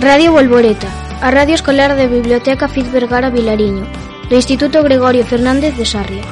Radio 0.00 0.30
Volvoreta, 0.30 0.86
a 1.20 1.28
radio 1.30 1.56
escolar 1.56 1.96
da 1.96 2.06
Biblioteca 2.06 2.68
Fiz 2.68 2.88
Vergara 2.88 3.30
Vilariño, 3.30 3.84
do 4.28 4.36
Instituto 4.36 4.80
Gregorio 4.80 5.26
Fernández 5.26 5.76
de 5.76 5.84
Sarria. 5.84 6.22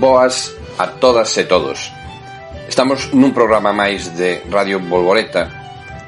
Boas 0.00 0.56
a 0.78 0.86
todas 0.86 1.36
e 1.36 1.44
todos. 1.44 2.03
Estamos 2.74 3.06
nun 3.14 3.30
programa 3.30 3.70
máis 3.70 4.18
de 4.18 4.42
Radio 4.50 4.82
Volvoreta 4.82 5.46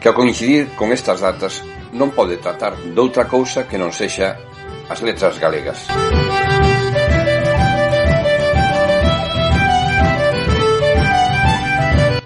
que 0.02 0.10
ao 0.10 0.18
coincidir 0.18 0.74
con 0.74 0.90
estas 0.90 1.22
datas 1.22 1.62
non 1.94 2.10
pode 2.10 2.42
tratar 2.42 2.74
doutra 2.90 3.30
cousa 3.30 3.70
que 3.70 3.78
non 3.78 3.94
sexa 3.94 4.34
as 4.90 4.98
letras 4.98 5.38
galegas. 5.38 5.86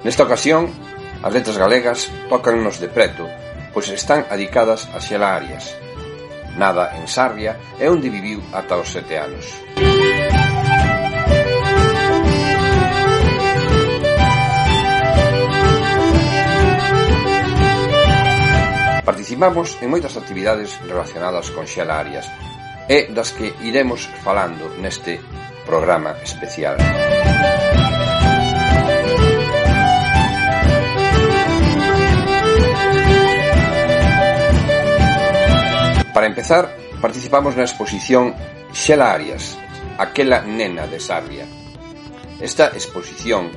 Nesta 0.09 0.25
ocasión, 0.25 0.73
as 1.21 1.33
letras 1.37 1.61
galegas 1.61 2.09
tocannos 2.33 2.81
de 2.81 2.89
preto, 2.89 3.29
pois 3.77 3.93
están 3.93 4.25
adicadas 4.33 4.89
a 4.97 5.05
Xela 5.05 5.37
Arias. 5.37 5.77
Nada 6.57 6.97
en 6.97 7.05
Sarria 7.13 7.61
é 7.77 7.93
onde 7.93 8.09
viviu 8.09 8.41
ata 8.57 8.81
os 8.81 8.89
sete 8.89 9.21
anos. 9.21 9.45
Música 9.77 10.40
Participamos 19.31 19.79
en 19.79 19.95
moitas 19.95 20.19
actividades 20.19 20.75
relacionadas 20.91 21.55
con 21.55 21.63
Xela 21.63 22.03
Arias 22.03 22.27
e 22.91 23.15
das 23.15 23.31
que 23.31 23.55
iremos 23.63 24.11
falando 24.27 24.67
neste 24.83 25.23
programa 25.63 26.19
especial. 26.19 26.75
Para 36.11 36.27
empezar, 36.27 36.75
participamos 36.99 37.55
na 37.55 37.63
exposición 37.63 38.35
Xela 38.75 39.15
Arias, 39.15 39.55
aquela 39.95 40.43
nena 40.43 40.91
de 40.91 40.99
Sarria. 40.99 41.47
Esta 42.43 42.75
exposición 42.75 43.55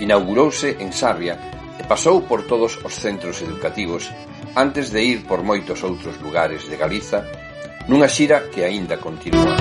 inaugurouse 0.00 0.80
en 0.80 0.96
Sarria 0.96 1.59
Pasou 1.90 2.22
por 2.22 2.46
todos 2.46 2.78
os 2.86 2.94
centros 2.94 3.42
educativos 3.42 4.06
antes 4.54 4.94
de 4.94 5.02
ir 5.02 5.26
por 5.26 5.42
moitos 5.42 5.82
outros 5.82 6.22
lugares 6.22 6.70
de 6.70 6.78
Galiza 6.78 7.26
nunha 7.90 8.06
xira 8.06 8.46
que 8.46 8.62
aínda 8.62 9.02
continúa. 9.02 9.58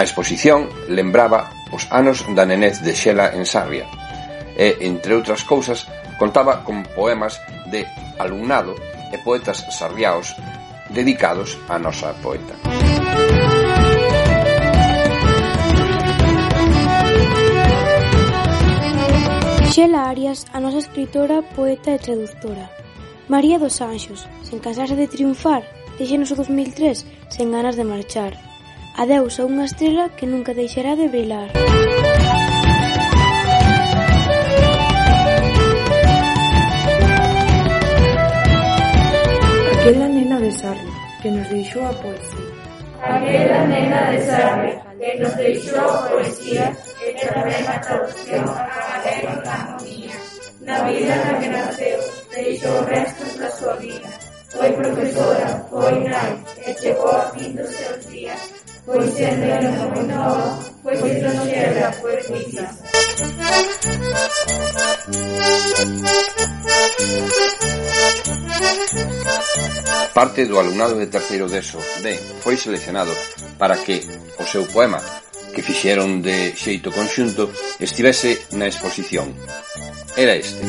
A 0.00 0.02
exposición 0.08 0.72
lembraba 0.88 1.52
os 1.76 1.84
anos 1.92 2.24
da 2.32 2.48
nenez 2.48 2.80
de 2.80 2.96
Xela 2.96 3.36
en 3.36 3.44
Sarria 3.44 3.84
e, 4.56 4.80
entre 4.88 5.12
outras 5.12 5.44
cousas, 5.44 5.84
contaba 6.16 6.64
con 6.64 6.88
poemas 6.96 7.36
de 7.68 7.84
alumnado 8.16 8.80
e 9.12 9.20
poetas 9.20 9.60
sarriaos 9.76 10.32
dedicados 10.88 11.60
á 11.68 11.76
nosa 11.76 12.16
poeta. 12.24 12.56
Música 12.64 12.89
Xela 19.70 20.10
Arias, 20.10 20.46
a 20.52 20.58
nosa 20.58 20.82
escritora, 20.82 21.46
poeta 21.54 21.94
e 21.94 22.02
traductora. 22.02 22.66
María 23.30 23.56
dos 23.62 23.78
Anxos, 23.78 24.26
sen 24.42 24.58
cansarse 24.58 24.98
de 24.98 25.06
triunfar, 25.06 25.62
deixenos 25.94 26.34
o 26.34 26.38
2003 26.42 27.06
sen 27.30 27.54
ganas 27.54 27.78
de 27.78 27.86
marchar. 27.86 28.34
Adeus 28.98 29.38
a 29.38 29.46
unha 29.46 29.70
estrela 29.70 30.10
que 30.10 30.26
nunca 30.26 30.58
deixará 30.58 30.98
de 30.98 31.06
brilar. 31.06 31.54
Aquela 39.70 40.08
nena 40.10 40.36
de 40.42 40.50
Sarri, 40.50 40.90
que 41.22 41.30
nos 41.30 41.46
deixou 41.46 41.86
a 41.86 41.94
poesía. 41.94 42.50
Aquela 43.06 43.60
nena 43.70 44.00
de 44.10 44.18
Sarri, 44.18 44.89
que 45.00 45.14
nos 45.14 45.34
deixou 45.36 45.80
a 45.80 46.08
poesía 46.12 46.76
e 47.00 47.08
tamén 47.24 47.64
a 47.64 47.80
traducción 47.80 48.44
a 48.52 49.00
galega 49.00 49.32
canonía. 49.48 50.16
Na 50.60 50.76
vida 50.84 51.16
na 51.24 51.32
que 51.40 51.48
naceu, 51.48 52.00
deixou 52.28 52.84
restos 52.84 53.32
da 53.40 53.48
súa 53.48 53.74
vida. 53.80 54.12
Foi 54.52 54.68
profesora, 54.76 55.48
foi 55.72 55.96
nai, 56.04 56.36
e 56.68 56.68
chegou 56.76 57.08
a 57.16 57.32
fin 57.32 57.56
dos 57.56 57.72
seus 57.72 58.04
hogy 58.86 59.10
szemben 59.10 59.64
a 59.64 59.90
mondta, 59.94 60.58
hogy 60.82 61.10
ez 61.10 61.38
a 61.38 61.44
nyelve 61.44 61.96
volt. 62.00 62.30
Parte 70.12 70.44
do 70.46 70.58
alumnado 70.58 70.94
de 70.96 71.06
terceiro 71.06 71.46
deso 71.46 71.78
de 72.02 72.18
foi 72.40 72.56
seleccionado 72.56 73.12
para 73.58 73.76
que 73.76 74.00
o 74.38 74.44
seu 74.44 74.64
poema 74.66 75.00
que 75.54 75.62
fixeron 75.62 76.22
de 76.22 76.52
xeito 76.54 76.90
conxunto 76.92 77.50
estivese 77.78 78.38
na 78.52 78.66
exposición. 78.66 79.34
Era 80.16 80.34
este. 80.34 80.60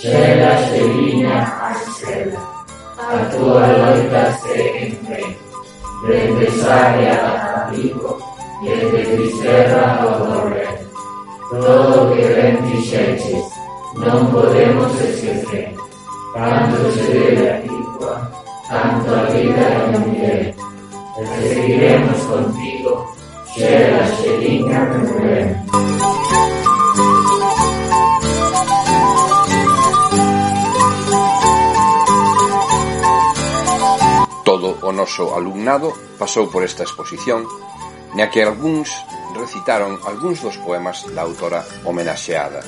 Xela, 0.00 0.52
xeliña, 0.68 1.36
a 1.66 1.70
xela 1.98 2.53
A 3.04 3.20
actualmente 3.20 4.86
entre, 4.86 5.36
desde 6.08 6.32
Besaya 6.32 7.64
a 7.66 7.70
Pico, 7.70 8.18
desde 8.62 9.04
Fisterra 9.04 10.00
a 10.00 10.06
Dorre. 10.16 10.68
Todo 11.50 12.14
que 12.14 12.22
ven 12.22 12.56
fixeches, 12.70 13.44
non 14.00 14.24
podemos 14.32 14.88
esquecer. 15.00 15.76
Tanto 16.32 16.90
se 16.96 17.04
debe 17.12 17.44
a 17.52 17.56
Picoa, 17.60 18.16
tanto 18.72 19.08
a 19.12 19.22
vida 19.28 19.64
e 19.68 19.76
a 19.76 19.98
muller. 20.00 20.54
Seguiremos 21.44 22.18
contigo, 22.24 23.04
xera, 23.52 24.00
xeriña, 24.16 24.80
muller. 24.96 25.63
noso 35.04 35.36
alumnado 35.36 35.92
pasou 36.16 36.48
por 36.48 36.64
esta 36.64 36.80
exposición 36.82 37.44
na 38.16 38.32
que 38.32 38.40
algúns 38.40 38.88
recitaron 39.36 40.00
algúns 40.00 40.40
dos 40.40 40.56
poemas 40.64 41.04
da 41.12 41.20
autora 41.28 41.60
homenaxeada. 41.84 42.64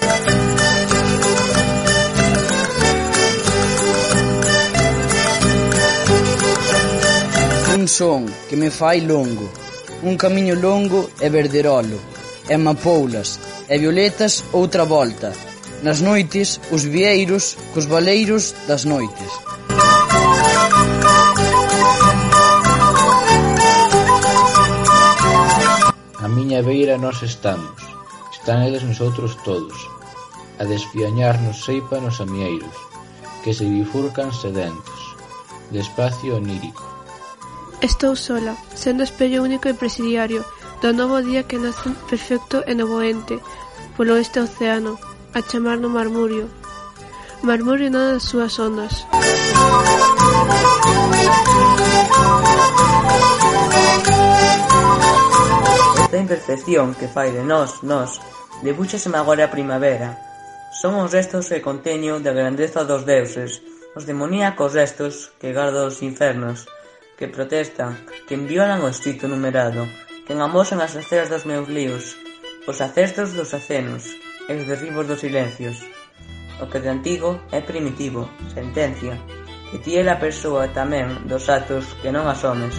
Un 7.72 7.88
son 7.88 8.28
que 8.52 8.56
me 8.60 8.68
fai 8.68 9.00
longo, 9.00 9.48
un 10.04 10.20
camiño 10.20 10.60
longo 10.60 11.08
e 11.16 11.32
verderolo, 11.32 11.96
e 12.52 12.56
mapoulas, 12.60 13.40
e 13.64 13.80
violetas 13.80 14.44
outra 14.52 14.84
volta, 14.84 15.32
nas 15.80 16.04
noites 16.04 16.60
os 16.68 16.84
vieiros 16.84 17.56
cos 17.72 17.88
baleiros 17.88 18.52
das 18.68 18.84
noites. 18.84 19.45
miña 26.46 26.62
beira 26.62 26.94
nós 26.96 27.26
estamos, 27.26 27.74
están 28.30 28.62
eles 28.62 28.86
nosotros 28.86 29.34
todos, 29.42 29.74
a 30.62 30.64
despiañarnos 30.64 31.66
seipanos 31.66 32.22
amieiros, 32.22 32.70
que 33.42 33.50
se 33.52 33.66
bifurcan 33.66 34.30
sedentos, 34.30 35.00
de 35.74 35.82
espacio 35.82 36.36
onírico. 36.38 36.86
Estou 37.82 38.14
sola, 38.14 38.54
sendo 38.78 39.02
espello 39.02 39.42
único 39.42 39.66
e 39.66 39.74
presidiario, 39.74 40.46
do 40.78 40.94
novo 40.94 41.18
día 41.18 41.50
que 41.50 41.58
nace 41.58 41.90
perfecto 42.06 42.62
e 42.62 42.78
novoente, 42.78 43.42
polo 43.98 44.14
este 44.14 44.38
océano, 44.38 45.02
a 45.34 45.42
chamar 45.42 45.82
no 45.82 45.90
marmurio. 45.90 46.46
Marmurio 47.42 47.90
nada 47.90 48.22
das 48.22 48.30
súas 48.30 48.54
ondas. 48.62 49.02
Música 53.66 54.15
Esta 56.16 56.32
imperfección 56.32 56.94
que 56.94 57.12
fai 57.12 57.28
de 57.28 57.44
nós 57.44 57.84
nós 57.84 58.16
debúxaseme 58.64 59.20
agora 59.20 59.44
a 59.44 59.52
primavera. 59.52 60.16
Son 60.72 60.96
os 60.96 61.12
restos 61.12 61.52
que 61.52 61.60
conteño 61.60 62.24
da 62.24 62.32
grandeza 62.32 62.88
dos 62.88 63.04
deuses, 63.04 63.60
os 63.92 64.08
demoníacos 64.08 64.72
restos 64.72 65.36
que 65.36 65.52
garda 65.52 65.84
os 65.84 66.00
infernos, 66.00 66.64
que 67.20 67.28
protestan, 67.28 68.00
que 68.24 68.32
violan 68.32 68.80
o 68.80 68.88
escrito 68.88 69.28
numerado, 69.28 69.84
que 70.24 70.32
amosan 70.32 70.80
as 70.80 70.96
aceras 70.96 71.28
dos 71.28 71.44
meus 71.44 71.68
líos, 71.68 72.16
os 72.64 72.80
acestos 72.80 73.36
dos 73.36 73.52
acenos 73.52 74.08
e 74.48 74.56
os 74.56 74.64
derribos 74.64 75.04
dos 75.04 75.20
silencios. 75.20 75.84
O 76.56 76.64
que 76.64 76.80
de 76.80 76.96
antigo 76.96 77.44
é 77.52 77.60
primitivo, 77.60 78.24
sentencia, 78.56 79.20
que 79.68 79.84
ti 79.84 80.00
é 80.00 80.08
a 80.08 80.16
persoa 80.16 80.72
tamén 80.72 81.28
dos 81.28 81.52
atos 81.52 81.92
que 82.00 82.08
non 82.08 82.24
asomes. 82.24 82.72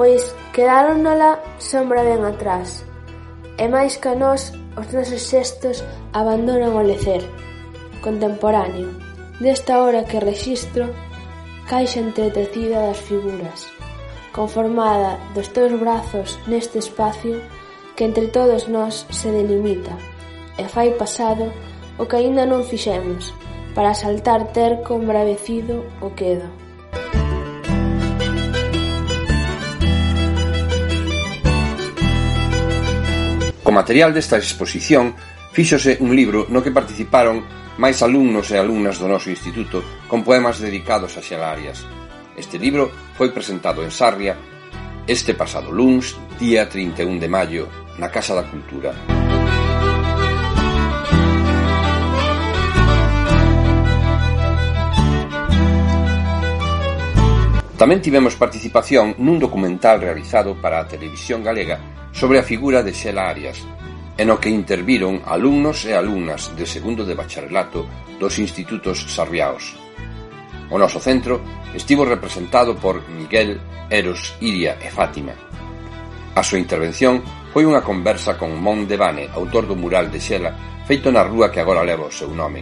pois 0.00 0.34
quedáronnola 0.56 1.44
sombra 1.60 2.00
ben 2.00 2.24
atrás, 2.24 2.88
e 3.60 3.68
máis 3.68 4.00
ca 4.00 4.16
nós 4.16 4.48
os 4.80 4.88
nosos 4.96 5.28
xestos 5.28 5.84
abandonan 6.16 6.72
o 6.72 6.80
lecer 6.80 7.20
contemporáneo 8.00 8.96
desta 9.44 9.76
hora 9.84 10.08
que 10.08 10.16
rexistro 10.16 10.88
caixa 11.68 12.00
entretecida 12.00 12.80
das 12.80 12.96
figuras 12.96 13.68
conformada 14.32 15.20
dos 15.36 15.52
teus 15.52 15.76
brazos 15.76 16.40
neste 16.48 16.80
espacio 16.80 17.36
que 17.92 18.08
entre 18.08 18.32
todos 18.32 18.72
nós 18.72 19.04
se 19.12 19.28
delimita 19.28 19.92
e 20.56 20.64
fai 20.64 20.96
pasado 20.96 21.52
o 22.00 22.08
que 22.08 22.16
aínda 22.16 22.48
non 22.48 22.64
fixemos 22.64 23.36
para 23.76 23.92
saltar 23.92 24.48
terco 24.56 24.96
embravecido 24.96 25.84
o 26.00 26.08
quedo. 26.16 26.59
Co 33.70 33.78
material 33.78 34.10
desta 34.10 34.34
exposición 34.34 35.14
fíxose 35.54 36.02
un 36.02 36.10
libro 36.10 36.50
no 36.50 36.58
que 36.58 36.74
participaron 36.74 37.46
máis 37.78 38.02
alumnos 38.02 38.50
e 38.50 38.58
alumnas 38.58 38.98
do 38.98 39.06
noso 39.06 39.30
instituto 39.30 39.78
con 40.10 40.26
poemas 40.26 40.58
dedicados 40.58 41.14
a 41.14 41.22
xelarias. 41.22 41.86
Este 42.34 42.58
libro 42.58 42.90
foi 43.14 43.30
presentado 43.30 43.86
en 43.86 43.94
Sarria 43.94 44.34
este 45.06 45.38
pasado 45.38 45.70
luns, 45.70 46.18
día 46.42 46.66
31 46.66 47.22
de 47.22 47.30
maio, 47.30 47.64
na 47.94 48.10
Casa 48.10 48.34
da 48.34 48.42
Cultura. 48.42 48.90
Música 48.90 49.29
Tamén 57.80 58.04
tivemos 58.04 58.36
participación 58.36 59.16
nun 59.24 59.40
documental 59.40 60.04
realizado 60.04 60.52
para 60.52 60.84
a 60.84 60.84
televisión 60.84 61.40
galega 61.40 61.80
sobre 62.12 62.36
a 62.36 62.44
figura 62.44 62.84
de 62.84 62.92
Xela 62.92 63.24
Arias, 63.24 63.56
e 64.20 64.22
no 64.28 64.36
que 64.36 64.52
interviron 64.52 65.24
alumnos 65.24 65.88
e 65.88 65.96
alumnas 65.96 66.52
de 66.52 66.68
segundo 66.68 67.08
de 67.08 67.16
bacharelato 67.16 67.88
dos 68.20 68.36
institutos 68.36 69.00
sarriaos. 69.08 69.80
O 70.68 70.76
noso 70.76 71.00
centro 71.00 71.40
estivo 71.72 72.04
representado 72.04 72.76
por 72.76 73.00
Miguel, 73.08 73.56
Eros, 73.88 74.36
Iria 74.44 74.76
e 74.76 74.92
Fátima. 74.92 75.32
A 76.36 76.44
súa 76.44 76.60
intervención 76.60 77.24
foi 77.48 77.64
unha 77.64 77.80
conversa 77.80 78.36
con 78.36 78.60
Mon 78.60 78.84
Devane, 78.84 79.32
autor 79.32 79.64
do 79.64 79.72
mural 79.72 80.12
de 80.12 80.20
Xela, 80.20 80.52
feito 80.84 81.08
na 81.08 81.24
rúa 81.24 81.48
que 81.48 81.64
agora 81.64 81.80
leva 81.80 82.04
o 82.04 82.12
seu 82.12 82.28
nome. 82.28 82.60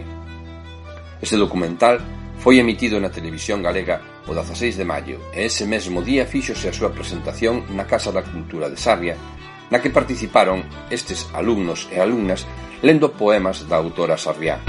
Este 1.19 1.35
documental 1.35 1.99
Foi 2.39 2.55
emitido 2.55 3.03
na 3.03 3.11
televisión 3.11 3.59
galega 3.59 3.99
o 4.23 4.31
16 4.31 4.79
de 4.79 4.87
maio 4.87 5.19
e 5.35 5.43
ese 5.43 5.67
mesmo 5.67 5.99
día 5.99 6.23
fíxose 6.23 6.71
a 6.71 6.75
súa 6.75 6.95
presentación 6.95 7.67
na 7.75 7.83
Casa 7.83 8.15
da 8.15 8.23
Cultura 8.23 8.71
de 8.71 8.79
Sarria, 8.79 9.19
na 9.67 9.83
que 9.83 9.91
participaron 9.91 10.63
estes 10.87 11.27
alumnos 11.35 11.91
e 11.91 11.99
alumnas 11.99 12.47
lendo 12.79 13.11
poemas 13.11 13.67
da 13.67 13.75
autora 13.75 14.15
sarriá. 14.15 14.63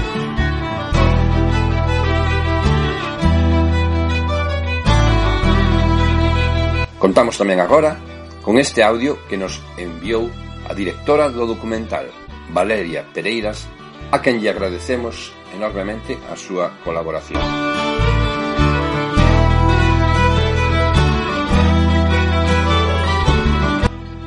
Contamos 6.99 7.39
tamén 7.39 7.63
agora 7.63 7.95
con 8.43 8.59
este 8.59 8.83
audio 8.83 9.15
que 9.31 9.39
nos 9.39 9.63
enviou 9.79 10.27
a 10.67 10.75
directora 10.75 11.31
do 11.31 11.47
documental, 11.47 12.03
Valeria 12.51 13.07
Pereiras 13.15 13.63
a 14.09 14.17
quen 14.21 14.41
lle 14.41 14.49
agradecemos 14.49 15.35
enormemente 15.53 16.17
a 16.31 16.35
súa 16.35 16.73
colaboración. 16.81 17.43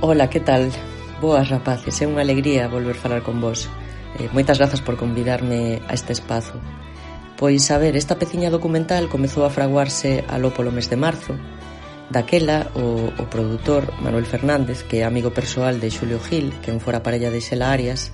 Ola, 0.04 0.28
que 0.28 0.38
tal? 0.38 0.70
Boas 1.24 1.48
rapaces, 1.48 1.96
é 1.98 2.06
unha 2.06 2.20
alegría 2.20 2.68
volver 2.68 2.94
falar 2.94 3.24
con 3.24 3.40
vos. 3.40 3.72
Eh, 4.20 4.28
moitas 4.36 4.60
grazas 4.60 4.84
por 4.84 5.00
convidarme 5.00 5.80
a 5.88 5.96
este 5.96 6.12
espazo. 6.12 6.60
Pois, 7.40 7.64
a 7.72 7.80
ver, 7.80 7.96
esta 7.96 8.20
peciña 8.20 8.52
documental 8.52 9.08
comezou 9.08 9.48
a 9.48 9.50
fraguarse 9.50 10.22
aló 10.28 10.52
polo 10.52 10.70
mes 10.70 10.92
de 10.92 11.00
marzo. 11.00 11.34
Daquela, 12.12 12.68
o, 12.76 13.08
o 13.16 13.24
produtor 13.32 13.90
Manuel 14.04 14.28
Fernández, 14.28 14.84
que 14.84 15.00
é 15.00 15.08
amigo 15.08 15.32
persoal 15.32 15.80
de 15.80 15.88
Xulio 15.88 16.20
Gil, 16.20 16.52
que 16.60 16.68
en 16.68 16.84
fora 16.84 17.00
parella 17.00 17.32
de 17.32 17.40
Xela 17.40 17.72
Arias, 17.72 18.12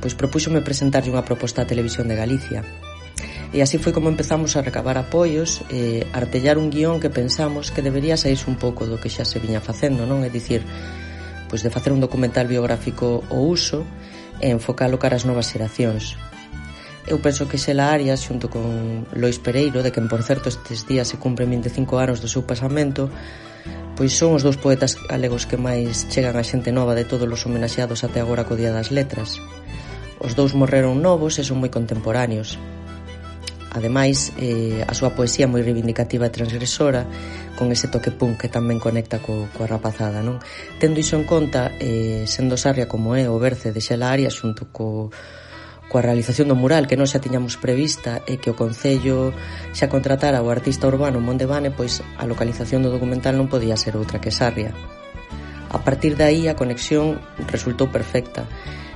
pois 0.00 0.14
propúxome 0.14 0.64
presentarlle 0.64 1.12
unha 1.12 1.26
proposta 1.26 1.62
á 1.62 1.68
Televisión 1.68 2.06
de 2.06 2.18
Galicia. 2.18 2.60
E 3.52 3.64
así 3.64 3.80
foi 3.80 3.96
como 3.96 4.12
empezamos 4.12 4.54
a 4.54 4.62
recabar 4.62 5.00
apoios 5.00 5.64
e 5.72 6.04
artellar 6.12 6.60
un 6.60 6.68
guión 6.68 7.00
que 7.00 7.08
pensamos 7.08 7.72
que 7.72 7.80
debería 7.80 8.20
saírse 8.20 8.44
un 8.44 8.60
pouco 8.60 8.84
do 8.84 9.00
que 9.00 9.08
xa 9.08 9.24
se 9.24 9.40
viña 9.40 9.64
facendo, 9.64 10.04
non? 10.04 10.20
É 10.20 10.28
dicir, 10.28 10.60
pois 11.48 11.64
de 11.64 11.72
facer 11.72 11.96
un 11.96 12.04
documental 12.04 12.44
biográfico 12.44 13.24
o 13.32 13.48
uso 13.48 13.88
e 14.44 14.52
enfocalo 14.52 15.00
cara 15.00 15.16
ás 15.16 15.24
novas 15.24 15.48
xeracións. 15.48 16.20
Eu 17.08 17.24
penso 17.24 17.48
que 17.48 17.56
Xela 17.56 17.88
Arias, 17.88 18.20
xunto 18.20 18.52
con 18.52 19.08
Lois 19.16 19.40
Pereiro, 19.40 19.80
de 19.80 19.88
quen, 19.96 20.12
por 20.12 20.20
certo, 20.20 20.52
estes 20.52 20.84
días 20.84 21.08
se 21.08 21.16
cumpren 21.16 21.48
25 21.48 21.96
anos 21.96 22.20
do 22.20 22.28
seu 22.28 22.44
pasamento, 22.44 23.08
pois 23.96 24.12
son 24.12 24.36
os 24.36 24.44
dous 24.44 24.60
poetas 24.60 24.92
galegos 25.08 25.48
que 25.48 25.56
máis 25.56 26.04
chegan 26.12 26.36
a 26.36 26.44
xente 26.44 26.68
nova 26.68 26.92
de 26.92 27.08
todos 27.08 27.24
os 27.24 27.44
homenaxeados 27.48 28.04
até 28.04 28.20
agora 28.20 28.44
co 28.44 28.60
Día 28.60 28.76
das 28.76 28.92
Letras. 28.92 29.40
Os 30.18 30.34
dous 30.34 30.54
morreron 30.54 30.98
novos 30.98 31.38
e 31.38 31.46
son 31.46 31.62
moi 31.62 31.70
contemporáneos. 31.70 32.58
Ademais, 33.70 34.32
eh, 34.40 34.82
a 34.82 34.94
súa 34.96 35.14
poesía 35.14 35.46
moi 35.46 35.62
reivindicativa 35.62 36.26
e 36.26 36.34
transgresora, 36.34 37.06
con 37.54 37.70
ese 37.70 37.86
toque 37.86 38.10
punk 38.10 38.42
que 38.42 38.50
tamén 38.50 38.82
conecta 38.82 39.22
co, 39.22 39.46
coa 39.54 39.70
rapazada, 39.70 40.24
non? 40.24 40.42
Tendo 40.82 40.98
iso 40.98 41.14
en 41.14 41.28
conta, 41.28 41.70
eh, 41.78 42.26
sendo 42.26 42.58
Sarria 42.58 42.90
como 42.90 43.14
é 43.14 43.30
o 43.30 43.38
berce 43.38 43.70
de 43.70 43.78
Xela 43.84 44.10
Arias 44.10 44.34
xunto 44.34 44.72
co, 44.74 45.14
coa 45.88 46.04
realización 46.04 46.52
do 46.52 46.56
mural 46.56 46.90
que 46.90 46.96
non 46.96 47.08
xa 47.08 47.22
tiñamos 47.22 47.60
prevista 47.60 48.20
e 48.28 48.36
que 48.36 48.52
o 48.52 48.58
Concello 48.58 49.32
xa 49.72 49.88
contratara 49.88 50.44
o 50.44 50.52
artista 50.52 50.90
urbano 50.90 51.22
Mondevane, 51.22 51.72
pois 51.72 52.04
a 52.20 52.24
localización 52.28 52.82
do 52.84 52.90
documental 52.92 53.36
non 53.36 53.52
podía 53.52 53.76
ser 53.76 53.94
outra 53.96 54.20
que 54.20 54.34
Sarria. 54.34 54.72
A 55.68 55.80
partir 55.84 56.16
de 56.16 56.24
aí 56.24 56.48
a 56.48 56.56
conexión 56.56 57.20
resultou 57.48 57.92
perfecta 57.92 58.48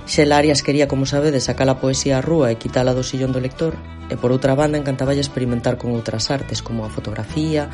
Xel 0.06 0.32
Arias 0.32 0.62
quería, 0.62 0.88
como 0.88 1.06
sabedes, 1.06 1.44
sacar 1.44 1.68
a 1.70 1.78
poesía 1.78 2.18
á 2.18 2.24
rúa 2.24 2.50
e 2.50 2.58
quitala 2.58 2.92
do 2.92 3.06
sillón 3.06 3.30
do 3.30 3.40
lector, 3.40 3.78
e 4.10 4.18
por 4.18 4.34
outra 4.34 4.58
banda 4.58 4.76
encantaballe 4.76 5.22
experimentar 5.22 5.78
con 5.78 5.94
outras 5.94 6.28
artes 6.28 6.58
como 6.60 6.82
a 6.82 6.90
fotografía, 6.90 7.70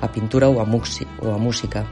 a 0.00 0.08
pintura 0.08 0.46
ou 0.46 0.62
a, 0.62 0.66
muxi, 0.66 1.04
ou 1.18 1.34
a 1.34 1.38
música. 1.38 1.82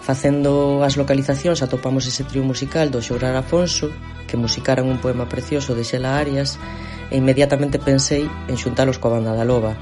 Facendo 0.00 0.80
as 0.86 0.96
localizacións 0.96 1.60
atopamos 1.60 2.06
ese 2.06 2.24
trío 2.24 2.46
musical 2.46 2.88
do 2.88 3.04
Xourar 3.04 3.36
Afonso 3.36 3.92
que 4.26 4.40
musicaran 4.40 4.88
un 4.88 4.98
poema 5.02 5.28
precioso 5.28 5.74
de 5.74 5.84
Xela 5.84 6.16
Arias 6.16 6.56
e 7.10 7.18
inmediatamente 7.18 7.82
pensei 7.82 8.24
en 8.48 8.56
xuntalos 8.56 8.96
coa 9.02 9.18
banda 9.18 9.36
da 9.36 9.44
Loba 9.44 9.76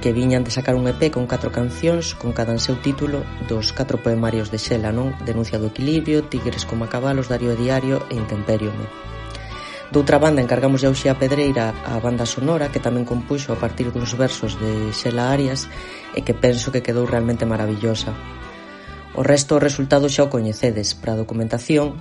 que 0.00 0.12
viñan 0.12 0.44
de 0.44 0.50
sacar 0.50 0.74
un 0.74 0.86
EP 0.88 1.10
con 1.10 1.26
catro 1.26 1.50
cancións 1.50 2.14
con 2.14 2.32
cada 2.36 2.52
en 2.52 2.60
seu 2.60 2.76
título 2.78 3.24
dos 3.48 3.72
catro 3.72 3.98
poemarios 4.02 4.52
de 4.52 4.58
Xela, 4.60 4.92
non? 4.92 5.16
Denuncia 5.24 5.56
do 5.58 5.72
equilibrio, 5.72 6.28
Tigres 6.28 6.68
como 6.68 6.84
a 6.84 6.92
cabalos, 6.92 7.32
Dario 7.32 7.56
diario 7.56 8.04
e 8.12 8.14
Intemperio. 8.14 8.70
Doutra 9.90 10.18
banda 10.18 10.42
encargamos 10.42 10.82
a 10.82 10.90
Uxía 10.90 11.14
Pedreira 11.14 11.70
a 11.86 12.02
banda 12.02 12.26
sonora 12.26 12.74
que 12.74 12.82
tamén 12.82 13.06
compuxo 13.06 13.54
a 13.54 13.60
partir 13.60 13.94
duns 13.94 14.18
versos 14.18 14.58
de 14.58 14.90
Xela 14.90 15.30
Arias 15.30 15.70
e 16.12 16.26
que 16.26 16.34
penso 16.34 16.74
que 16.74 16.82
quedou 16.82 17.06
realmente 17.06 17.46
maravillosa. 17.46 18.10
O 19.14 19.22
resto 19.22 19.56
do 19.56 19.64
resultado 19.64 20.10
xa 20.10 20.26
o 20.26 20.32
coñecedes. 20.32 20.92
Para 20.98 21.14
a 21.14 21.20
documentación 21.22 21.96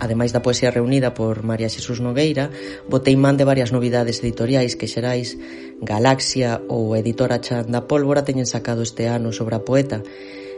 ademais 0.00 0.34
da 0.34 0.42
poesía 0.42 0.74
reunida 0.74 1.14
por 1.14 1.42
María 1.46 1.70
Xesús 1.70 2.02
Nogueira, 2.02 2.50
botei 2.90 3.14
man 3.14 3.38
de 3.38 3.46
varias 3.46 3.70
novidades 3.70 4.18
editoriais 4.22 4.74
que 4.74 4.90
xerais 4.90 5.38
Galaxia 5.78 6.62
ou 6.66 6.96
Editora 6.98 7.38
Chan 7.38 7.70
da 7.70 7.86
Pólvora 7.86 8.26
teñen 8.26 8.48
sacado 8.48 8.82
este 8.82 9.06
ano 9.06 9.30
sobre 9.30 9.54
a 9.54 9.62
poeta 9.62 10.02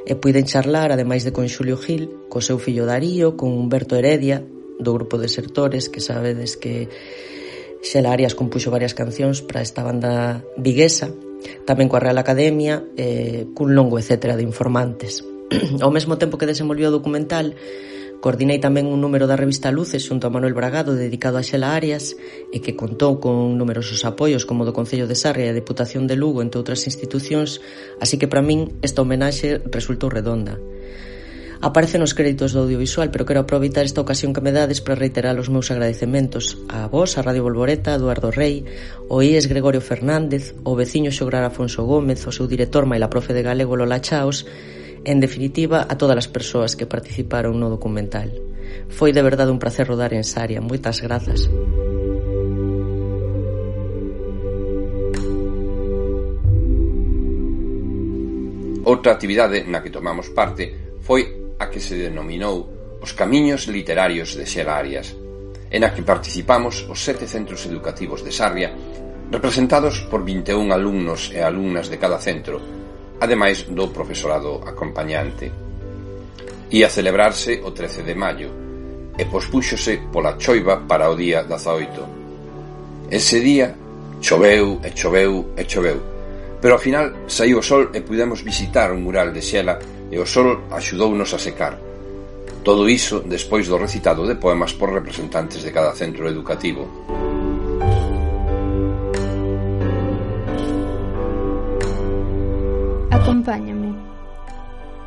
e 0.07 0.15
puiden 0.15 0.47
charlar, 0.47 0.95
ademais 0.95 1.27
de 1.27 1.35
con 1.35 1.51
Xulio 1.51 1.75
Gil, 1.77 2.31
co 2.31 2.39
seu 2.39 2.63
fillo 2.63 2.87
Darío, 2.87 3.35
con 3.35 3.51
Humberto 3.51 3.99
Heredia, 3.99 4.47
do 4.79 4.95
grupo 4.95 5.19
de 5.19 5.27
Sertores, 5.27 5.91
que 5.91 5.99
sabedes 5.99 6.55
que 6.55 6.87
Xela 7.83 8.15
Arias 8.15 8.39
compuxo 8.39 8.71
varias 8.71 8.95
cancións 8.95 9.43
para 9.43 9.61
esta 9.61 9.83
banda 9.83 10.47
viguesa, 10.57 11.11
tamén 11.67 11.91
coa 11.91 12.03
Real 12.03 12.23
Academia, 12.23 12.87
eh, 12.95 13.51
cun 13.53 13.75
longo 13.75 13.99
etcétera 13.99 14.39
de 14.39 14.47
informantes. 14.47 15.27
Ao 15.83 15.91
mesmo 15.91 16.19
tempo 16.19 16.39
que 16.39 16.49
desenvolvió 16.49 16.89
o 16.89 16.97
documental, 16.97 17.59
Coordinei 18.21 18.59
tamén 18.59 18.89
un 18.89 18.99
número 18.99 19.29
da 19.29 19.37
revista 19.37 19.69
Luces 19.71 20.03
xunto 20.03 20.27
a 20.27 20.33
Manuel 20.33 20.57
Bragado 20.57 20.97
dedicado 20.97 21.37
a 21.37 21.47
Xela 21.47 21.77
Arias 21.77 22.17
e 22.51 22.59
que 22.65 22.75
contou 22.75 23.21
con 23.21 23.55
numerosos 23.61 24.03
apoios 24.09 24.49
como 24.49 24.65
do 24.65 24.73
Concello 24.73 25.05
de 25.07 25.15
Sarria 25.15 25.49
e 25.49 25.53
a 25.53 25.59
Deputación 25.59 26.09
de 26.09 26.17
Lugo 26.17 26.41
entre 26.41 26.59
outras 26.59 26.89
institucións, 26.89 27.61
así 28.01 28.17
que 28.17 28.27
para 28.31 28.43
min 28.43 28.81
esta 28.81 29.05
homenaxe 29.05 29.61
resultou 29.69 30.09
redonda. 30.09 30.57
Aparece 31.61 31.97
nos 31.97 32.13
créditos 32.13 32.53
do 32.53 32.61
audiovisual, 32.61 33.09
pero 33.09 33.25
quero 33.25 33.41
aproveitar 33.41 33.89
esta 33.89 34.05
ocasión 34.05 34.37
que 34.37 34.45
me 34.45 34.53
dades 34.53 34.85
para 34.85 35.01
reiterar 35.01 35.41
os 35.41 35.49
meus 35.49 35.73
agradecementos 35.73 36.61
a 36.69 36.85
vos, 36.87 37.17
a 37.17 37.25
Radio 37.25 37.49
Bolboreta, 37.49 37.93
a 37.93 37.97
Eduardo 37.97 38.29
Rey, 38.29 38.69
o 39.09 39.25
IES 39.25 39.49
Gregorio 39.49 39.81
Fernández, 39.81 40.53
o 40.69 40.77
veciño 40.77 41.09
Xograr 41.09 41.45
Afonso 41.49 41.89
Gómez, 41.89 42.21
o 42.29 42.33
seu 42.33 42.45
director 42.45 42.85
Maila 42.85 43.09
Profe 43.09 43.33
de 43.33 43.41
Galego 43.41 43.73
Lola 43.73 44.05
Chaos, 44.05 44.45
en 45.07 45.21
definitiva, 45.21 45.87
a 45.87 45.95
todas 45.95 46.19
as 46.19 46.27
persoas 46.27 46.75
que 46.75 46.91
participaron 46.91 47.55
no 47.63 47.71
documental. 47.71 48.35
Foi 48.91 49.15
de 49.15 49.23
verdade 49.23 49.55
un 49.55 49.63
placer 49.63 49.87
rodar 49.87 50.11
en 50.11 50.27
Saria. 50.27 50.59
Moitas 50.59 50.99
grazas. 50.99 51.47
Outra 58.83 59.15
actividade 59.15 59.63
na 59.71 59.79
que 59.79 59.95
tomamos 59.95 60.35
parte 60.35 60.99
foi 61.07 61.55
a 61.63 61.71
que 61.71 61.79
se 61.79 61.95
denominou 61.95 62.99
os 62.99 63.15
camiños 63.15 63.71
literarios 63.71 64.35
de 64.35 64.43
Xela 64.43 64.75
Arias, 64.75 65.15
en 65.71 65.87
a 65.87 65.95
que 65.95 66.03
participamos 66.03 66.83
os 66.91 66.99
sete 66.99 67.31
centros 67.31 67.63
educativos 67.71 68.27
de 68.27 68.35
Sarria, 68.35 68.75
representados 69.31 70.03
por 70.11 70.27
21 70.27 70.75
alumnos 70.75 71.31
e 71.31 71.39
alumnas 71.47 71.87
de 71.87 71.99
cada 71.99 72.19
centro, 72.19 72.86
ademais 73.21 73.65
do 73.69 73.89
profesorado 73.89 74.61
acompañante. 74.67 75.51
Ia 76.71 76.89
celebrarse 76.91 77.63
o 77.63 77.71
13 77.71 78.03
de 78.03 78.15
maio 78.15 78.51
e 79.17 79.25
pospúxose 79.25 80.13
pola 80.13 80.37
choiva 80.37 80.85
para 80.85 81.09
o 81.09 81.17
día 81.17 81.45
18. 81.45 83.09
Ese 83.09 83.41
día 83.41 83.73
choveu 84.21 84.81
e 84.83 84.91
choveu 84.93 85.57
e 85.57 85.63
choveu, 85.65 85.99
pero 86.61 86.75
ao 86.75 86.83
final 86.83 87.29
saiu 87.31 87.59
o 87.59 87.65
sol 87.65 87.95
e 87.95 88.03
pudemos 88.03 88.43
visitar 88.43 88.93
un 88.93 89.01
mural 89.07 89.33
de 89.33 89.41
Xela 89.41 89.79
e 90.11 90.19
o 90.19 90.27
sol 90.27 90.69
axudounos 90.71 91.33
a 91.33 91.39
secar. 91.39 91.79
Todo 92.67 92.91
iso 92.91 93.23
despois 93.23 93.71
do 93.71 93.79
recitado 93.79 94.27
de 94.27 94.35
poemas 94.37 94.75
por 94.75 94.91
representantes 94.91 95.63
de 95.63 95.71
cada 95.71 95.95
centro 95.95 96.27
educativo. 96.27 97.26
Acompáñame. 103.27 103.91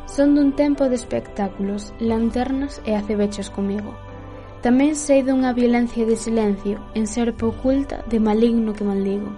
Son 0.04 0.36
dun 0.36 0.52
tempo 0.52 0.92
de 0.92 0.96
espectáculos, 1.00 1.96
lanternas 2.04 2.84
e 2.84 2.92
acebechos 2.92 3.48
comigo. 3.48 3.96
Tamén 4.60 4.92
sei 4.92 5.24
dunha 5.24 5.56
violencia 5.56 6.04
de 6.04 6.20
silencio, 6.20 6.84
en 6.92 7.08
serpa 7.08 7.48
oculta 7.48 8.04
de 8.12 8.20
maligno 8.20 8.76
que 8.76 8.84
maldigo. 8.84 9.32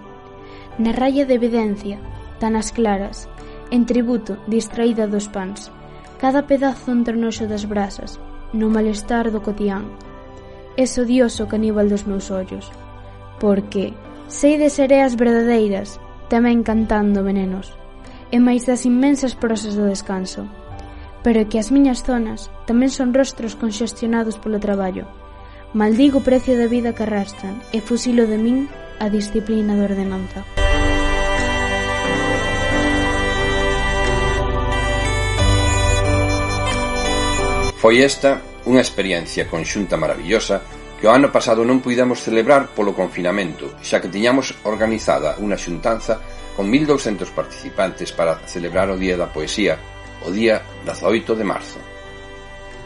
Na 0.83 0.91
raya 0.91 1.23
de 1.23 1.39
evidencia, 1.39 1.95
tan 2.43 2.59
as 2.59 2.75
claras, 2.75 3.31
en 3.71 3.87
tributo, 3.87 4.35
distraída 4.51 5.07
dos 5.07 5.31
pans, 5.31 5.71
cada 6.19 6.43
pedazo 6.43 6.91
entre 6.91 7.15
noxo 7.15 7.47
das 7.47 7.63
brasas, 7.63 8.19
no 8.51 8.67
malestar 8.67 9.31
do 9.31 9.39
cotián. 9.39 9.95
Es 10.75 10.99
odioso 10.99 11.47
caníbal 11.47 11.87
dos 11.87 12.03
meus 12.03 12.27
ollos, 12.35 12.67
porque 13.39 13.95
sei 14.27 14.59
de 14.59 14.67
sereas 14.67 15.15
verdadeiras, 15.15 16.03
tamén 16.27 16.67
cantando 16.67 17.23
venenos 17.23 17.79
e 18.33 18.41
máis 18.41 18.65
das 18.65 18.81
inmensas 18.89 19.37
prosas 19.37 19.77
do 19.77 19.85
descanso. 19.85 20.49
Pero 21.21 21.37
é 21.37 21.45
que 21.45 21.61
as 21.61 21.69
miñas 21.69 22.01
zonas 22.01 22.49
tamén 22.65 22.89
son 22.89 23.13
rostros 23.13 23.53
conxestionados 23.53 24.41
polo 24.41 24.57
traballo. 24.57 25.05
Maldigo 25.77 26.17
o 26.17 26.25
precio 26.25 26.57
da 26.57 26.65
vida 26.65 26.97
que 26.97 27.05
arrastran 27.05 27.61
e 27.69 27.77
fusilo 27.77 28.25
de 28.25 28.41
min 28.41 28.65
a 28.97 29.05
disciplina 29.13 29.77
da 29.77 29.85
ordenanza. 29.85 30.41
Foi 37.77 38.01
esta 38.01 38.41
unha 38.65 38.81
experiencia 38.81 39.45
conxunta 39.45 39.93
maravillosa 39.93 40.65
que 40.97 41.05
o 41.05 41.13
ano 41.13 41.29
pasado 41.29 41.61
non 41.61 41.85
puidamos 41.85 42.25
celebrar 42.25 42.73
polo 42.73 42.97
confinamento, 42.97 43.77
xa 43.85 44.01
que 44.01 44.09
tiñamos 44.09 44.57
organizada 44.65 45.37
unha 45.37 45.59
xuntanza 45.59 46.17
con 46.55 46.69
1200 46.69 47.29
participantes 47.31 48.11
para 48.11 48.39
celebrar 48.47 48.89
o 48.89 48.97
Día 48.97 49.17
da 49.17 49.31
Poesía 49.31 49.79
o 50.25 50.31
día 50.31 50.63
18 50.85 51.35
de 51.35 51.43
marzo. 51.43 51.79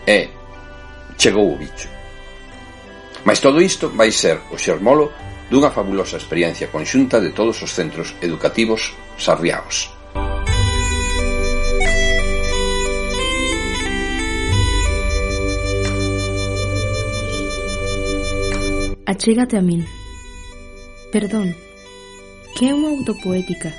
E 0.05 0.29
chegou 1.17 1.53
o 1.53 1.57
bicho. 1.57 1.89
Mais 3.25 3.39
todo 3.39 3.61
isto 3.61 3.89
vai 3.93 4.11
ser 4.11 4.39
o 4.51 4.57
xermolo 4.57 5.11
dunha 5.49 5.71
fabulosa 5.71 6.17
experiencia 6.17 6.71
conxunta 6.71 7.21
de 7.21 7.31
todos 7.31 7.61
os 7.61 7.71
centros 7.71 8.15
educativos 8.21 8.95
sarriaos. 9.17 9.93
Achégate 19.07 19.55
a 19.55 19.63
min. 19.63 19.87
Perdón, 21.15 21.55
Que 22.57 22.65
é 22.65 22.73
unha 22.73 22.89
autopoética? 22.89 23.69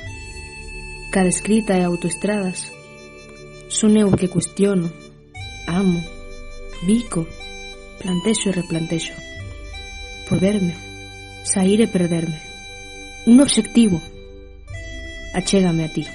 Cada 1.10 1.26
escrita 1.26 1.74
é 1.74 1.82
autoestradas. 1.82 2.70
Son 3.66 3.98
eu 3.98 4.06
que 4.14 4.30
cuestiono, 4.30 4.86
amo, 5.66 5.98
bico, 6.86 7.26
plantexo 7.98 8.54
e 8.54 8.54
replantexo. 8.54 9.18
verme, 10.30 10.78
sair 11.42 11.82
e 11.82 11.90
perderme. 11.90 12.38
Un 13.26 13.42
obxectivo. 13.42 13.98
Achégame 15.34 15.82
a 15.82 15.90
ti. 15.90 16.06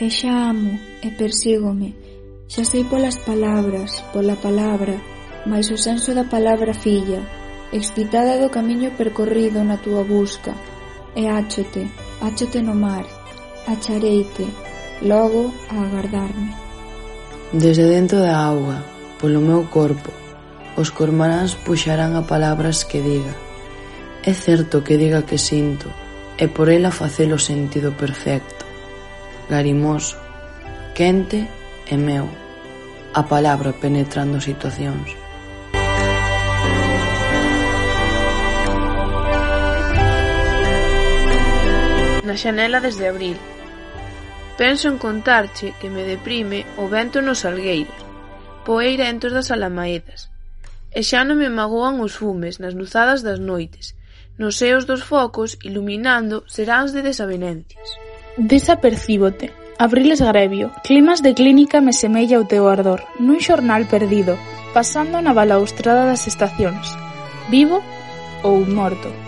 E 0.00 0.08
xa 0.08 0.56
amo 0.56 0.72
e 1.04 1.08
persígome, 1.12 1.92
xa 2.48 2.64
sei 2.64 2.88
polas 2.88 3.20
palabras, 3.28 4.00
pola 4.08 4.40
palabra, 4.40 4.96
mais 5.46 5.70
o 5.70 5.78
senso 5.78 6.12
da 6.12 6.24
palabra 6.24 6.74
filla, 6.74 7.22
excitada 7.72 8.38
do 8.42 8.50
camiño 8.50 8.90
percorrido 8.98 9.62
na 9.62 9.78
túa 9.78 10.02
busca, 10.02 10.52
e 11.14 11.26
áchote, 11.26 11.86
áchote 12.20 12.60
no 12.62 12.74
mar, 12.74 13.06
achareite, 13.66 14.46
logo 15.02 15.54
a 15.70 15.86
agardarme. 15.86 16.50
Desde 17.52 17.86
dentro 17.86 18.18
da 18.18 18.36
auga, 18.36 18.82
polo 19.22 19.40
meu 19.40 19.64
corpo, 19.70 20.10
os 20.76 20.90
cormaráns 20.90 21.54
puxarán 21.54 22.18
a 22.18 22.26
palabras 22.26 22.84
que 22.84 23.00
diga. 23.00 23.34
É 24.26 24.34
certo 24.34 24.82
que 24.82 24.98
diga 24.98 25.22
que 25.22 25.38
sinto, 25.38 25.88
e 26.36 26.50
por 26.50 26.68
ela 26.68 26.90
facelo 26.90 27.38
sentido 27.38 27.94
perfecto, 27.94 28.66
garimoso, 29.48 30.18
quente 30.92 31.46
e 31.86 31.96
meu. 31.96 32.26
A 33.14 33.22
palabra 33.22 33.72
penetrando 33.72 34.42
situacións. 34.42 35.25
xanela 42.36 42.80
desde 42.80 43.08
abril. 43.08 43.36
Penso 44.56 44.88
en 44.88 44.96
contarche 44.96 45.74
que 45.80 45.90
me 45.90 46.04
deprime 46.04 46.64
o 46.80 46.88
vento 46.88 47.20
nos 47.20 47.44
algueiros, 47.44 48.00
poeira 48.64 49.08
entos 49.12 49.32
das 49.36 49.52
alamaedas, 49.52 50.32
e 50.96 51.04
xa 51.04 51.24
non 51.28 51.36
me 51.36 51.52
magoan 51.52 52.00
os 52.00 52.16
fumes 52.16 52.56
nas 52.56 52.72
luzadas 52.72 53.20
das 53.20 53.36
noites, 53.36 53.92
nos 54.40 54.56
seos 54.56 54.88
dos 54.88 55.04
focos 55.04 55.60
iluminando 55.60 56.44
seráns 56.48 56.96
de 56.96 57.04
desavenencias. 57.04 57.88
Desapercíbote. 58.36 59.52
Abril 59.78 60.16
grevio, 60.16 60.72
Climas 60.84 61.20
de 61.20 61.34
clínica 61.34 61.84
me 61.84 61.92
semella 61.92 62.40
o 62.40 62.48
teu 62.48 62.64
ardor, 62.64 63.04
nun 63.20 63.44
xornal 63.44 63.84
perdido, 63.84 64.40
pasando 64.72 65.20
na 65.20 65.36
balaustrada 65.36 66.08
das 66.08 66.24
estacións. 66.24 66.96
Vivo 67.52 67.84
ou 68.40 68.64
morto. 68.64 69.25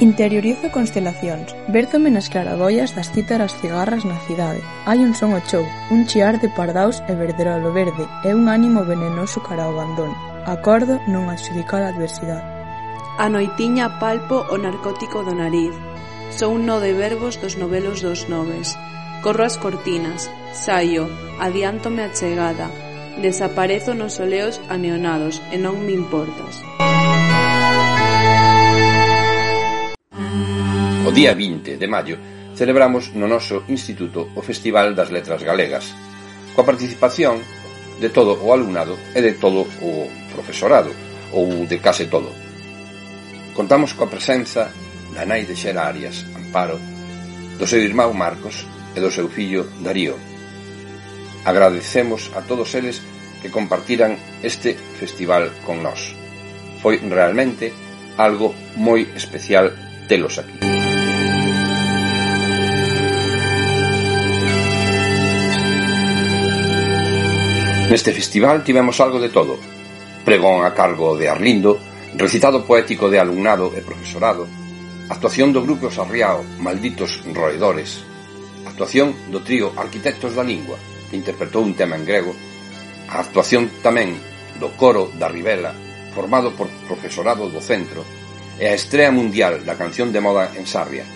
Interiorizo 0.00 0.74
constelacións, 0.74 1.54
bérzome 1.70 2.10
nas 2.10 2.26
claraboias 2.26 2.98
das 2.98 3.14
cítaras 3.14 3.54
cigarras 3.62 4.02
na 4.02 4.18
cidade. 4.26 4.58
Hai 4.90 4.98
un 5.06 5.14
son 5.14 5.38
o 5.38 5.40
chou, 5.46 5.62
un 5.94 6.02
chiar 6.10 6.42
de 6.42 6.50
pardaus 6.50 6.98
e 7.06 7.14
verderolo 7.14 7.70
verde, 7.70 8.02
e 8.26 8.34
un 8.34 8.50
ánimo 8.50 8.82
venenoso 8.82 9.38
cara 9.46 9.70
ao 9.70 9.78
abandono. 9.78 10.18
Acordo 10.50 10.98
non 11.06 11.30
adxudicar 11.30 11.86
a 11.86 11.94
adversidade. 11.94 12.42
A 13.22 13.30
noitiña 13.30 14.02
palpo 14.02 14.42
o 14.50 14.58
narcótico 14.58 15.22
do 15.22 15.30
nariz. 15.30 15.70
Sou 16.34 16.58
un 16.58 16.66
no 16.66 16.82
de 16.82 16.90
verbos 16.90 17.38
dos 17.38 17.54
novelos 17.54 18.02
dos 18.02 18.26
noves. 18.26 18.74
Corro 19.22 19.46
as 19.46 19.54
cortinas, 19.62 20.26
saio, 20.50 21.06
adiántome 21.38 22.02
a 22.02 22.10
chegada. 22.10 22.66
Desaparezo 23.22 23.94
nos 23.94 24.18
oleos 24.18 24.58
aneonados 24.66 25.38
e 25.54 25.56
non 25.62 25.78
me 25.86 25.94
importas. 25.94 26.58
día 31.14 31.32
20 31.32 31.78
de 31.78 31.86
maio 31.86 32.18
celebramos 32.58 33.14
no 33.14 33.30
noso 33.30 33.62
instituto 33.70 34.34
o 34.34 34.42
Festival 34.42 34.98
das 34.98 35.14
Letras 35.14 35.46
Galegas, 35.46 35.94
coa 36.58 36.66
participación 36.66 37.38
de 38.02 38.10
todo 38.10 38.34
o 38.34 38.50
alumnado 38.50 38.98
e 39.14 39.22
de 39.22 39.38
todo 39.38 39.62
o 39.62 40.10
profesorado, 40.34 40.90
ou 41.30 41.70
de 41.70 41.78
case 41.78 42.10
todo. 42.10 42.34
Contamos 43.54 43.94
coa 43.94 44.10
presenza 44.10 44.74
da 45.14 45.22
nai 45.22 45.46
de 45.46 45.54
Xera 45.54 45.86
Arias, 45.86 46.26
Amparo, 46.34 46.82
do 47.58 47.66
seu 47.70 47.78
irmão 47.78 48.10
Marcos 48.10 48.66
e 48.94 48.98
do 48.98 49.14
seu 49.14 49.30
fillo 49.30 49.70
Darío. 49.86 50.18
Agradecemos 51.46 52.34
a 52.34 52.42
todos 52.42 52.74
eles 52.74 52.98
que 53.38 53.54
compartiran 53.54 54.18
este 54.42 54.74
festival 54.98 55.46
con 55.62 55.78
nós. 55.78 56.10
Foi 56.82 56.98
realmente 56.98 57.70
algo 58.18 58.50
moi 58.74 59.06
especial 59.14 59.70
telos 60.10 60.42
aquí. 60.42 60.73
Neste 67.94 68.10
festival 68.10 68.64
tivemos 68.64 68.98
algo 68.98 69.20
de 69.22 69.28
todo. 69.28 69.54
Pregón 70.24 70.66
a 70.66 70.74
cargo 70.74 71.14
de 71.14 71.30
Arlindo, 71.30 71.78
recitado 72.18 72.66
poético 72.66 73.06
de 73.06 73.22
alumnado 73.22 73.70
e 73.70 73.86
profesorado, 73.86 74.50
actuación 75.06 75.54
do 75.54 75.62
grupo 75.62 75.94
Sarriao, 75.94 76.42
Malditos 76.58 77.22
Roedores, 77.30 78.02
actuación 78.66 79.14
do 79.30 79.46
trío 79.46 79.70
Arquitectos 79.78 80.34
da 80.34 80.42
Lingua, 80.42 80.74
que 81.06 81.14
interpretou 81.14 81.62
un 81.62 81.78
tema 81.78 81.94
en 81.94 82.02
grego, 82.02 82.34
a 83.14 83.22
actuación 83.22 83.70
tamén 83.78 84.18
do 84.58 84.74
coro 84.74 85.14
da 85.14 85.30
Ribela, 85.30 85.70
formado 86.18 86.50
por 86.50 86.66
profesorado 86.90 87.46
do 87.46 87.62
centro, 87.62 88.02
e 88.58 88.66
a 88.66 88.74
estrea 88.74 89.14
mundial 89.14 89.62
da 89.62 89.78
canción 89.78 90.10
de 90.10 90.18
moda 90.18 90.50
en 90.58 90.66
Sarria, 90.66 91.06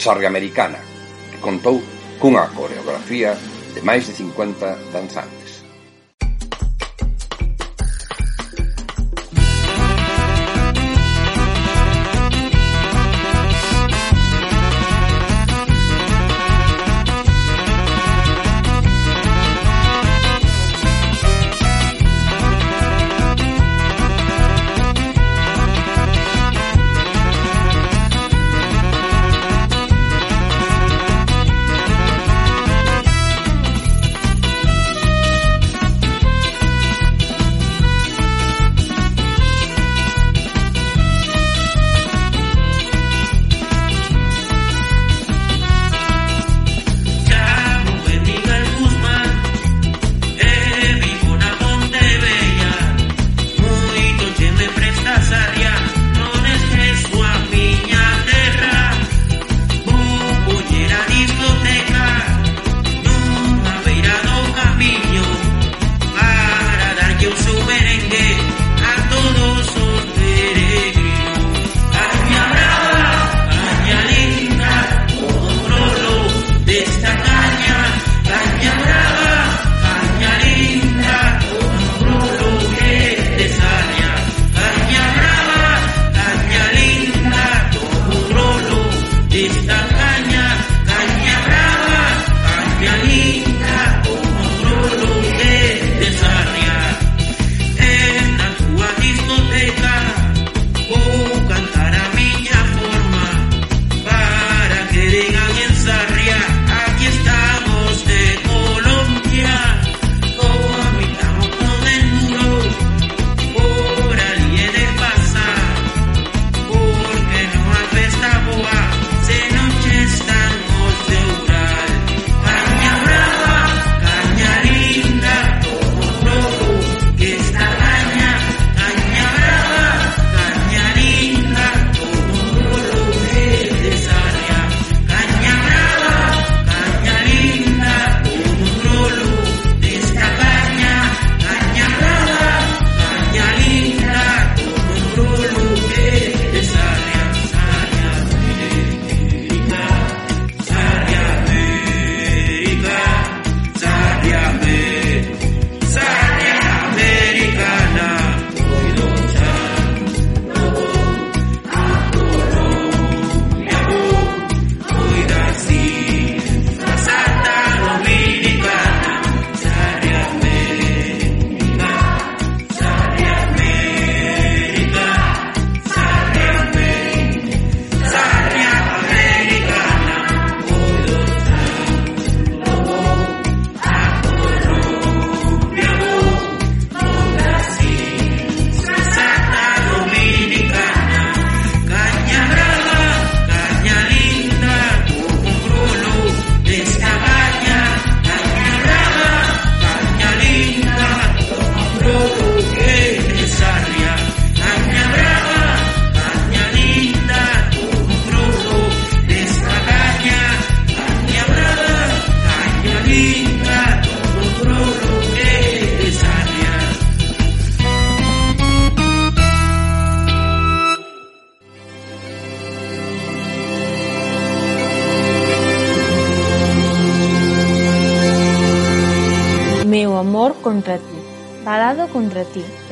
Sarria 0.00 0.32
Americana, 0.32 0.80
que 1.28 1.36
contou 1.36 1.84
cunha 2.16 2.48
coreografía 2.56 3.36
de 3.76 3.84
máis 3.84 4.08
de 4.08 4.16
50 4.16 4.88
danzantes. 4.88 5.43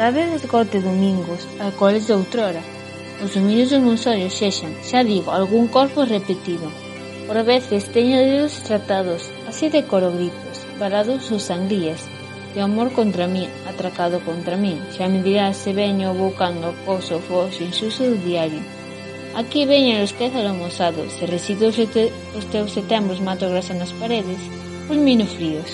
Sabe 0.02 0.26
de 0.26 0.34
esgote 0.34 0.80
Domingos, 0.80 1.46
alcoholes 1.60 2.08
de 2.08 2.14
outrora. 2.14 2.60
Os 3.22 3.34
dominios 3.38 3.70
do 3.70 3.78
imunsorio 3.78 4.34
sexan, 4.34 4.74
xa 4.82 5.06
digo, 5.06 5.30
algún 5.30 5.70
corpo 5.70 6.02
repetido. 6.02 6.66
Por 7.28 7.38
veces 7.46 7.86
teño 7.94 8.18
dedos 8.18 8.66
tratados, 8.66 9.30
así 9.46 9.70
de 9.70 9.86
corogritos, 9.86 10.66
varados 10.74 11.30
os 11.30 11.46
sangrías, 11.46 12.02
de 12.50 12.66
amor 12.66 12.90
contra 12.98 13.30
mí, 13.30 13.46
atracado 13.70 14.18
contra 14.26 14.58
mí. 14.58 14.74
Xa 14.90 15.06
me 15.06 15.22
dirás 15.22 15.54
se 15.62 15.70
veño 15.70 16.18
bocando 16.18 16.74
coso 16.82 17.22
fos 17.22 17.62
insuso 17.62 18.02
do 18.02 18.18
diario. 18.26 18.58
Aquí 19.38 19.70
veñen 19.70 20.02
os 20.02 20.10
que 20.10 20.26
almozado, 20.34 21.06
se 21.14 21.30
residuos 21.30 21.78
te, 21.94 22.10
os 22.34 22.44
teus 22.50 22.74
setembros 22.74 23.22
mato 23.22 23.46
grasa 23.46 23.70
nas 23.78 23.94
paredes, 24.02 24.42
fulmino 24.90 25.30
fríos. 25.30 25.70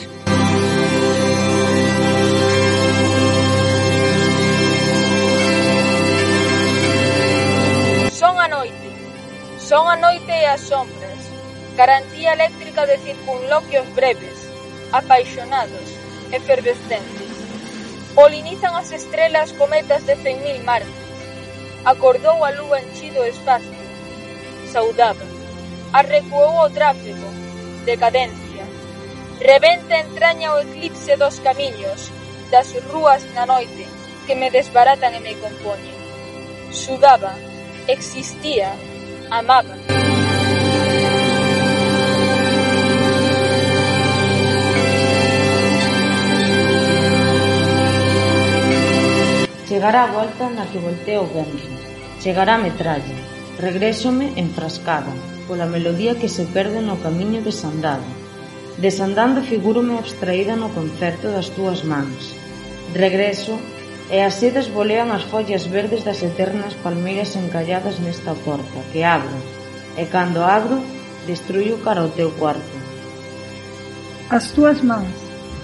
Son 9.69 9.85
a 9.87 9.97
noite 9.97 10.33
e 10.33 10.47
as 10.47 10.63
sombras, 10.63 11.21
garantía 11.77 12.33
eléctrica 12.33 12.87
de 12.87 12.97
circunloquios 13.05 13.85
breves, 13.93 14.49
apaixonados, 14.93 15.85
efervescentes. 16.33 17.29
Polinizan 18.15 18.73
as 18.81 18.89
estrelas 18.97 19.53
cometas 19.53 20.09
de 20.09 20.17
cen 20.17 20.41
mil 20.41 20.65
martes. 20.65 20.89
Acordou 21.85 22.49
a 22.49 22.51
lúa 22.57 22.81
enchido 22.81 23.21
espacio. 23.29 23.77
Saudaba. 24.73 25.29
Arrecuou 25.93 26.65
o 26.65 26.73
tráfego. 26.73 27.29
Decadencia. 27.85 28.65
Rebenta 29.37 30.01
entraña 30.01 30.57
o 30.57 30.65
eclipse 30.65 31.21
dos 31.21 31.45
camiños, 31.45 32.09
das 32.49 32.73
rúas 32.89 33.21
na 33.37 33.45
noite, 33.45 33.85
que 34.25 34.33
me 34.33 34.49
desbaratan 34.49 35.13
e 35.13 35.21
me 35.21 35.37
compoñen. 35.37 35.93
Sudaba. 36.73 37.37
Existía 37.85 38.73
amaba. 39.31 39.75
Chegará 49.69 50.05
a 50.05 50.13
volta 50.13 50.49
na 50.51 50.65
que 50.67 50.79
volteo 50.79 51.23
o 51.23 51.31
vento. 51.31 51.69
Chegará 52.19 52.57
a 52.57 52.65
metralla. 52.67 53.17
Regrésome 53.59 54.33
enfrascada, 54.37 55.13
pola 55.47 55.67
melodía 55.67 56.19
que 56.19 56.29
se 56.29 56.45
perde 56.47 56.81
no 56.81 56.97
camiño 57.05 57.43
desandado. 57.43 58.07
Desandando 58.79 59.43
figúrome 59.43 59.99
abstraída 59.99 60.57
no 60.57 60.71
concerto 60.71 61.31
das 61.31 61.51
túas 61.53 61.85
mans. 61.85 62.35
Regreso 62.95 63.59
E 64.11 64.25
así 64.25 64.49
desbolean 64.49 65.13
as 65.13 65.29
follas 65.29 65.69
verdes 65.69 66.01
das 66.01 66.25
eternas 66.25 66.73
palmeiras 66.81 67.37
encalladas 67.37 68.01
nesta 68.01 68.33
porta, 68.33 68.81
que 68.89 69.05
abro, 69.05 69.37
e 70.01 70.09
cando 70.09 70.41
abro, 70.41 70.81
destruyo 71.29 71.77
cara 71.85 72.09
o 72.09 72.15
teu 72.17 72.33
cuarto. 72.41 72.77
As 74.33 74.49
túas 74.57 74.81
mans, 74.81 75.13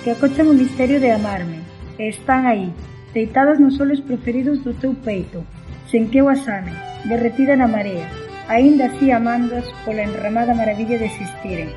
que 0.04 0.12
acochan 0.12 0.52
o 0.52 0.58
misterio 0.60 1.00
de 1.00 1.08
amarme, 1.08 1.64
e 1.96 2.12
están 2.12 2.44
aí, 2.44 2.68
deitadas 3.16 3.56
nos 3.56 3.80
solos 3.80 4.04
preferidos 4.04 4.60
do 4.60 4.76
teu 4.76 4.92
peito, 4.92 5.40
sen 5.88 6.12
que 6.12 6.20
eu 6.20 6.28
as 6.28 6.44
ame, 6.44 6.76
derretida 7.08 7.56
na 7.56 7.64
marea, 7.64 8.04
aínda 8.52 8.92
así 8.92 9.08
amandas 9.08 9.64
pola 9.88 10.04
enramada 10.04 10.52
maravilla 10.52 11.00
de 11.00 11.08
existiren. 11.08 11.72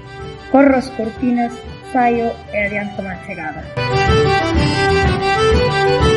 Corro 0.51 0.75
as 0.75 0.91
cortinas, 0.99 1.56
saio 1.95 2.27
e 2.51 2.60
adianto 2.60 2.99
má 2.99 3.15
chegada. 3.23 3.63
Música 5.47 6.16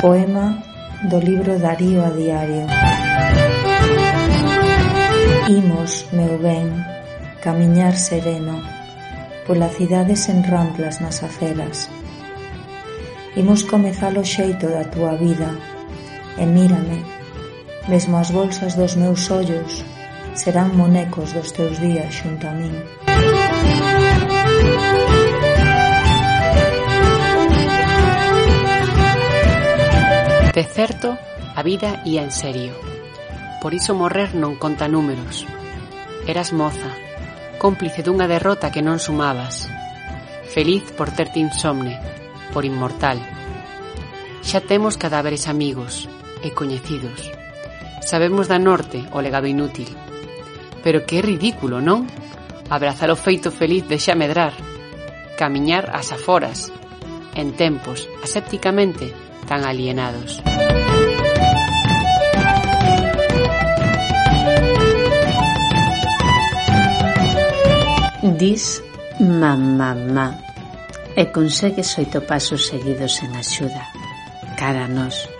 Poema 0.00 0.62
do 1.10 1.18
libro 1.18 1.58
Darío 1.58 2.04
a 2.06 2.10
diario. 2.10 2.66
Imos, 5.50 6.06
meu 6.12 6.38
ben, 6.38 6.70
camiñar 7.42 7.98
sereno 7.98 8.62
pola 9.46 9.66
cidade 9.74 10.14
sen 10.14 10.46
ramplas 10.46 11.02
nas 11.02 11.18
aceras. 11.26 11.90
Imos 13.34 13.66
comezar 13.66 14.14
o 14.14 14.22
xeito 14.22 14.70
da 14.70 14.86
túa 14.86 15.18
vida 15.18 15.50
e 16.38 16.46
mírame, 16.46 17.02
mesmo 17.90 18.22
as 18.22 18.30
bolsas 18.30 18.78
dos 18.78 18.94
meus 18.94 19.26
ollos 19.34 19.82
serán 20.38 20.78
monecos 20.78 21.34
dos 21.34 21.50
teus 21.50 21.74
días 21.82 22.14
xunto 22.14 22.46
a 22.46 22.54
min. 22.54 22.74
A 31.58 31.62
vida 31.64 32.02
ía 32.04 32.22
en 32.22 32.30
serio. 32.30 32.70
Por 33.60 33.74
iso 33.74 33.90
morrer 33.90 34.30
non 34.38 34.54
conta 34.62 34.86
números. 34.86 35.42
Eras 36.22 36.54
moza, 36.54 36.86
cómplice 37.58 38.06
dunha 38.06 38.30
derrota 38.30 38.70
que 38.70 38.78
non 38.78 39.02
sumabas. 39.02 39.66
Feliz 40.54 40.86
por 40.94 41.10
terte 41.10 41.42
insomne, 41.42 41.98
por 42.54 42.62
inmortal. 42.62 43.18
Xa 44.46 44.62
temos 44.62 44.94
cadáveres 44.94 45.50
amigos 45.50 46.06
e 46.46 46.54
coñecidos. 46.54 47.26
Sabemos 48.06 48.46
da 48.46 48.62
norte 48.62 49.10
o 49.10 49.18
legado 49.18 49.50
inútil. 49.50 49.90
Pero 50.86 51.02
que 51.10 51.26
ridículo, 51.26 51.82
non? 51.82 52.06
Abrazar 52.70 53.10
o 53.10 53.18
feito 53.18 53.50
feliz 53.50 53.82
de 53.90 53.98
xa 53.98 54.14
medrar. 54.14 54.54
Camiñar 55.34 55.90
ás 55.90 56.14
aforas, 56.14 56.70
en 57.34 57.58
tempos 57.58 58.06
asépticamente 58.22 59.10
tan 59.50 59.66
alienados. 59.66 60.38
Dis 68.22 68.82
mamá 69.20 69.94
ma, 69.94 70.34
e 71.14 71.30
consegues 71.30 71.94
oito 72.02 72.18
pasos 72.26 72.66
seguidos 72.66 73.22
en 73.22 73.30
axuda. 73.38 73.86
Cara 74.58 74.86
a 74.86 74.88
nós. 74.90 75.30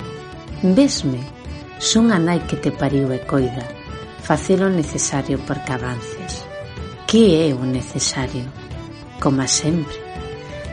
Vesme, 0.63 1.19
son 1.83 2.15
a 2.15 2.23
nai 2.23 2.39
que 2.47 2.55
te 2.55 2.71
pariu 2.71 3.11
e 3.11 3.19
coida. 3.27 3.67
Facer 4.23 4.63
o 4.63 4.71
necesario 4.71 5.43
porque 5.43 5.75
avances. 5.75 6.47
Que 7.11 7.51
é 7.51 7.55
o 7.55 7.67
necesario? 7.67 8.47
Como 9.19 9.43
sempre, 9.51 9.99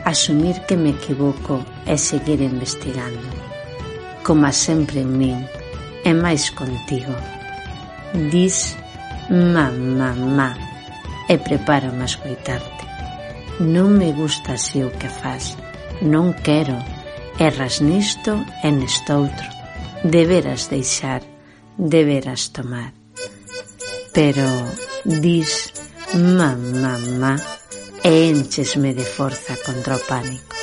asumir 0.06 0.62
que 0.70 0.78
me 0.78 0.94
equivoco 0.94 1.66
e 1.90 1.98
seguir 1.98 2.38
investigando. 2.38 3.26
Como 4.22 4.46
sempre 4.54 5.02
en 5.02 5.10
min, 5.10 5.42
e 6.06 6.14
máis 6.14 6.54
contigo. 6.54 7.18
Dis 8.30 8.78
mamá 9.26 10.14
ma, 10.14 10.54
ma 10.54 10.65
e 11.28 11.38
prepárame 11.38 12.02
a 12.02 12.10
escoitarte. 12.10 12.84
Non 13.58 13.96
me 13.96 14.12
gusta 14.12 14.54
así 14.54 14.84
o 14.84 14.92
que 14.92 15.08
faz, 15.08 15.56
non 16.04 16.36
quero, 16.46 16.76
erras 17.40 17.80
nisto 17.80 18.44
e 18.62 18.68
nestoutro, 18.68 19.48
deberas 20.04 20.68
deixar, 20.68 21.24
deberas 21.76 22.52
tomar. 22.52 22.92
Pero 24.12 24.46
dis, 25.04 25.72
mamá, 26.12 26.96
mamá, 27.00 27.34
e 28.04 28.30
enchesme 28.30 28.94
de 28.94 29.04
forza 29.04 29.56
contra 29.64 29.96
o 29.96 30.02
pánico. 30.04 30.54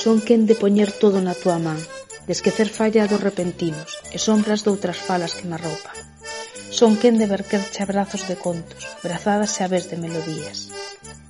Son 0.00 0.18
quen 0.24 0.48
de 0.48 0.56
poñer 0.56 0.90
todo 0.96 1.20
na 1.20 1.36
túa 1.36 1.60
man, 1.60 1.76
de 2.26 2.32
esquecer 2.32 2.68
fallados 2.68 3.20
repentinos 3.20 3.90
e 4.14 4.18
sombras 4.18 4.62
doutras 4.66 4.98
falas 4.98 5.34
que 5.36 5.48
me 5.48 5.56
roupa. 5.56 5.92
Son 6.70 6.94
quen 7.00 7.18
de 7.18 7.26
verquerche 7.26 7.82
abrazos 7.82 8.28
de 8.30 8.36
contos, 8.38 8.86
brazadas 9.02 9.50
xa 9.56 9.66
vez 9.66 9.90
de 9.90 9.98
melodías. 9.98 10.70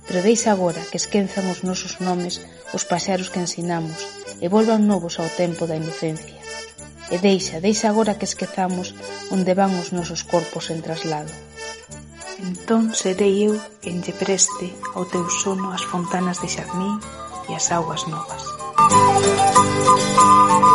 Pero 0.05 0.21
deixa 0.21 0.49
agora 0.51 0.85
que 0.89 1.01
esquenzan 1.01 1.49
os 1.49 1.65
nosos 1.65 1.97
nomes 1.97 2.45
os 2.77 2.83
paxaros 2.85 3.31
que 3.31 3.41
ensinamos 3.41 3.99
e 4.43 4.45
volvan 4.47 4.85
novos 4.85 5.17
ao 5.17 5.29
tempo 5.41 5.65
da 5.65 5.79
inocencia. 5.81 6.39
E 7.09 7.17
deixa, 7.17 7.59
deixa 7.59 7.89
agora 7.89 8.15
que 8.15 8.29
esquezamos 8.29 8.93
onde 9.33 9.57
van 9.57 9.73
os 9.81 9.89
nosos 9.97 10.21
corpos 10.23 10.69
en 10.69 10.79
traslado. 10.85 11.33
Entón 12.39 12.93
serei 12.93 13.49
eu 13.49 13.53
quen 13.81 14.05
lle 14.05 14.13
preste 14.13 14.67
ao 14.95 15.09
teu 15.09 15.25
sono 15.41 15.73
as 15.73 15.83
fontanas 15.83 16.37
de 16.41 16.47
xarmín 16.53 16.95
e 17.49 17.51
as 17.57 17.67
augas 17.73 18.05
novas. 18.07 18.43
Música 18.81 20.70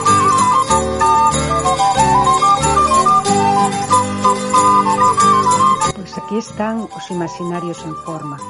aquí 6.19 6.39
están 6.39 6.89
os 6.89 7.05
imaginarios 7.11 7.85
en 7.85 7.95
forma, 8.05 8.41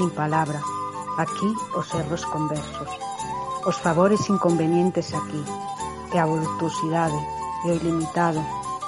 nin 0.00 0.08
palabra, 0.10 0.60
aquí 1.20 1.50
os 1.76 1.86
erros 1.92 2.24
conversos, 2.24 2.88
os 3.68 3.76
favores 3.76 4.28
inconvenientes 4.32 5.12
aquí, 5.12 5.42
e 6.12 6.16
a 6.16 6.24
voluptuosidade, 6.24 7.20
e 7.64 7.70
o 7.70 7.76
ilimitado, 7.76 8.40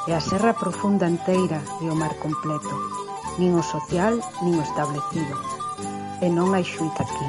e 0.09 0.17
a 0.17 0.21
serra 0.21 0.57
profunda 0.57 1.09
enteira 1.09 1.61
e 1.81 1.89
o 1.89 1.95
mar 1.97 2.17
completo, 2.17 2.75
nin 3.37 3.53
o 3.53 3.63
social, 3.63 4.17
nin 4.41 4.57
o 4.57 4.65
establecido, 4.65 5.35
e 6.25 6.27
non 6.33 6.57
hai 6.57 6.65
xuita 6.65 7.05
aquí. 7.05 7.29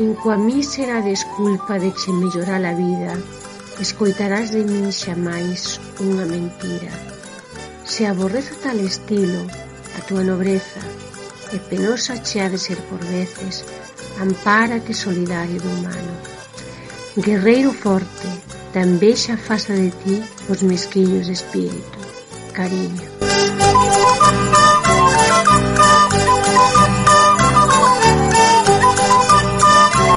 En 0.00 0.12
coa 0.20 0.36
mísera 0.40 1.04
desculpa 1.04 1.76
de 1.78 1.92
che 1.92 2.10
mellorar 2.12 2.64
a 2.64 2.74
vida, 2.74 3.12
Escoitarás 3.80 4.54
de 4.54 4.62
min 4.62 4.94
xa 4.94 5.18
máis 5.18 5.82
unha 5.98 6.22
mentira. 6.30 6.94
Se 7.82 8.06
aborrezo 8.06 8.54
tal 8.62 8.78
estilo, 8.78 9.42
a 9.98 10.00
túa 10.06 10.22
nobreza, 10.22 10.78
e 11.50 11.58
penosa 11.58 12.22
che 12.22 12.38
ha 12.38 12.48
de 12.48 12.58
ser 12.58 12.78
por 12.86 13.02
veces, 13.02 13.66
ampárate 14.22 14.94
solidario 14.94 15.58
do 15.58 15.70
humano. 15.74 16.14
Guerreiro 17.18 17.74
forte, 17.74 18.30
tamén 18.70 19.18
xa 19.18 19.34
afasta 19.34 19.74
de 19.74 19.90
ti 19.90 20.22
os 20.46 20.62
mesquiños 20.62 21.26
de 21.26 21.34
espírito. 21.34 21.98
Cariño. 22.54 23.02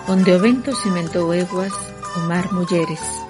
Onde 0.08 0.30
o 0.30 0.40
vento 0.40 0.78
cimentou 0.78 1.34
eguas, 1.34 1.74
o 2.18 2.20
mar 2.30 2.54
mulleres. 2.54 3.27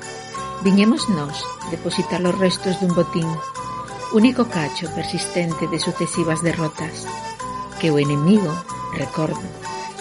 Viñemos 0.62 1.08
nós 1.10 1.38
depositar 1.70 2.22
os 2.26 2.34
restos 2.34 2.82
dun 2.82 2.89
botín, 2.98 3.30
único 4.12 4.50
cacho 4.50 4.89
persistente 4.98 5.70
de 5.70 5.78
sucesivas 5.78 6.41
derrotas, 6.41 7.06
que 7.78 7.93
o 7.93 8.02
enemigo, 8.02 8.50
recordo, 8.98 9.46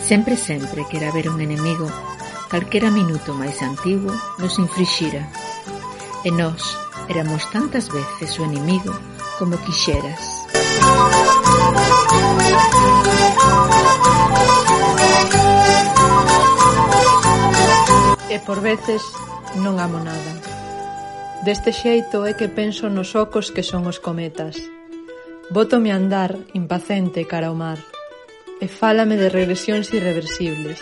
sempre 0.00 0.36
sempre 0.36 0.88
quera 0.88 1.12
ver 1.12 1.28
un 1.28 1.44
enemigo, 1.44 1.84
calquera 2.48 2.88
minuto 2.88 3.36
máis 3.36 3.60
antigo 3.60 4.08
nos 4.40 4.56
infrixira. 4.56 5.28
E 6.24 6.32
nós 6.32 6.64
éramos 7.12 7.44
tantas 7.52 7.92
veces 7.92 8.40
o 8.40 8.48
enemigo 8.48 8.96
como 9.38 9.60
quixeras. 9.60 10.24
E 18.32 18.38
por 18.40 18.60
veces 18.64 19.04
non 19.58 19.80
amo 19.80 19.98
nada. 20.00 20.32
Deste 21.44 21.70
xeito 21.72 22.24
é 22.24 22.32
que 22.32 22.48
penso 22.48 22.88
nos 22.88 23.14
ocos 23.14 23.52
que 23.54 23.62
son 23.62 23.86
os 23.86 24.00
cometas. 24.00 24.56
Bótome 25.48 25.92
a 25.92 25.96
andar, 25.96 26.34
impacente, 26.58 27.28
cara 27.28 27.48
ao 27.48 27.56
mar. 27.56 27.78
E 28.58 28.66
fálame 28.66 29.14
de 29.20 29.28
regresións 29.28 29.92
irreversibles. 29.92 30.80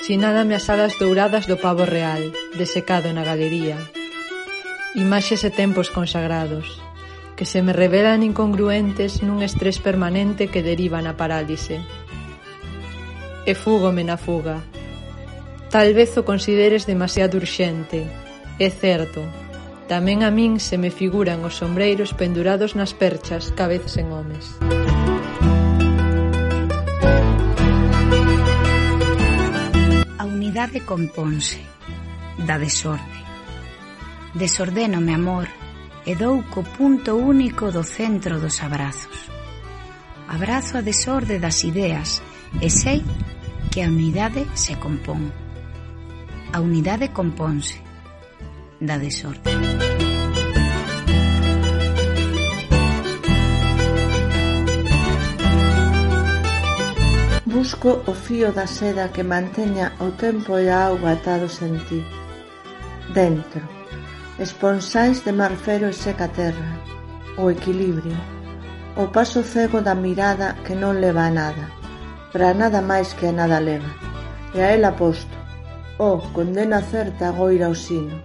Sinálame 0.00 0.56
as 0.56 0.66
alas 0.72 0.96
douradas 0.98 1.46
do 1.46 1.60
pavo 1.60 1.84
real, 1.84 2.18
desecado 2.56 3.12
na 3.12 3.22
galería. 3.22 3.76
Imaxes 4.96 5.46
e 5.46 5.54
tempos 5.54 5.92
consagrados, 5.92 6.80
que 7.36 7.46
se 7.46 7.62
me 7.62 7.70
revelan 7.76 8.26
incongruentes 8.26 9.22
nun 9.22 9.44
estrés 9.46 9.78
permanente 9.78 10.50
que 10.50 10.64
deriva 10.66 10.98
na 11.04 11.14
parálise. 11.14 11.78
E 13.46 13.52
fúgome 13.54 14.02
na 14.02 14.18
fuga, 14.18 14.64
Tal 15.70 15.94
vez 15.94 16.16
o 16.18 16.26
consideres 16.26 16.84
demasiado 16.84 17.38
urxente. 17.38 18.02
É 18.58 18.68
certo. 18.74 19.22
Tamén 19.86 20.26
a 20.26 20.30
min 20.34 20.58
se 20.58 20.74
me 20.74 20.90
figuran 20.90 21.46
os 21.46 21.62
sombreiros 21.62 22.10
pendurados 22.10 22.74
nas 22.74 22.90
perchas, 22.90 23.54
cabezas 23.54 23.94
en 23.94 24.10
homes. 24.10 24.58
A 30.18 30.26
unidade 30.26 30.82
componse 30.82 31.62
da 32.42 32.58
desorde. 32.58 33.22
Desordénome 34.34 35.14
amor 35.14 35.46
e 36.02 36.18
dou 36.18 36.42
co 36.50 36.66
punto 36.66 37.14
único 37.14 37.70
do 37.70 37.86
centro 37.86 38.42
dos 38.42 38.58
abrazos. 38.58 39.30
Abrazo 40.26 40.78
a 40.78 40.82
desorde 40.82 41.38
das 41.38 41.62
ideas 41.62 42.18
e 42.58 42.66
sei 42.66 43.06
que 43.70 43.86
a 43.86 43.90
unidade 43.90 44.50
se 44.58 44.74
compón. 44.74 45.39
A 46.52 46.58
unidade 46.58 47.08
componse 47.14 47.80
da 48.80 48.98
desorde. 48.98 49.52
Busco 57.46 58.02
o 58.04 58.14
fío 58.14 58.50
da 58.50 58.66
seda 58.66 59.10
que 59.14 59.22
manteña 59.22 59.94
o 60.00 60.10
tempo 60.18 60.58
e 60.58 60.66
a 60.68 60.90
auga 60.90 61.12
atados 61.14 61.62
en 61.62 61.78
ti. 61.86 62.02
Dentro, 63.14 63.62
esponsais 64.42 65.22
de 65.22 65.30
marfero 65.30 65.86
e 65.86 65.94
seca 65.94 66.26
terra, 66.26 66.82
o 67.38 67.46
equilibrio, 67.46 68.18
o 68.98 69.06
paso 69.14 69.46
cego 69.46 69.78
da 69.86 69.94
mirada 69.94 70.58
que 70.66 70.74
non 70.74 70.98
leva 70.98 71.30
a 71.30 71.30
nada, 71.30 71.70
para 72.34 72.58
nada 72.58 72.82
máis 72.82 73.14
que 73.14 73.30
a 73.30 73.32
nada 73.32 73.62
leva, 73.62 73.90
e 74.50 74.58
a 74.58 74.74
ela 74.74 74.90
posto, 74.98 75.39
Oh, 76.02 76.18
condena 76.32 76.80
certa 76.80 77.28
agoira 77.28 77.68
o 77.68 77.74
sino. 77.74 78.22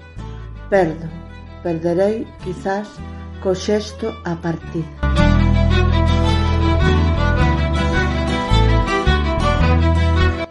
Perdo, 0.69 1.09
perderei, 1.61 2.25
quizás, 2.41 2.87
co 3.43 3.51
xesto 3.51 4.15
a 4.23 4.39
partida. 4.39 4.87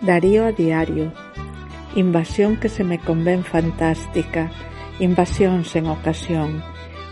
Darío 0.04 0.44
a 0.44 0.52
diario. 0.52 1.16
Invasión 1.96 2.60
que 2.60 2.68
se 2.68 2.84
me 2.84 3.00
convén 3.00 3.40
fantástica. 3.40 4.52
Invasión 5.00 5.64
sen 5.64 5.88
ocasión. 5.88 6.60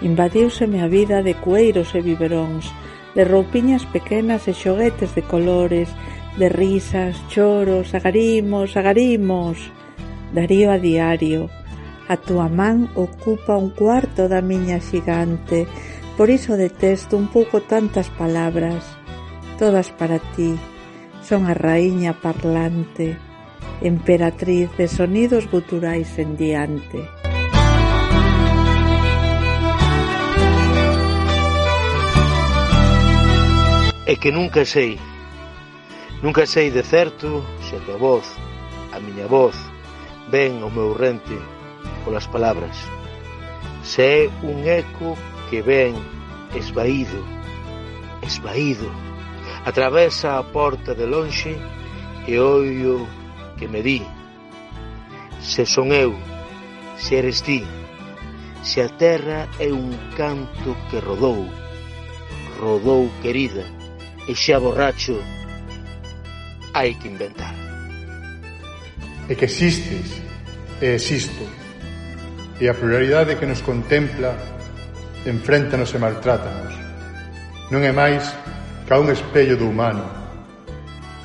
Invadiuseme 0.04 0.84
a 0.84 0.92
vida 0.92 1.24
de 1.24 1.40
cueiros 1.40 1.96
e 1.96 2.04
biberóns, 2.04 2.68
de 3.16 3.24
roupiñas 3.24 3.88
pequenas 3.88 4.44
e 4.44 4.52
xoguetes 4.52 5.16
de 5.16 5.24
colores, 5.24 5.88
de 6.36 6.52
risas, 6.52 7.16
choros, 7.32 7.96
agarimos, 7.96 8.76
agarimos 8.76 9.72
Darío 10.32 10.70
a 10.72 10.78
diario. 10.78 11.50
A 12.08 12.16
túa 12.16 12.48
man 12.48 12.88
ocupa 12.94 13.56
un 13.56 13.70
cuarto 13.70 14.28
da 14.28 14.40
miña 14.40 14.80
xigante, 14.80 15.68
por 16.16 16.28
iso 16.30 16.56
detesto 16.56 17.16
un 17.16 17.28
pouco 17.28 17.60
tantas 17.60 18.08
palabras. 18.10 18.84
Todas 19.58 19.90
para 19.92 20.18
ti. 20.34 20.56
Son 21.22 21.46
a 21.46 21.54
raíña 21.54 22.18
parlante, 22.18 23.16
emperatriz 23.80 24.68
de 24.76 24.88
sonidos 24.88 25.48
guturais 25.50 26.18
en 26.18 26.36
diante. 26.36 26.98
É 34.04 34.16
que 34.16 34.32
nunca 34.32 34.64
sei 34.66 34.98
Nunca 36.22 36.46
sei 36.46 36.70
de 36.70 36.84
certo 36.84 37.44
se 37.66 37.74
a 37.74 37.80
tua 37.80 37.96
voz, 37.96 38.22
a 38.92 39.00
miña 39.00 39.26
voz, 39.26 39.56
ben 40.32 40.64
o 40.64 40.70
meu 40.70 40.96
rente 40.96 41.36
polas 42.04 42.26
palabras, 42.26 42.72
se 43.84 44.00
é 44.00 44.30
un 44.42 44.64
eco 44.64 45.12
que 45.50 45.60
ven 45.60 45.92
esvaído, 46.56 47.20
esvaído, 48.24 48.88
atravesa 49.68 50.38
a 50.38 50.42
porta 50.42 50.94
de 50.94 51.04
lonxe 51.04 51.60
e 52.26 52.38
oio 52.40 53.04
que 53.60 53.68
me 53.68 53.84
di, 53.84 54.00
se 55.38 55.68
son 55.68 55.92
eu, 55.92 56.16
se 56.96 57.20
eres 57.20 57.44
ti, 57.44 57.60
se 58.64 58.80
a 58.80 58.88
terra 58.88 59.52
é 59.60 59.68
un 59.68 59.92
canto 60.16 60.72
que 60.88 60.96
rodou, 60.96 61.44
rodou 62.56 63.12
querida, 63.20 63.68
e 64.24 64.32
xa 64.32 64.56
borracho, 64.56 65.20
hai 66.72 66.96
que 66.96 67.12
inventar 67.12 67.61
e 69.32 69.34
que 69.34 69.48
existes 69.48 70.20
e 70.82 70.92
existo. 70.92 71.48
E 72.60 72.68
a 72.68 72.74
pluralidade 72.76 73.40
que 73.40 73.48
nos 73.48 73.64
contempla 73.64 74.36
enfréntanos 75.24 75.88
e 75.96 75.98
maltrátanos. 75.98 76.76
Non 77.72 77.80
é 77.80 77.96
máis 77.96 78.28
ca 78.84 79.00
un 79.00 79.08
espello 79.08 79.56
do 79.56 79.72
humano, 79.72 80.04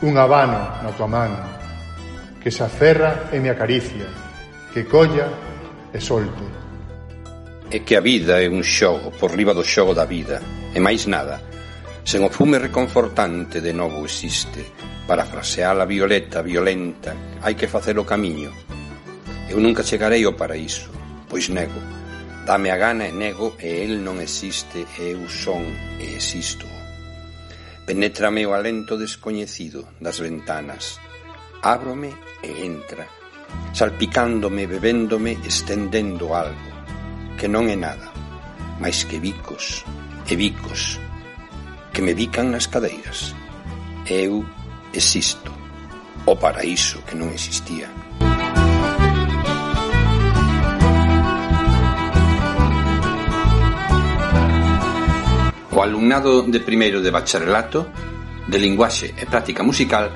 un 0.08 0.16
habano 0.16 0.80
na 0.80 0.96
tua 0.96 1.12
man 1.12 1.36
que 2.40 2.48
se 2.48 2.64
aferra 2.64 3.28
e 3.36 3.44
me 3.44 3.52
acaricia, 3.52 4.08
que 4.72 4.88
colla 4.88 5.28
e 5.92 6.00
solte 6.00 6.48
É 7.68 7.84
que 7.84 8.00
a 8.00 8.00
vida 8.00 8.40
é 8.40 8.48
un 8.48 8.64
xogo 8.64 9.12
por 9.12 9.36
riba 9.36 9.52
do 9.52 9.68
xogo 9.68 9.92
da 9.92 10.08
vida, 10.08 10.40
e 10.72 10.80
máis 10.80 11.04
nada, 11.12 11.44
sen 12.08 12.24
o 12.24 12.32
fume 12.32 12.56
reconfortante 12.56 13.60
de 13.60 13.76
novo 13.76 14.08
existe, 14.08 14.64
Parafrasear 15.08 15.80
a 15.80 15.86
Violeta, 15.86 16.44
violenta, 16.44 17.16
hai 17.40 17.56
que 17.56 17.72
facer 17.72 17.96
o 17.96 18.04
camiño. 18.04 18.52
Eu 19.48 19.56
nunca 19.64 19.80
chegarei 19.80 20.28
ao 20.28 20.36
paraíso, 20.36 20.92
pois 21.32 21.48
nego. 21.48 21.80
Dame 22.44 22.76
a 22.76 22.76
gana 22.76 23.08
e 23.08 23.16
nego 23.16 23.56
e 23.56 23.88
el 23.88 24.04
non 24.04 24.20
existe 24.20 24.84
e 25.00 25.16
eu 25.16 25.24
son 25.32 25.64
e 26.04 26.12
existo. 26.12 26.68
Penétrame 27.88 28.44
o 28.44 28.52
alento 28.52 29.00
descoñecido 29.00 29.96
das 30.04 30.20
ventanas. 30.20 31.00
Ábrome 31.64 32.12
e 32.44 32.68
entra, 32.68 33.08
salpicándome, 33.72 34.68
bebéndome, 34.68 35.40
estendendo 35.48 36.36
algo, 36.36 36.68
que 37.40 37.48
non 37.48 37.72
é 37.72 37.80
nada, 37.80 38.12
máis 38.84 39.08
que 39.08 39.24
bicos 39.24 39.88
e 40.28 40.36
bicos, 40.36 41.00
que 41.96 42.04
me 42.04 42.12
bican 42.12 42.52
nas 42.52 42.68
cadeiras. 42.68 43.32
Eu 44.04 44.44
existo. 44.98 45.54
O 46.26 46.36
paraíso 46.36 47.06
que 47.06 47.16
non 47.16 47.30
existía. 47.32 47.88
O 55.72 55.80
alumnado 55.80 56.42
de 56.42 56.60
primeiro 56.60 57.06
de 57.06 57.14
bacharelato 57.14 57.88
de 58.50 58.58
linguaxe 58.58 59.14
e 59.14 59.24
práctica 59.30 59.62
musical 59.62 60.10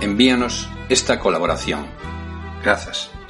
envíanos 0.00 0.66
esta 0.88 1.20
colaboración. 1.20 1.86
Grazas. 2.64 3.21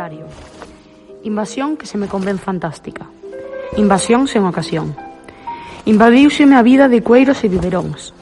diario. 0.00 0.24
Invasión 1.24 1.76
que 1.76 1.84
se 1.84 1.98
me 1.98 2.08
convén 2.08 2.40
fantástica. 2.40 3.04
Invasión 3.76 4.24
sen 4.24 4.48
ocasión. 4.48 4.96
Invadiuseme 5.84 6.56
a 6.56 6.64
vida 6.64 6.88
de 6.88 7.04
cueiros 7.04 7.44
e 7.44 7.52
biberóns, 7.52 8.16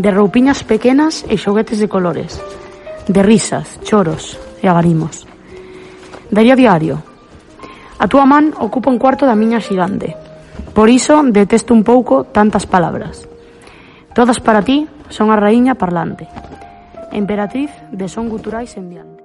de 0.00 0.08
roupiñas 0.08 0.64
pequenas 0.64 1.28
e 1.28 1.36
xoguetes 1.36 1.76
de 1.76 1.92
colores, 1.92 2.40
de 3.04 3.20
risas, 3.20 3.76
choros 3.84 4.40
e 4.64 4.66
agarimos. 4.72 5.28
Daría 6.32 6.56
diario. 6.56 7.04
A 8.00 8.08
túa 8.08 8.24
man 8.24 8.56
ocupa 8.56 8.88
un 8.88 8.96
cuarto 8.96 9.28
da 9.28 9.36
miña 9.36 9.60
xigante. 9.60 10.16
Por 10.72 10.88
iso 10.88 11.20
detesto 11.20 11.76
un 11.76 11.84
pouco 11.84 12.24
tantas 12.24 12.64
palabras. 12.64 13.28
Todas 14.16 14.40
para 14.40 14.64
ti 14.64 14.88
son 15.12 15.28
a 15.28 15.36
raíña 15.36 15.76
parlante. 15.76 16.24
Emperatriz 17.12 17.68
de 17.92 18.08
son 18.08 18.32
guturais 18.32 18.72
en 18.80 18.88
diante. 18.88 19.19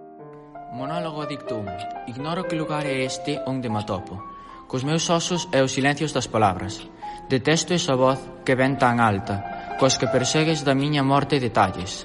Monólogo 0.76 1.26
dictum. 1.26 1.64
Ignoro 2.06 2.44
que 2.44 2.60
lugar 2.60 2.84
é 2.84 3.08
este 3.08 3.40
onde 3.48 3.72
me 3.72 3.80
atopo. 3.80 4.20
Cos 4.68 4.84
meus 4.84 5.08
osos 5.08 5.48
e 5.56 5.64
os 5.64 5.72
silencios 5.72 6.12
das 6.12 6.28
palabras. 6.28 6.84
Detesto 7.32 7.72
esa 7.72 7.96
voz 7.96 8.20
que 8.44 8.60
ven 8.60 8.76
tan 8.76 9.00
alta, 9.00 9.80
cos 9.80 9.96
que 9.96 10.12
persegues 10.12 10.68
da 10.68 10.76
miña 10.76 11.00
morte 11.00 11.40
detalles. 11.40 12.04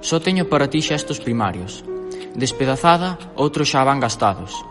Só 0.00 0.16
teño 0.16 0.48
para 0.48 0.64
ti 0.72 0.80
xestos 0.80 1.20
primarios. 1.20 1.84
Despedazada, 2.32 3.20
outros 3.36 3.68
xa 3.68 3.84
van 3.84 4.00
gastados. 4.00 4.64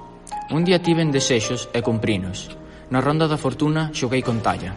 Un 0.49 0.65
día 0.65 0.81
tiven 0.81 1.13
desexos 1.13 1.69
e 1.69 1.85
cumprinos. 1.85 2.49
Na 2.89 2.97
ronda 2.97 3.29
da 3.29 3.37
fortuna 3.37 3.93
xoguei 3.93 4.25
con 4.25 4.41
talla. 4.41 4.73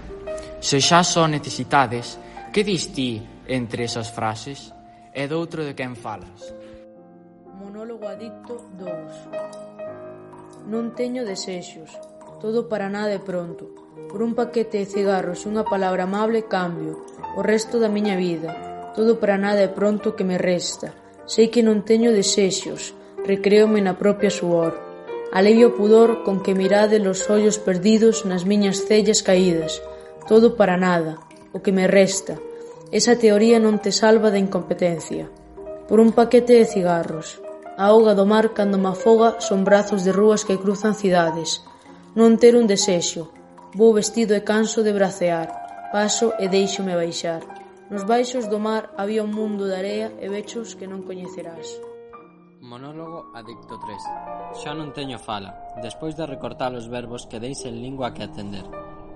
Se 0.61 0.77
xa 0.77 1.01
só 1.09 1.25
necesitades, 1.25 2.21
que 2.53 2.69
dis 2.69 2.93
ti 2.93 3.25
entre 3.49 3.89
esas 3.89 4.13
frases? 4.13 4.77
E 5.17 5.25
doutro 5.25 5.65
de 5.65 5.73
quen 5.73 5.97
falas? 5.97 6.58
monólogo 7.79 8.09
adicto 8.11 8.59
dous. 8.75 9.15
Non 10.67 10.99
teño 10.99 11.23
desexos, 11.23 11.95
todo 12.43 12.67
para 12.67 12.91
nada 12.91 13.07
de 13.15 13.23
pronto. 13.23 13.71
Por 14.11 14.19
un 14.19 14.35
paquete 14.35 14.83
de 14.83 14.91
cigarros 14.91 15.47
e 15.47 15.55
unha 15.55 15.63
palabra 15.63 16.11
amable 16.11 16.51
cambio 16.51 17.07
o 17.39 17.41
resto 17.47 17.79
da 17.79 17.87
miña 17.87 18.19
vida. 18.19 18.91
Todo 18.99 19.23
para 19.23 19.39
nada 19.39 19.63
de 19.63 19.71
pronto 19.71 20.19
que 20.19 20.27
me 20.27 20.43
resta. 20.43 20.91
Sei 21.31 21.55
que 21.55 21.63
non 21.63 21.87
teño 21.87 22.11
desexos, 22.11 22.99
recreome 23.23 23.79
na 23.79 23.95
propia 23.95 24.35
suor. 24.35 24.75
Alivio 25.31 25.71
o 25.71 25.77
pudor 25.79 26.27
con 26.27 26.43
que 26.43 26.59
mirade 26.59 26.99
los 26.99 27.31
ollos 27.31 27.63
perdidos 27.63 28.27
nas 28.27 28.43
miñas 28.43 28.91
cellas 28.91 29.23
caídas. 29.23 29.79
Todo 30.27 30.59
para 30.59 30.75
nada, 30.75 31.23
o 31.55 31.63
que 31.63 31.71
me 31.71 31.87
resta. 31.87 32.43
Esa 32.91 33.15
teoría 33.15 33.63
non 33.63 33.79
te 33.79 33.95
salva 33.95 34.35
da 34.35 34.43
incompetencia. 34.43 35.31
Por 35.87 36.03
un 36.03 36.11
paquete 36.11 36.59
de 36.59 36.67
cigarros. 36.67 37.39
A 37.79 37.95
auga 37.95 38.11
do 38.19 38.27
mar 38.27 38.51
cando 38.59 38.75
me 38.75 38.91
afoga 38.91 39.39
son 39.39 39.63
brazos 39.63 40.03
de 40.03 40.11
rúas 40.11 40.43
que 40.43 40.59
cruzan 40.59 40.99
cidades. 40.99 41.63
Non 42.19 42.35
ter 42.35 42.59
un 42.59 42.67
desexo. 42.67 43.31
Vou 43.79 43.95
vestido 43.95 44.35
e 44.35 44.43
canso 44.43 44.83
de 44.83 44.91
bracear. 44.91 45.47
Paso 45.95 46.35
e 46.43 46.51
deixo-me 46.51 46.99
baixar. 46.99 47.47
Nos 47.87 48.03
baixos 48.03 48.51
do 48.51 48.59
mar 48.59 48.91
había 48.99 49.23
un 49.23 49.31
mundo 49.31 49.71
de 49.71 49.79
area 49.79 50.09
e 50.19 50.27
vechos 50.27 50.75
que 50.75 50.91
non 50.91 51.07
coñecerás. 51.07 51.79
Monólogo 52.59 53.31
Adicto 53.31 53.79
3 53.79 54.59
Xa 54.59 54.75
non 54.75 54.91
teño 54.91 55.23
fala, 55.23 55.79
despois 55.79 56.19
de 56.19 56.27
recortar 56.27 56.75
os 56.75 56.91
verbos 56.91 57.31
que 57.31 57.39
deis 57.39 57.63
en 57.63 57.79
lingua 57.79 58.11
que 58.11 58.27
atender. 58.27 58.67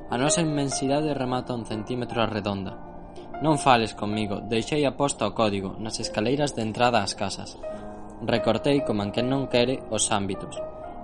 A 0.06 0.14
nosa 0.14 0.38
inmensidade 0.38 1.18
remata 1.18 1.50
un 1.50 1.66
centímetro 1.66 2.22
a 2.22 2.30
redonda. 2.30 2.78
Non 3.42 3.58
fales 3.58 3.90
comigo, 3.98 4.38
deixei 4.38 4.86
aposta 4.86 5.26
o 5.26 5.34
código 5.34 5.74
nas 5.82 5.98
escaleiras 5.98 6.54
de 6.54 6.62
entrada 6.62 7.02
ás 7.02 7.18
casas 7.18 7.58
recortei 8.22 8.86
coma 8.86 9.10
quen 9.10 9.28
non 9.28 9.50
quere 9.50 9.82
os 9.90 10.10
ámbitos. 10.14 10.54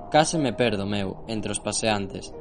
Case 0.08 0.38
me 0.38 0.56
perdo, 0.56 0.86
meu, 0.86 1.24
entre 1.28 1.52
os 1.52 1.60
paseantes. 1.60 2.32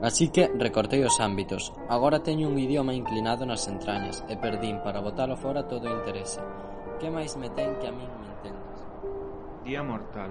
Así 0.00 0.28
que 0.30 0.46
recortei 0.54 1.02
os 1.02 1.18
ámbitos. 1.18 1.74
Agora 1.90 2.22
teño 2.22 2.46
un 2.46 2.58
idioma 2.58 2.94
inclinado 2.94 3.42
nas 3.42 3.66
entrañas 3.66 4.22
e 4.30 4.38
perdín 4.38 4.78
para 4.86 5.02
botalo 5.02 5.34
fora 5.34 5.66
todo 5.66 5.90
o 5.90 5.94
interese. 5.94 6.38
Que 7.02 7.10
máis 7.10 7.34
me 7.34 7.50
ten 7.50 7.74
que 7.82 7.90
a 7.90 7.92
min 7.92 8.06
me 8.06 8.28
entendas? 8.30 8.78
Día 9.66 9.82
mortal. 9.82 10.30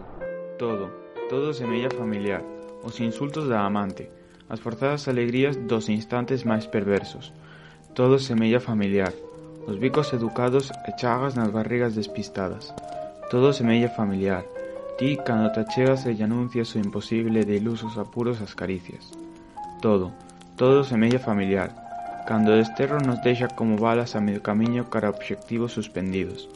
Todo. 0.56 0.88
Todo 1.28 1.52
semella 1.52 1.92
familiar. 1.92 2.40
Os 2.88 3.04
insultos 3.04 3.52
da 3.52 3.68
amante. 3.68 4.08
As 4.48 4.64
forzadas 4.64 5.12
alegrías 5.12 5.60
dos 5.68 5.92
instantes 5.92 6.48
máis 6.48 6.64
perversos. 6.72 7.36
Todo 7.92 8.16
semella 8.24 8.64
familiar. 8.64 9.12
Os 9.68 9.76
bicos 9.76 10.16
educados 10.16 10.72
e 10.88 10.96
chagas 10.96 11.36
nas 11.36 11.52
barrigas 11.52 11.92
despistadas. 11.92 12.72
Todo 13.30 13.52
semella 13.52 13.90
familiar. 13.90 14.46
Ti, 14.98 15.18
cando 15.18 15.52
te 15.52 15.60
achegas 15.60 16.06
e 16.08 16.16
lle 16.16 16.24
anuncias 16.24 16.72
o 16.76 16.80
imposible 16.80 17.44
de 17.44 17.60
ilusos 17.60 18.00
apuros 18.00 18.40
as 18.40 18.56
caricias. 18.56 19.12
Todo, 19.84 20.16
todo 20.56 20.88
semella 20.88 21.20
familiar. 21.20 21.76
Cando 22.24 22.56
o 22.56 22.56
desterro 22.56 23.04
nos 23.04 23.20
deixa 23.20 23.52
como 23.52 23.76
balas 23.76 24.16
a 24.16 24.24
medio 24.24 24.40
camiño 24.40 24.88
cara 24.88 25.12
a 25.12 25.12
obxectivos 25.12 25.76
suspendidos. 25.76 26.48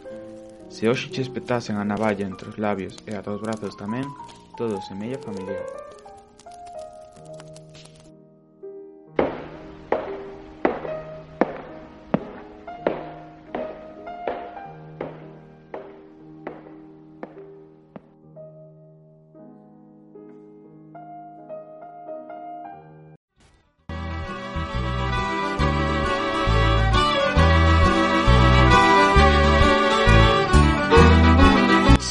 Se 0.72 0.88
hoxe 0.88 1.12
che 1.12 1.20
espetasen 1.20 1.76
a 1.76 1.84
navalla 1.84 2.24
entre 2.24 2.48
os 2.48 2.56
labios 2.56 2.96
e 3.04 3.20
a 3.20 3.22
dos 3.22 3.44
brazos 3.44 3.76
tamén, 3.76 4.08
todo 4.56 4.80
semella 4.80 5.20
familiar. 5.20 5.81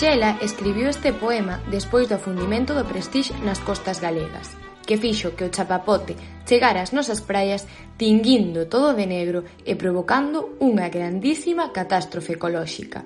Xela 0.00 0.38
escribiu 0.40 0.88
este 0.88 1.12
poema 1.12 1.60
despois 1.68 2.08
do 2.08 2.16
afundimento 2.16 2.72
do 2.72 2.88
Prestige 2.88 3.36
nas 3.44 3.60
costas 3.60 4.00
galegas, 4.00 4.56
que 4.88 4.96
fixo 4.96 5.36
que 5.36 5.44
o 5.44 5.52
chapapote 5.52 6.16
chegara 6.48 6.80
ás 6.80 6.96
nosas 6.96 7.20
praias 7.20 7.68
tinguindo 8.00 8.64
todo 8.64 8.96
de 8.96 9.05
negro 9.05 9.44
e 9.61 9.76
provocando 9.76 10.57
unha 10.57 10.88
grandísima 10.88 11.68
catástrofe 11.68 12.40
ecolóxica. 12.40 13.05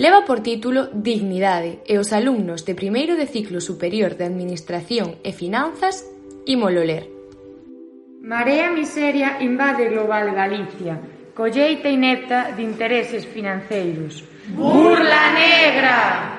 Leva 0.00 0.24
por 0.24 0.40
título 0.40 0.88
Dignidade 0.96 1.84
e 1.84 2.00
os 2.00 2.08
alumnos 2.16 2.64
de 2.64 2.72
primeiro 2.72 3.12
de 3.20 3.28
ciclo 3.28 3.60
superior 3.60 4.16
de 4.16 4.24
Administración 4.24 5.20
e 5.20 5.36
Finanzas 5.36 6.08
ímolo 6.48 6.80
ler. 6.88 7.04
Marea 8.24 8.72
miseria 8.72 9.44
invade 9.44 9.92
global 9.92 10.32
Galicia, 10.32 10.96
colleita 11.36 11.92
inepta 11.92 12.56
de 12.56 12.64
intereses 12.64 13.28
financeiros, 13.28 14.31
Burla 14.48 15.30
negra! 15.32 16.38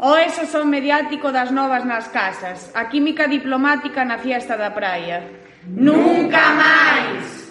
O 0.00 0.16
eso 0.16 0.46
son 0.46 0.70
mediático 0.70 1.30
das 1.30 1.50
novas 1.50 1.84
nas 1.86 2.10
casas, 2.10 2.70
a 2.74 2.90
química 2.90 3.26
diplomática 3.30 4.04
na 4.04 4.18
fiesta 4.18 4.58
da 4.58 4.74
praia. 4.74 5.22
Nunca 5.66 6.42
máis! 6.58 7.46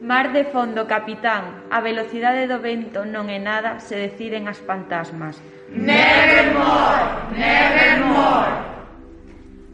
Mar 0.00 0.32
de 0.32 0.44
fondo, 0.52 0.84
capitán, 0.84 1.68
a 1.70 1.80
velocidade 1.80 2.44
do 2.44 2.60
vento 2.60 3.08
non 3.08 3.32
é 3.32 3.40
nada 3.40 3.80
se 3.80 3.96
deciden 3.96 4.52
as 4.52 4.60
fantasmas. 4.60 5.40
Nevermore, 5.72 7.32
nevermore! 7.32 8.52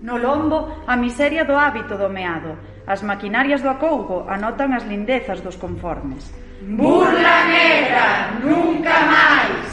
No 0.06 0.22
lombo, 0.22 0.86
a 0.86 0.94
miseria 0.94 1.42
do 1.42 1.58
hábito 1.58 1.98
do 1.98 2.06
meado, 2.06 2.54
As 2.88 3.04
maquinarias 3.04 3.60
do 3.60 3.68
acougo 3.68 4.24
anotan 4.32 4.72
as 4.72 4.88
lindezas 4.88 5.44
dos 5.44 5.60
conformes. 5.60 6.32
Burla 6.64 7.44
negra, 7.44 8.32
nunca 8.40 8.96
máis! 9.04 9.68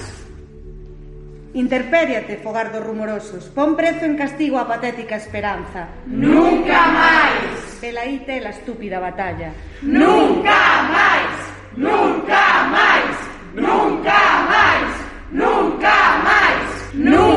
Interpériate, 1.56 2.44
fogar 2.44 2.76
dos 2.76 2.84
rumorosos. 2.84 3.48
Pon 3.56 3.80
prezo 3.80 4.04
en 4.04 4.20
castigo 4.20 4.60
a 4.60 4.68
patética 4.68 5.16
esperanza. 5.16 5.88
Nunca 6.04 6.92
máis! 6.92 7.80
Velaí 7.80 8.20
tela 8.28 8.52
estúpida 8.52 9.00
batalla. 9.00 9.56
Nunca 9.80 10.84
máis! 10.92 11.36
Nunca 11.80 12.68
máis! 12.68 13.16
Nunca 13.56 14.20
máis! 14.52 14.92
Nunca 15.32 15.96
máis! 16.20 16.68
Nunca 17.00 17.32
máis! 17.32 17.35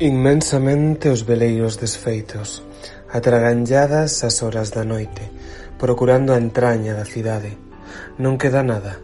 Inmensamente 0.00 1.10
os 1.10 1.26
veleiros 1.26 1.74
desfeitos, 1.74 2.62
atraganlladas 3.10 4.22
as 4.22 4.46
horas 4.46 4.70
da 4.70 4.86
noite, 4.86 5.26
procurando 5.74 6.30
a 6.30 6.38
entraña 6.38 6.94
da 6.94 7.02
cidade. 7.02 7.58
Non 8.14 8.38
queda 8.38 8.62
nada, 8.62 9.02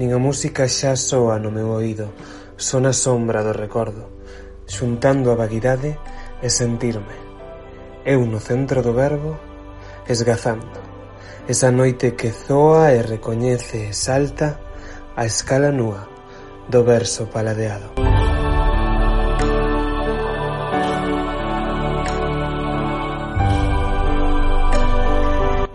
nin 0.00 0.08
a 0.16 0.16
música 0.16 0.64
xa 0.72 0.96
soa 0.96 1.36
no 1.36 1.52
meu 1.52 1.68
oído, 1.76 2.16
son 2.56 2.88
a 2.88 2.96
sombra 2.96 3.44
do 3.44 3.52
recordo, 3.52 4.24
xuntando 4.64 5.28
a 5.28 5.36
vaguidade 5.36 6.00
e 6.40 6.48
sentirme. 6.48 7.12
Eu 8.00 8.24
no 8.24 8.40
centro 8.40 8.80
do 8.80 8.96
verbo, 8.96 9.36
esgazando. 10.08 10.80
Esa 11.44 11.68
noite 11.68 12.16
que 12.16 12.32
zoa 12.32 12.96
e 12.96 13.04
recoñece 13.04 13.92
e 13.92 13.92
salta 13.92 14.56
a 15.12 15.28
escala 15.28 15.68
nua 15.68 16.08
do 16.72 16.80
verso 16.88 17.28
paladeado. 17.28 18.11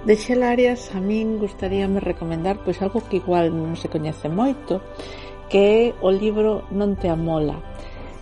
De 0.08 0.16
xelarias 0.16 0.96
a 0.96 1.04
min 1.04 1.36
gustaríame 1.36 2.00
recomendar 2.00 2.56
pois 2.64 2.80
algo 2.80 3.04
que 3.04 3.20
igual 3.20 3.52
non 3.52 3.76
se 3.76 3.92
coñece 3.92 4.32
moito, 4.32 4.80
que 5.52 5.60
é 5.60 5.84
o 6.00 6.08
libro 6.16 6.64
Non 6.72 6.96
te 6.96 7.12
amola. 7.12 7.60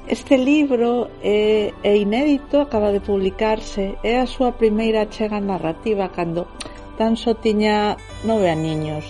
Este 0.10 0.34
libro 0.42 1.14
é, 1.22 1.78
é 1.86 1.94
inédito, 1.94 2.58
acaba 2.58 2.90
de 2.90 3.06
publicarse, 3.06 4.02
é 4.02 4.18
a 4.18 4.26
súa 4.26 4.58
primeira 4.58 5.06
chega 5.14 5.38
narrativa 5.38 6.10
cando 6.10 6.50
tan 6.98 7.14
só 7.22 7.38
tiña 7.38 8.02
nove 8.26 8.50
aniños. 8.50 9.06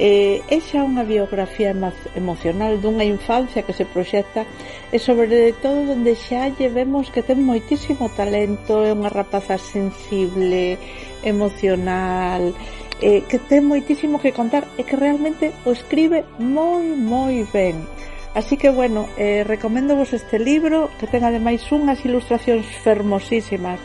Eh, 0.00 0.40
é 0.48 0.58
xa 0.60 0.88
unha 0.88 1.04
biografía 1.04 1.76
emo 1.76 1.92
emocional 2.16 2.80
dunha 2.80 3.04
infancia 3.04 3.60
que 3.60 3.76
se 3.76 3.84
proxecta 3.84 4.48
e 4.88 4.96
sobre 4.96 5.52
todo 5.60 5.92
onde 5.92 6.16
xa 6.16 6.48
lle 6.48 6.72
vemos 6.72 7.12
que 7.12 7.20
ten 7.20 7.44
moitísimo 7.44 8.08
talento, 8.12 8.88
é 8.88 8.92
unha 8.96 9.12
rapaza 9.12 9.60
sensible, 9.60 10.80
emocional, 11.26 12.54
eh, 13.02 13.26
que 13.28 13.42
ten 13.42 13.66
moitísimo 13.66 14.22
que 14.22 14.32
contar 14.32 14.64
e 14.78 14.86
que 14.86 14.94
realmente 14.94 15.50
o 15.66 15.74
escribe 15.74 16.22
moi, 16.38 16.86
moi 16.94 17.44
ben. 17.50 17.84
Así 18.32 18.56
que, 18.56 18.70
bueno, 18.70 19.08
eh, 19.16 19.44
recomendo 19.44 19.96
vos 19.96 20.12
este 20.12 20.38
libro 20.38 20.88
que 21.00 21.10
ten 21.10 21.26
ademais 21.26 21.66
unhas 21.74 22.00
ilustracións 22.06 22.64
fermosísimas 22.80 23.82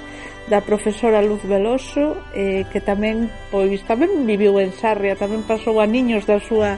da 0.51 0.59
profesora 0.59 1.23
Luz 1.23 1.43
Veloso 1.47 2.19
eh, 2.35 2.67
que 2.67 2.83
tamén 2.83 3.31
pois 3.47 3.79
tamén 3.87 4.27
viviu 4.27 4.59
en 4.59 4.75
Sarria, 4.75 5.15
tamén 5.15 5.47
pasou 5.47 5.79
a 5.79 5.87
niños 5.87 6.27
da 6.27 6.43
súa 6.43 6.75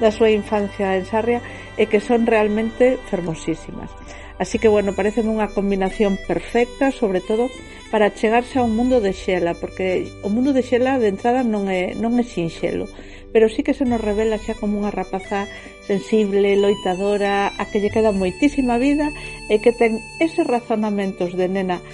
da 0.00 0.08
súa 0.08 0.32
infancia 0.32 0.96
en 0.96 1.04
Sarria 1.04 1.44
e 1.76 1.84
que 1.84 2.00
son 2.00 2.24
realmente 2.24 2.96
fermosísimas. 3.12 3.99
Así 4.40 4.58
que 4.58 4.72
bueno, 4.72 4.96
parece 4.96 5.20
unha 5.20 5.52
combinación 5.52 6.16
perfecta, 6.16 6.96
sobre 6.96 7.20
todo 7.20 7.52
para 7.92 8.08
chegarse 8.16 8.56
a 8.56 8.64
un 8.64 8.72
mundo 8.72 9.04
de 9.04 9.12
Xela, 9.12 9.52
porque 9.52 10.08
o 10.24 10.32
mundo 10.32 10.56
de 10.56 10.64
Xela 10.64 10.96
de 10.96 11.12
entrada 11.12 11.44
non 11.44 11.68
é, 11.68 11.92
non 11.92 12.16
é 12.16 12.24
sinxelo, 12.24 12.88
pero 13.36 13.52
sí 13.52 13.60
que 13.60 13.76
se 13.76 13.84
nos 13.84 14.00
revela 14.00 14.40
xa 14.40 14.56
como 14.56 14.80
unha 14.80 14.88
rapaza 14.88 15.44
sensible, 15.84 16.56
loitadora, 16.56 17.52
a 17.52 17.68
que 17.68 17.84
lle 17.84 17.92
queda 17.92 18.16
moitísima 18.16 18.80
vida 18.80 19.12
e 19.52 19.60
que 19.60 19.76
ten 19.76 20.00
eses 20.24 20.48
razonamentos 20.48 21.36
de 21.36 21.44
nena 21.44 21.84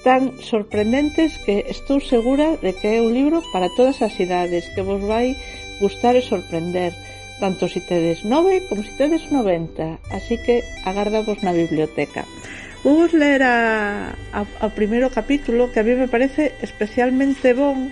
tan 0.00 0.32
sorprendentes 0.40 1.36
que 1.44 1.68
estou 1.68 2.00
segura 2.00 2.56
de 2.64 2.72
que 2.72 2.96
é 2.96 3.04
un 3.04 3.12
libro 3.12 3.44
para 3.52 3.68
todas 3.76 4.00
as 4.00 4.16
idades, 4.16 4.64
que 4.72 4.80
vos 4.80 5.04
vai 5.04 5.36
gustar 5.76 6.16
e 6.16 6.24
sorprender 6.24 6.96
tanto 7.42 7.66
se 7.66 7.80
si 7.80 7.86
tedes 7.90 8.22
9 8.22 8.70
como 8.70 8.86
se 8.86 8.90
si 8.94 8.96
tedes 8.98 9.32
90, 9.32 9.98
así 10.14 10.38
que 10.38 10.62
agardamos 10.86 11.42
na 11.42 11.50
biblioteca. 11.50 12.22
Vamos 12.86 13.10
ler 13.10 13.42
a, 13.42 14.14
a, 14.30 14.46
a 14.46 14.66
primeiro 14.70 15.10
capítulo 15.10 15.74
que 15.74 15.82
a 15.82 15.86
mí 15.86 15.98
me 15.98 16.06
parece 16.06 16.54
especialmente 16.62 17.50
bon 17.50 17.90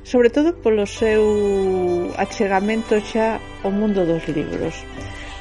sobre 0.00 0.32
todo 0.32 0.56
polo 0.56 0.88
seu 0.88 2.08
achegamento 2.16 2.96
xa 3.04 3.36
ao 3.60 3.68
mundo 3.68 4.08
dos 4.08 4.24
libros. 4.32 4.72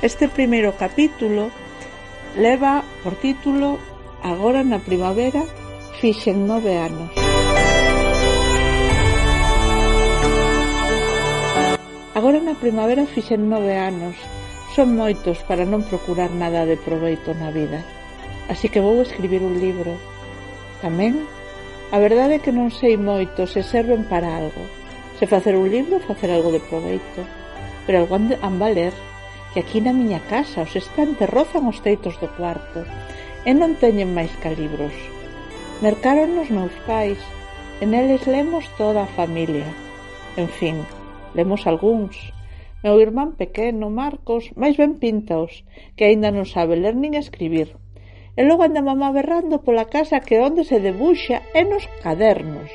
Este 0.04 0.28
primeiro 0.28 0.76
capítulo 0.76 1.48
leva 2.36 2.84
por 3.08 3.16
título 3.24 3.80
Agora 4.20 4.68
na 4.68 4.84
primavera 4.84 5.48
fixen 6.04 6.44
nove 6.44 6.76
anos. 6.76 7.25
Agora 12.16 12.40
na 12.40 12.56
primavera 12.56 13.04
fixen 13.12 13.52
nove 13.52 13.76
anos. 13.76 14.16
Son 14.72 14.96
moitos 14.96 15.44
para 15.52 15.68
non 15.68 15.84
procurar 15.84 16.32
nada 16.32 16.64
de 16.64 16.80
proveito 16.80 17.36
na 17.36 17.52
vida. 17.52 17.84
Así 18.48 18.72
que 18.72 18.80
vou 18.80 19.04
escribir 19.04 19.44
un 19.44 19.60
libro. 19.60 20.00
Tamén, 20.80 21.28
a 21.92 22.00
verdade 22.00 22.40
é 22.40 22.44
que 22.44 22.56
non 22.56 22.72
sei 22.72 22.96
moito 22.96 23.44
se 23.52 23.68
serven 23.68 24.08
para 24.08 24.32
algo. 24.32 24.64
Se 25.20 25.28
facer 25.28 25.60
un 25.60 25.68
libro, 25.68 26.00
facer 26.08 26.32
algo 26.32 26.56
de 26.56 26.64
proveito. 26.64 27.20
Pero 27.84 28.08
algo 28.08 28.16
han 28.16 28.56
valer, 28.64 28.96
que 29.52 29.60
aquí 29.60 29.84
na 29.84 29.92
miña 29.92 30.24
casa 30.32 30.64
os 30.64 30.72
estantes 30.72 31.28
rozan 31.28 31.68
os 31.68 31.84
teitos 31.84 32.16
do 32.24 32.32
cuarto 32.40 32.88
e 33.44 33.52
non 33.52 33.76
teñen 33.76 34.16
máis 34.16 34.32
ca 34.40 34.56
libros. 34.56 34.96
Mercaron 35.84 36.40
os 36.40 36.48
meus 36.48 36.72
pais, 36.88 37.20
e 37.80 37.84
neles 37.84 38.24
lemos 38.24 38.72
toda 38.80 39.04
a 39.04 39.14
familia. 39.20 39.68
En 40.40 40.48
fin, 40.48 40.88
lemos 41.38 41.68
algúns. 41.70 42.16
Meu 42.84 42.96
irmán 43.04 43.36
pequeno, 43.36 43.92
Marcos, 43.92 44.50
máis 44.56 44.80
ben 44.80 44.98
pintaos, 45.02 45.68
que 45.96 46.08
aínda 46.08 46.32
non 46.32 46.48
sabe 46.48 46.80
ler 46.80 46.96
nin 46.96 47.14
escribir. 47.14 47.76
E 48.40 48.42
logo 48.48 48.64
anda 48.68 48.82
mamá 48.84 49.12
berrando 49.12 49.64
pola 49.66 49.86
casa 49.96 50.24
que 50.24 50.40
onde 50.40 50.64
se 50.64 50.80
debuxa 50.80 51.38
é 51.54 51.64
nos 51.68 51.86
cadernos. 52.04 52.72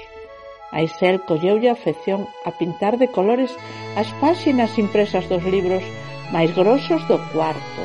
Aisel 0.72 1.16
colleulle 1.28 1.68
a 1.68 1.76
afección 1.76 2.30
a 2.46 2.50
pintar 2.54 2.94
de 3.00 3.08
colores 3.10 3.50
as 3.98 4.08
páxinas 4.22 4.78
impresas 4.78 5.26
dos 5.26 5.42
libros 5.42 5.82
máis 6.30 6.50
grosos 6.54 7.02
do 7.10 7.18
cuarto. 7.34 7.82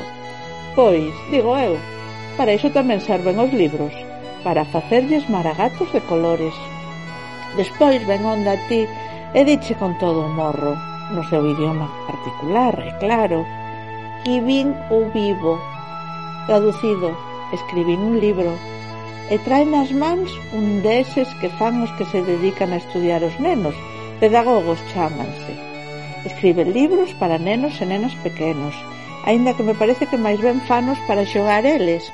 Pois, 0.78 1.12
digo 1.32 1.58
eu, 1.58 1.74
para 2.38 2.54
iso 2.54 2.70
tamén 2.70 3.02
serven 3.02 3.42
os 3.42 3.50
libros, 3.50 3.90
para 4.46 4.68
facerlles 4.70 5.26
maragatos 5.26 5.90
de 5.90 6.00
colores. 6.06 6.54
Despois 7.58 7.98
ven 8.06 8.22
onda 8.22 8.54
a 8.54 8.62
ti 8.70 8.86
e 9.36 9.44
diche 9.44 9.76
con 9.76 10.00
todo 10.00 10.24
o 10.24 10.32
morro, 10.32 10.72
no 11.12 11.20
seu 11.28 11.44
idioma 11.44 11.92
particular, 12.08 12.72
é 12.80 12.96
claro, 12.96 13.44
que 14.24 14.40
vin 14.40 14.72
o 14.88 15.12
vivo, 15.12 15.60
traducido, 16.48 17.12
escribín 17.52 18.00
un 18.00 18.16
libro, 18.16 18.56
e 19.28 19.36
trae 19.44 19.68
nas 19.68 19.92
mans 19.92 20.32
un 20.56 20.80
deses 20.80 21.28
que 21.36 21.52
fan 21.60 21.84
os 21.84 21.92
que 22.00 22.08
se 22.08 22.24
dedican 22.24 22.72
a 22.72 22.80
estudiar 22.80 23.20
os 23.20 23.36
nenos, 23.36 23.76
pedagogos 24.24 24.80
chámanse. 24.96 25.52
Escribe 26.24 26.64
libros 26.64 27.12
para 27.20 27.36
nenos 27.36 27.76
e 27.76 27.84
nenas 27.84 28.16
pequenos, 28.24 28.72
aínda 29.28 29.52
que 29.52 29.68
me 29.68 29.76
parece 29.76 30.08
que 30.08 30.16
máis 30.16 30.40
ben 30.40 30.64
fanos 30.64 30.96
para 31.04 31.28
xogar 31.28 31.68
eles, 31.68 32.08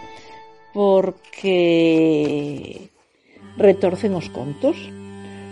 porque 0.75 2.91
retorcen 3.55 4.11
os 4.19 4.27
contos. 4.27 4.75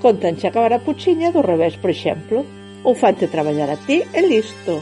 Contanche 0.01 0.49
acabar 0.49 0.73
a 0.73 0.81
puchiña 0.81 1.29
do 1.29 1.45
revés, 1.45 1.77
por 1.77 1.93
exemplo, 1.93 2.49
ou 2.83 2.97
fante 2.97 3.29
traballar 3.29 3.69
a 3.69 3.77
ti 3.77 4.01
e 4.01 4.21
listo. 4.25 4.81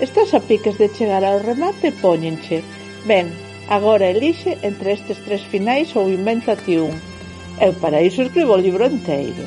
Estás 0.00 0.32
a 0.32 0.40
piques 0.40 0.80
de 0.80 0.88
chegar 0.96 1.24
ao 1.24 1.38
remate 1.44 1.92
e 1.92 1.96
póñenche 2.02 2.64
Ben, 3.04 3.28
agora 3.68 4.10
elixe 4.10 4.56
entre 4.64 4.96
estes 4.96 5.20
tres 5.20 5.44
finais 5.52 5.94
ou 5.94 6.08
inventa 6.08 6.56
ti 6.56 6.80
un. 6.80 6.96
Eu 7.60 7.72
para 7.82 8.00
iso 8.00 8.24
escribo 8.24 8.56
o 8.56 8.62
libro 8.66 8.88
enteiro. 8.88 9.44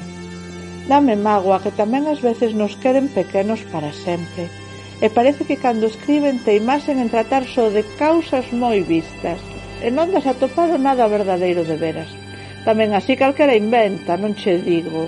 Dame 0.88 1.18
mágoa 1.18 1.62
que 1.62 1.74
tamén 1.74 2.06
ás 2.06 2.22
veces 2.22 2.54
nos 2.54 2.78
queren 2.78 3.10
pequenos 3.10 3.66
para 3.74 3.90
sempre 3.92 4.46
e 5.02 5.08
parece 5.10 5.42
que 5.48 5.58
cando 5.58 5.90
escriben 5.90 6.38
teimasen 6.46 7.02
en 7.02 7.10
tratar 7.10 7.50
só 7.50 7.74
de 7.74 7.82
causas 7.98 8.46
moi 8.54 8.86
vistas 8.86 9.42
e 9.82 9.90
non 9.90 10.14
das 10.14 10.30
atopado 10.30 10.78
nada 10.78 11.10
verdadeiro 11.10 11.66
de 11.66 11.78
veras. 11.78 12.29
Tamén 12.68 12.92
así 12.92 13.16
calquera 13.16 13.56
inventa, 13.56 14.20
non 14.20 14.36
che 14.36 14.60
digo. 14.60 15.08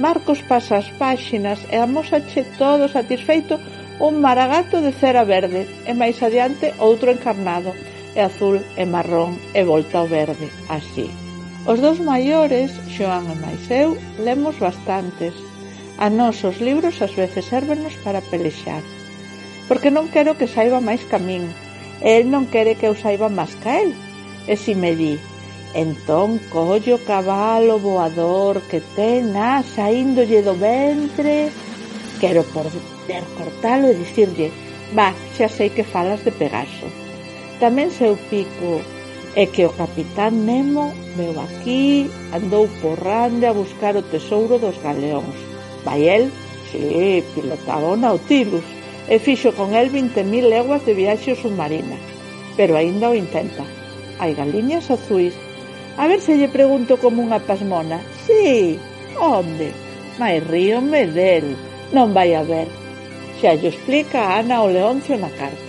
Marcos 0.00 0.40
pasa 0.46 0.80
as 0.80 0.88
páxinas 0.96 1.60
e 1.68 1.76
amosache 1.76 2.46
todo 2.56 2.88
satisfeito 2.88 3.60
un 4.00 4.20
maragato 4.24 4.80
de 4.80 4.92
cera 4.96 5.24
verde 5.28 5.68
e 5.84 5.92
máis 5.92 6.16
adiante 6.24 6.72
outro 6.80 7.12
encarnado 7.12 7.76
e 8.16 8.20
azul 8.24 8.56
e 8.80 8.84
marrón 8.88 9.36
e 9.52 9.60
volta 9.62 10.00
ao 10.00 10.08
verde, 10.08 10.48
así. 10.72 11.06
Os 11.68 11.78
dous 11.84 12.00
maiores, 12.00 12.72
Xoán 12.88 13.28
e 13.28 13.36
máis 13.36 13.62
eu, 13.68 14.00
lemos 14.24 14.56
bastantes. 14.56 15.36
A 16.00 16.08
nós 16.08 16.40
os 16.48 16.56
libros 16.64 16.96
ás 17.04 17.12
veces 17.12 17.44
sérvenos 17.44 17.92
para 18.00 18.24
pelexar. 18.24 18.80
Porque 19.68 19.92
non 19.92 20.08
quero 20.08 20.32
que 20.40 20.48
saiba 20.48 20.80
máis 20.80 21.04
camín, 21.12 21.44
e 22.00 22.08
el 22.16 22.32
non 22.32 22.48
quere 22.48 22.80
que 22.80 22.88
eu 22.88 22.96
saiba 22.96 23.28
máis 23.28 23.52
ca 23.60 23.84
el. 23.84 23.92
E 24.48 24.56
si 24.56 24.72
me 24.72 24.96
di, 24.96 25.20
Entón 25.74 26.40
collo 26.50 26.98
o 26.98 27.04
cabalo 27.06 27.78
voador 27.78 28.58
que 28.66 28.82
ten 28.98 29.38
a 29.38 29.62
saíndolle 29.62 30.42
do 30.42 30.58
ventre 30.58 31.54
Quero 32.18 32.42
poder 32.50 33.22
cortalo 33.38 33.86
e 33.86 33.94
dicirlle 33.94 34.50
Va, 34.90 35.14
xa 35.38 35.46
sei 35.46 35.70
que 35.70 35.86
falas 35.86 36.26
de 36.26 36.34
Pegaso. 36.34 36.90
Tamén 37.62 37.94
seu 37.94 38.18
pico 38.18 38.82
é 39.38 39.46
que 39.46 39.62
o 39.62 39.70
capitán 39.70 40.42
Nemo 40.42 40.90
veu 41.14 41.38
aquí 41.38 42.10
Andou 42.34 42.66
por 42.82 42.98
rande 42.98 43.46
a 43.46 43.54
buscar 43.54 43.94
o 43.94 44.02
tesouro 44.02 44.58
dos 44.58 44.74
galeóns. 44.82 45.38
Vai 45.86 46.10
el? 46.10 46.34
Si, 46.74 47.22
pilotaba 47.30 47.94
o 47.94 47.94
Nautilus 47.94 48.66
E 49.06 49.22
fixo 49.22 49.54
con 49.54 49.78
el 49.78 49.94
20.000 49.94 50.50
leguas 50.50 50.82
de 50.82 50.98
viaxe 50.98 51.38
submarina 51.38 51.94
Pero 52.58 52.74
aínda 52.74 53.06
o 53.06 53.14
intenta. 53.14 53.62
Hai 54.18 54.34
galiñas 54.34 54.90
azuis 54.90 55.38
A 55.96 56.06
ver 56.06 56.20
se 56.20 56.36
lle 56.38 56.48
pregunto 56.48 56.96
como 57.02 57.22
unha 57.22 57.42
pasmona. 57.42 57.98
Sí, 58.26 58.78
onde? 59.18 59.74
Mais 60.22 60.38
ríome 60.46 61.10
del. 61.10 61.58
Non 61.90 62.14
vai 62.14 62.36
a 62.38 62.46
ver. 62.46 62.70
Xa 63.42 63.58
lle 63.58 63.74
explica 63.74 64.22
a 64.22 64.38
Ana 64.38 64.62
o 64.62 64.70
Leoncio 64.70 65.18
na 65.18 65.32
carta. 65.34 65.68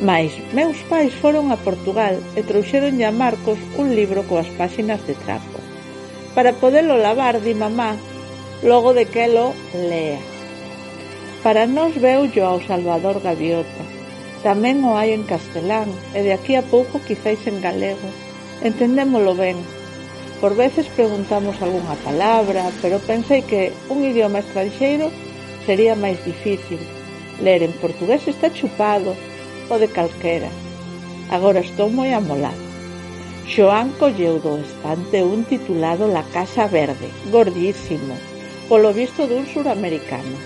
Mais 0.00 0.32
meus 0.56 0.80
pais 0.90 1.12
foron 1.12 1.52
a 1.52 1.60
Portugal 1.60 2.18
e 2.34 2.40
trouxeron 2.42 2.98
a 3.04 3.12
Marcos 3.12 3.60
un 3.78 3.94
libro 3.94 4.26
coas 4.26 4.48
páxinas 4.58 5.00
de 5.06 5.14
trapo. 5.14 5.60
Para 6.34 6.56
podelo 6.56 6.96
lavar, 6.96 7.38
di 7.44 7.54
mamá, 7.54 7.94
logo 8.64 8.96
de 8.96 9.04
que 9.06 9.28
lo 9.28 9.52
lea. 9.76 10.18
Para 11.44 11.64
nós 11.68 11.94
yo 12.34 12.44
ao 12.44 12.60
Salvador 12.64 13.22
Gaviota. 13.22 13.84
Tamén 14.40 14.80
o 14.88 14.96
hai 14.96 15.12
en 15.12 15.28
castelán 15.28 15.92
e 16.16 16.24
de 16.24 16.32
aquí 16.32 16.56
a 16.56 16.64
pouco 16.64 17.04
quizáis 17.04 17.44
en 17.44 17.60
galego 17.60 18.08
Entendémolo 18.62 19.34
ben. 19.34 19.56
Por 20.40 20.56
veces 20.56 20.86
preguntamos 20.88 21.60
algunha 21.60 21.96
palabra, 22.04 22.68
pero 22.82 23.00
pensei 23.00 23.40
que 23.42 23.72
un 23.88 24.04
idioma 24.04 24.40
estranxeiro 24.40 25.08
sería 25.64 25.96
máis 25.96 26.20
difícil. 26.24 26.80
Ler 27.40 27.64
en 27.64 27.72
portugués 27.80 28.28
está 28.28 28.52
chupado, 28.52 29.16
o 29.70 29.78
de 29.78 29.88
calquera. 29.88 30.52
Agora 31.30 31.60
estou 31.60 31.88
moi 31.88 32.12
amolado. 32.12 32.60
Joan 33.48 33.96
colleu 33.96 34.36
do 34.44 34.60
estante 34.60 35.24
un 35.24 35.44
titulado 35.44 36.04
La 36.06 36.22
Casa 36.28 36.68
Verde, 36.68 37.08
gordísimo, 37.32 38.14
polo 38.68 38.92
visto 38.92 39.24
dun 39.24 39.48
suramericano. 39.48 40.36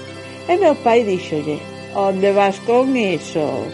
E 0.46 0.54
meu 0.56 0.78
pai 0.78 1.02
díxolle, 1.02 1.58
onde 1.98 2.30
vas 2.30 2.60
con 2.62 2.94
iso? 2.94 3.66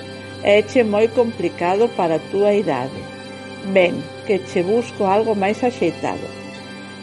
Eche 0.42 0.80
moi 0.82 1.12
complicado 1.12 1.92
para 1.92 2.16
a 2.16 2.24
túa 2.32 2.54
idade. 2.56 3.00
Ben, 3.74 4.00
que 4.30 4.38
che 4.46 4.62
busco 4.62 5.10
algo 5.10 5.34
máis 5.34 5.58
axeitado. 5.66 6.22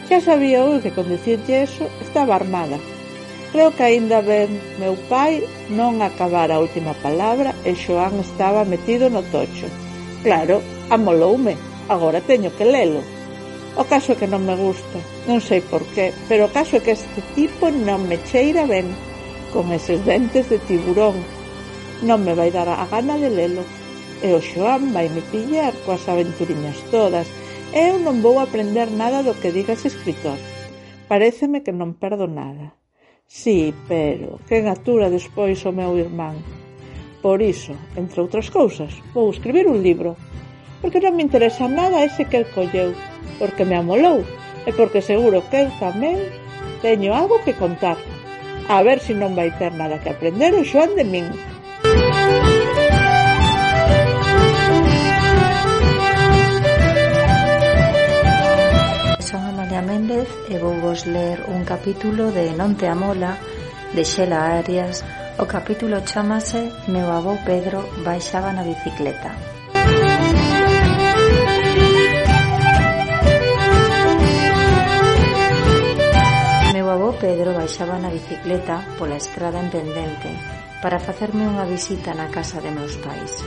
Xa 0.07 0.23
sabía 0.23 0.63
eu 0.63 0.79
que 0.79 0.95
con 0.95 1.11
dicirlle 1.11 1.67
eso 1.67 1.83
estaba 1.99 2.39
armada. 2.39 2.79
Creo 3.51 3.75
que 3.75 3.83
aínda 3.83 4.23
ben 4.23 4.47
meu 4.79 4.95
pai 5.11 5.43
non 5.67 5.99
acabara 5.99 6.55
a 6.55 6.63
última 6.63 6.95
palabra 7.03 7.51
e 7.67 7.75
Xoán 7.75 8.15
estaba 8.23 8.63
metido 8.63 9.11
no 9.11 9.27
tocho. 9.27 9.67
Claro, 10.23 10.63
amoloume, 10.87 11.59
agora 11.91 12.23
teño 12.23 12.47
que 12.55 12.63
lelo. 12.63 13.03
O 13.75 13.83
caso 13.83 14.15
é 14.15 14.19
que 14.19 14.31
non 14.31 14.47
me 14.47 14.55
gusta, 14.55 14.95
non 15.27 15.43
sei 15.43 15.59
por 15.59 15.83
qué, 15.91 16.15
pero 16.31 16.47
o 16.47 16.53
caso 16.55 16.79
é 16.79 16.83
que 16.85 16.95
este 16.95 17.19
tipo 17.35 17.67
non 17.67 18.07
me 18.07 18.23
cheira 18.23 18.63
ben, 18.63 18.87
con 19.51 19.67
eses 19.75 19.99
dentes 20.07 20.47
de 20.47 20.63
tiburón. 20.63 21.19
Non 22.07 22.23
me 22.23 22.31
vai 22.31 22.55
dar 22.55 22.71
a 22.71 22.87
gana 22.87 23.19
de 23.19 23.27
lelo 23.35 23.67
e 24.23 24.33
o 24.33 24.41
Xoán 24.41 24.93
vai 24.95 25.09
me 25.09 25.21
pillar 25.33 25.73
coas 25.85 26.03
aventuriñas 26.09 26.77
todas 26.89 27.27
e 27.73 27.79
eu 27.91 27.99
non 27.99 28.23
vou 28.25 28.39
aprender 28.39 28.89
nada 28.89 29.21
do 29.21 29.37
que 29.37 29.53
diga 29.53 29.75
ese 29.75 29.91
escritor. 29.91 30.39
Pareceme 31.07 31.61
que 31.63 31.75
non 31.75 31.95
perdo 31.95 32.25
nada. 32.27 32.73
Sí, 33.27 33.75
pero 33.87 34.39
que 34.47 34.63
gatura 34.63 35.11
despois 35.11 35.59
o 35.67 35.75
meu 35.75 35.99
irmán. 35.99 36.39
Por 37.21 37.43
iso, 37.43 37.75
entre 37.99 38.23
outras 38.23 38.47
cousas, 38.49 38.91
vou 39.13 39.27
escribir 39.29 39.67
un 39.67 39.83
libro. 39.83 40.15
Porque 40.81 41.03
non 41.03 41.15
me 41.15 41.25
interesa 41.27 41.67
nada 41.67 42.03
ese 42.07 42.25
que 42.25 42.39
el 42.39 42.49
colleu, 42.55 42.95
porque 43.37 43.67
me 43.67 43.75
amolou 43.75 44.23
e 44.67 44.71
porque 44.71 45.03
seguro 45.03 45.43
que 45.51 45.67
eu 45.67 45.69
tamén 45.79 46.17
teño 46.81 47.11
algo 47.11 47.43
que 47.43 47.55
contar. 47.55 47.99
A 48.67 48.83
ver 48.83 48.99
se 48.99 49.11
si 49.11 49.19
non 49.19 49.35
vai 49.35 49.51
ter 49.59 49.71
nada 49.75 49.99
que 49.99 50.11
aprender 50.11 50.55
o 50.55 50.63
Xoán 50.63 50.95
de 50.95 51.03
min. 51.03 51.27
Sonia 59.77 59.93
Méndez 59.93 60.27
e 60.49 60.57
vou 60.57 60.73
vos 60.81 61.05
ler 61.05 61.37
un 61.53 61.61
capítulo 61.61 62.33
de 62.33 62.49
Non 62.57 62.73
te 62.73 62.89
amola 62.89 63.37
de 63.93 64.01
Xela 64.01 64.57
Arias 64.57 65.05
o 65.37 65.45
capítulo 65.45 66.01
chamase 66.01 66.73
Meu 66.89 67.05
avó 67.13 67.37
Pedro 67.45 67.85
baixaba 68.01 68.49
na 68.57 68.65
bicicleta 68.65 69.37
Meu 76.73 76.89
avó 76.89 77.13
Pedro 77.21 77.53
baixaba 77.53 78.01
na 78.01 78.09
bicicleta 78.09 78.81
pola 78.97 79.21
estrada 79.21 79.61
en 79.61 79.69
pendente 79.69 80.33
para 80.81 80.97
facerme 80.97 81.45
unha 81.45 81.69
visita 81.69 82.17
na 82.17 82.33
casa 82.33 82.57
de 82.65 82.73
meus 82.73 82.97
pais. 82.97 83.45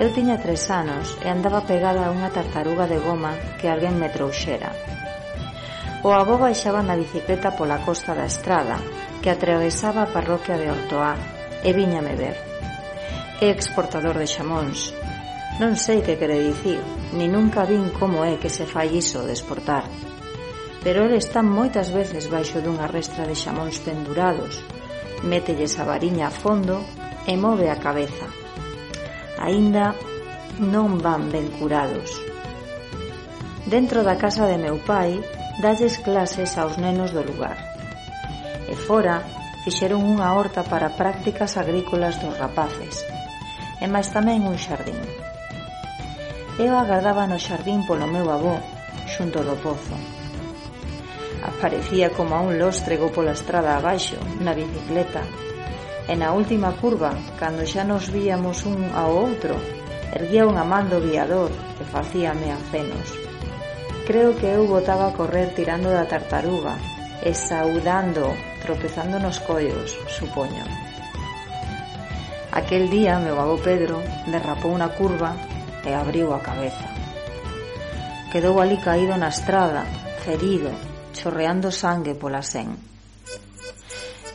Eu 0.00 0.08
tiña 0.08 0.40
tres 0.40 0.72
anos 0.72 1.20
e 1.20 1.28
andaba 1.28 1.68
pegada 1.68 2.08
a 2.08 2.12
unha 2.16 2.32
tartaruga 2.32 2.88
de 2.88 2.96
goma 2.96 3.36
que 3.60 3.68
alguén 3.68 4.00
me 4.00 4.08
trouxera. 4.08 4.72
O 6.04 6.12
avó 6.12 6.36
baixaba 6.36 6.84
na 6.84 7.00
bicicleta 7.00 7.56
pola 7.56 7.80
costa 7.80 8.12
da 8.12 8.28
estrada 8.28 8.76
que 9.24 9.32
atravesaba 9.32 10.04
a 10.04 10.12
parroquia 10.12 10.60
de 10.60 10.68
Ortoá 10.68 11.16
e 11.64 11.72
viñame 11.72 12.12
ver. 12.12 12.36
É 13.40 13.48
exportador 13.48 14.20
de 14.20 14.28
xamóns. 14.28 14.92
Non 15.56 15.80
sei 15.80 16.04
que 16.04 16.20
quere 16.20 16.44
dicir, 16.44 16.76
ni 17.16 17.24
nunca 17.24 17.64
vin 17.64 17.88
como 17.96 18.20
é 18.20 18.36
que 18.36 18.52
se 18.52 18.68
fai 18.68 18.92
iso 18.92 19.24
de 19.24 19.32
exportar. 19.32 19.88
Pero 20.84 21.08
ele 21.08 21.16
está 21.16 21.40
moitas 21.40 21.88
veces 21.88 22.28
baixo 22.28 22.60
dunha 22.60 22.84
restra 22.84 23.24
de 23.24 23.32
xamóns 23.32 23.80
pendurados, 23.80 24.60
mételles 25.24 25.80
a 25.80 25.88
variña 25.88 26.28
a 26.28 26.36
fondo 26.36 26.84
e 27.24 27.32
move 27.40 27.72
a 27.72 27.80
cabeza. 27.80 28.28
Aínda 29.40 29.96
non 30.60 31.00
van 31.00 31.32
ben 31.32 31.48
curados. 31.56 32.12
Dentro 33.64 34.04
da 34.04 34.20
casa 34.20 34.44
de 34.44 34.60
meu 34.60 34.76
pai 34.84 35.16
dalles 35.62 35.98
clases 36.02 36.58
aos 36.58 36.78
nenos 36.78 37.10
do 37.14 37.22
lugar. 37.22 37.58
E 38.66 38.74
fora, 38.74 39.22
fixeron 39.62 40.02
unha 40.04 40.34
horta 40.34 40.66
para 40.66 40.92
prácticas 40.92 41.56
agrícolas 41.56 42.18
dos 42.20 42.36
rapaces, 42.36 43.00
e 43.80 43.86
máis 43.88 44.12
tamén 44.12 44.44
un 44.44 44.58
xardín. 44.58 45.00
Eu 46.60 46.74
agardaba 46.78 47.26
no 47.26 47.38
xardín 47.38 47.82
polo 47.88 48.06
meu 48.06 48.28
avó, 48.30 48.60
xunto 49.10 49.40
do 49.42 49.56
pozo. 49.62 49.96
Aparecía 51.44 52.08
como 52.10 52.36
a 52.36 52.40
un 52.40 52.56
lóstrego 52.60 53.12
pola 53.12 53.36
estrada 53.36 53.76
abaixo, 53.76 54.20
na 54.44 54.52
bicicleta, 54.52 55.24
e 56.08 56.12
na 56.12 56.36
última 56.36 56.76
curva, 56.76 57.16
cando 57.40 57.64
xa 57.64 57.84
nos 57.84 58.12
víamos 58.12 58.68
un 58.68 58.92
ao 58.92 59.12
outro, 59.16 59.56
erguía 60.12 60.44
unha 60.44 60.64
man 60.64 60.92
do 60.92 61.00
viador 61.00 61.48
e 61.80 61.84
facíame 61.88 62.52
acenos. 62.52 63.23
Creo 64.04 64.36
que 64.36 64.44
eu 64.44 64.68
botaba 64.68 65.08
a 65.08 65.16
correr 65.16 65.56
tirando 65.56 65.88
da 65.88 66.04
tartaruga 66.04 66.76
e 67.24 67.32
saudando, 67.32 68.36
tropezando 68.60 69.16
nos 69.16 69.40
coios, 69.40 69.96
supoño. 70.12 70.60
Aquel 72.52 72.92
día 72.92 73.16
meu 73.16 73.40
avó 73.40 73.56
Pedro 73.56 74.04
derrapou 74.28 74.76
unha 74.76 74.92
curva 74.92 75.32
e 75.80 75.90
abriu 75.96 76.36
a 76.36 76.44
cabeza. 76.44 76.84
Quedou 78.28 78.60
ali 78.60 78.76
caído 78.76 79.16
na 79.16 79.32
estrada, 79.32 79.88
ferido, 80.20 80.68
chorreando 81.16 81.72
sangue 81.72 82.12
pola 82.12 82.44
sen. 82.44 82.76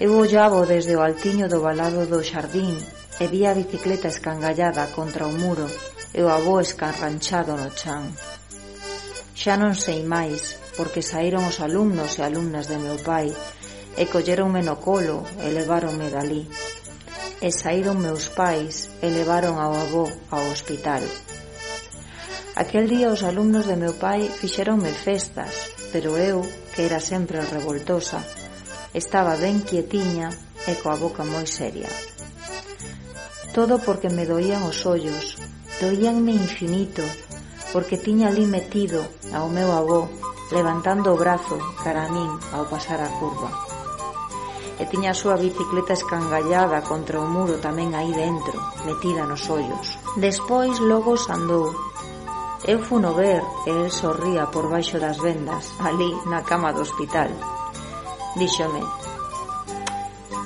Eu 0.02 0.18
ollavo 0.18 0.66
desde 0.66 0.98
o 0.98 1.04
altiño 1.06 1.46
do 1.46 1.62
balado 1.62 2.10
do 2.10 2.26
xardín 2.26 2.74
e 3.22 3.26
vi 3.30 3.46
a 3.46 3.54
bicicleta 3.54 4.10
escangallada 4.10 4.90
contra 4.98 5.30
o 5.30 5.34
muro 5.38 5.70
e 6.10 6.20
o 6.26 6.30
avó 6.34 6.58
escarranchado 6.58 7.54
no 7.54 7.70
chan. 7.78 8.10
Xa 9.40 9.56
non 9.56 9.72
sei 9.72 10.04
máis, 10.04 10.60
porque 10.76 11.00
saíron 11.00 11.48
os 11.48 11.64
alumnos 11.64 12.20
e 12.20 12.22
alumnas 12.28 12.68
de 12.68 12.76
meu 12.76 13.00
pai 13.00 13.32
e 13.96 14.04
colleronme 14.12 14.60
no 14.68 14.76
colo 14.84 15.24
e 15.40 15.48
leváronme 15.56 16.12
dali. 16.12 16.44
E 17.40 17.48
saíron 17.48 18.04
meus 18.04 18.28
pais 18.36 18.92
e 19.00 19.08
levaron 19.08 19.56
ao 19.56 19.72
avó 19.80 20.12
ao 20.36 20.44
hospital. 20.52 21.00
Aquel 22.60 22.92
día 22.92 23.16
os 23.16 23.24
alumnos 23.24 23.64
de 23.64 23.80
meu 23.80 23.96
pai 23.96 24.28
fixeronme 24.28 24.92
festas, 24.92 25.72
pero 25.96 26.20
eu, 26.20 26.44
que 26.76 26.84
era 26.84 27.00
sempre 27.00 27.40
revoltosa, 27.40 28.20
estaba 28.92 29.40
ben 29.40 29.64
quietiña 29.64 30.36
e 30.68 30.76
coa 30.84 31.00
boca 31.00 31.24
moi 31.24 31.48
seria. 31.48 31.88
Todo 33.56 33.80
porque 33.80 34.12
me 34.12 34.28
doían 34.28 34.68
os 34.68 34.84
ollos, 34.84 35.40
doíanme 35.80 36.36
infinito, 36.36 37.08
porque 37.74 37.98
tiña 37.98 38.30
ali 38.30 38.46
metido 38.46 39.06
ao 39.34 39.48
meu 39.50 39.70
avó 39.72 40.10
levantando 40.52 41.14
o 41.14 41.20
brazo 41.20 41.58
cara 41.84 42.06
a 42.06 42.12
min 42.12 42.30
ao 42.56 42.66
pasar 42.66 42.98
a 43.02 43.10
curva. 43.22 43.50
E 44.80 44.88
tiña 44.88 45.12
a 45.12 45.20
súa 45.20 45.36
bicicleta 45.36 45.94
escangallada 45.94 46.82
contra 46.82 47.20
o 47.20 47.28
muro 47.28 47.60
tamén 47.60 47.94
aí 47.94 48.10
dentro, 48.16 48.58
metida 48.88 49.28
nos 49.28 49.46
ollos. 49.52 50.00
Despois 50.18 50.80
logo 50.80 51.14
andou. 51.30 51.76
Eu 52.64 52.80
funo 52.82 53.14
ver 53.14 53.44
e 53.68 53.72
el 53.72 53.92
sorría 53.92 54.48
por 54.48 54.72
baixo 54.72 54.98
das 55.00 55.20
vendas, 55.20 55.70
ali 55.84 56.12
na 56.32 56.42
cama 56.48 56.72
do 56.72 56.82
hospital. 56.82 57.30
Díxome, 58.40 58.84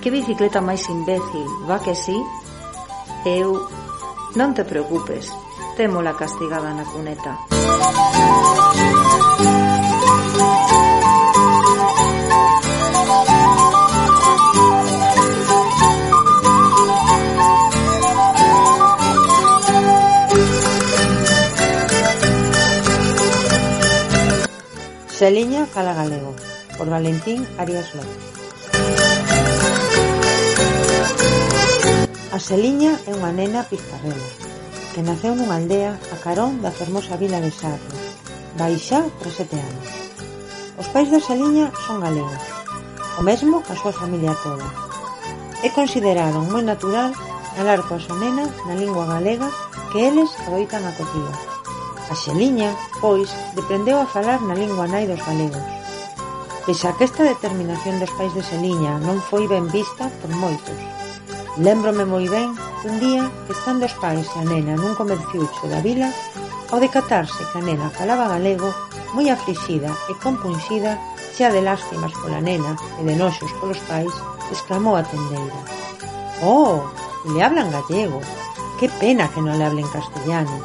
que 0.02 0.12
bicicleta 0.12 0.60
máis 0.60 0.84
imbécil, 0.90 1.48
va 1.70 1.80
que 1.80 1.96
sí? 1.96 2.18
Eu, 3.24 3.70
non 4.36 4.52
te 4.52 4.66
preocupes, 4.68 5.30
témola 5.76 6.14
castigada 6.14 6.74
na 6.74 6.86
cuneta. 6.86 7.34
Seliña 25.10 25.66
Fala 25.66 25.94
Galego, 25.94 26.36
por 26.78 26.90
Valentín 26.90 27.48
Arias 27.58 27.96
López. 27.96 28.24
A 32.32 32.40
Seliña 32.40 33.00
é 33.08 33.14
unha 33.16 33.32
nena 33.32 33.64
pizcarrela, 33.64 34.43
que 34.94 35.02
naceu 35.02 35.34
nunha 35.34 35.58
aldea 35.58 35.98
a 36.14 36.18
carón 36.22 36.62
da 36.62 36.70
fermosa 36.70 37.18
vila 37.18 37.42
de 37.42 37.50
Sarro. 37.50 37.90
Vai 38.54 38.78
xa 38.78 39.02
por 39.18 39.34
sete 39.34 39.58
anos. 39.58 39.90
Os 40.78 40.88
pais 40.94 41.10
da 41.10 41.18
Saliña 41.18 41.74
son 41.86 41.98
galegos, 42.06 42.46
o 43.18 43.22
mesmo 43.26 43.66
que 43.66 43.74
a 43.74 43.80
súa 43.82 43.90
familia 43.90 44.38
toda. 44.46 44.70
É 45.66 45.70
considerado 45.74 46.46
moi 46.46 46.62
natural 46.62 47.10
falar 47.58 47.82
coa 47.90 47.98
súa 47.98 48.22
nena 48.22 48.46
na 48.70 48.78
lingua 48.78 49.10
galega 49.10 49.50
que 49.90 50.06
eles 50.10 50.30
adoitan 50.46 50.86
a 50.86 50.94
cocía. 50.94 51.34
A 52.10 52.14
Xeliña, 52.14 52.70
pois, 53.02 53.34
deprendeu 53.58 53.98
a 53.98 54.06
falar 54.06 54.46
na 54.46 54.54
lingua 54.54 54.86
nai 54.86 55.10
dos 55.10 55.22
galegos. 55.26 55.66
Pese 56.70 56.86
a 56.86 56.94
que 56.94 57.10
esta 57.10 57.26
determinación 57.26 57.98
dos 57.98 58.14
pais 58.14 58.34
de 58.38 58.46
Xeliña 58.46 59.02
non 59.02 59.18
foi 59.18 59.50
ben 59.50 59.66
vista 59.74 60.06
por 60.22 60.30
moitos. 60.38 60.78
Lembrome 61.58 62.06
moi 62.06 62.30
ben 62.30 62.54
Un 62.84 63.00
día, 63.00 63.32
estando 63.48 63.86
os 63.86 63.96
pais 63.96 64.28
e 64.36 64.40
a 64.40 64.44
nena 64.44 64.76
nun 64.76 64.92
comerciucho 64.92 65.72
da 65.72 65.80
vila, 65.80 66.12
ao 66.68 66.84
decatarse 66.84 67.40
que 67.48 67.56
a 67.56 67.64
nena 67.64 67.88
falaba 67.88 68.28
galego, 68.28 68.68
moi 69.16 69.32
aflixida 69.32 69.88
e 70.12 70.14
compunxida, 70.20 71.00
xa 71.32 71.48
de 71.56 71.64
lástimas 71.64 72.12
pola 72.20 72.44
nena 72.44 72.76
e 73.00 73.02
de 73.08 73.16
noxos 73.16 73.56
polos 73.64 73.80
pais, 73.88 74.12
exclamou 74.52 75.00
a 75.00 75.08
tendeira. 75.08 75.60
Oh, 76.44 76.84
le 77.32 77.40
hablan 77.40 77.72
gallego. 77.72 78.20
Que 78.76 78.92
pena 78.92 79.32
que 79.32 79.40
non 79.40 79.56
le 79.56 79.64
hablen 79.64 79.88
castellano. 79.88 80.60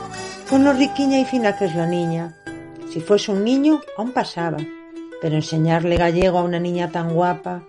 Con 0.51 0.67
lo 0.67 0.75
riquiña 0.75 1.23
e 1.23 1.29
fina 1.31 1.55
que 1.55 1.71
es 1.71 1.75
la 1.79 1.87
niña. 1.87 2.35
Si 2.91 2.99
fuese 2.99 3.31
un 3.31 3.47
niño, 3.47 3.79
aún 3.95 4.11
pasaba. 4.11 4.59
Pero 5.23 5.39
enseñarle 5.39 5.95
gallego 5.95 6.43
a 6.43 6.47
unha 6.49 6.59
niña 6.59 6.91
tan 6.91 7.15
guapa... 7.15 7.63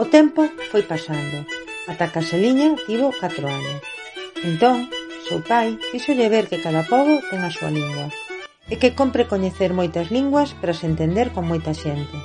O 0.00 0.04
tempo 0.08 0.44
foi 0.72 0.84
pasando 0.84 1.44
Ata 1.86 2.10
que 2.10 2.18
a 2.18 2.26
Seliña 2.26 2.74
tivo 2.86 3.14
4 3.14 3.46
anos. 3.46 3.80
Entón, 4.42 4.90
seu 5.26 5.38
pai 5.42 5.78
fíxolle 5.90 6.26
ver 6.28 6.46
que 6.50 6.62
cada 6.62 6.82
pobo 6.86 7.22
ten 7.30 7.42
a 7.46 7.50
súa 7.50 7.70
lingua 7.70 8.10
e 8.66 8.74
que 8.80 8.94
compre 8.98 9.30
coñecer 9.30 9.70
moitas 9.70 10.10
linguas 10.10 10.54
para 10.58 10.74
se 10.74 10.90
entender 10.90 11.30
con 11.30 11.46
moita 11.46 11.70
xente. 11.70 12.18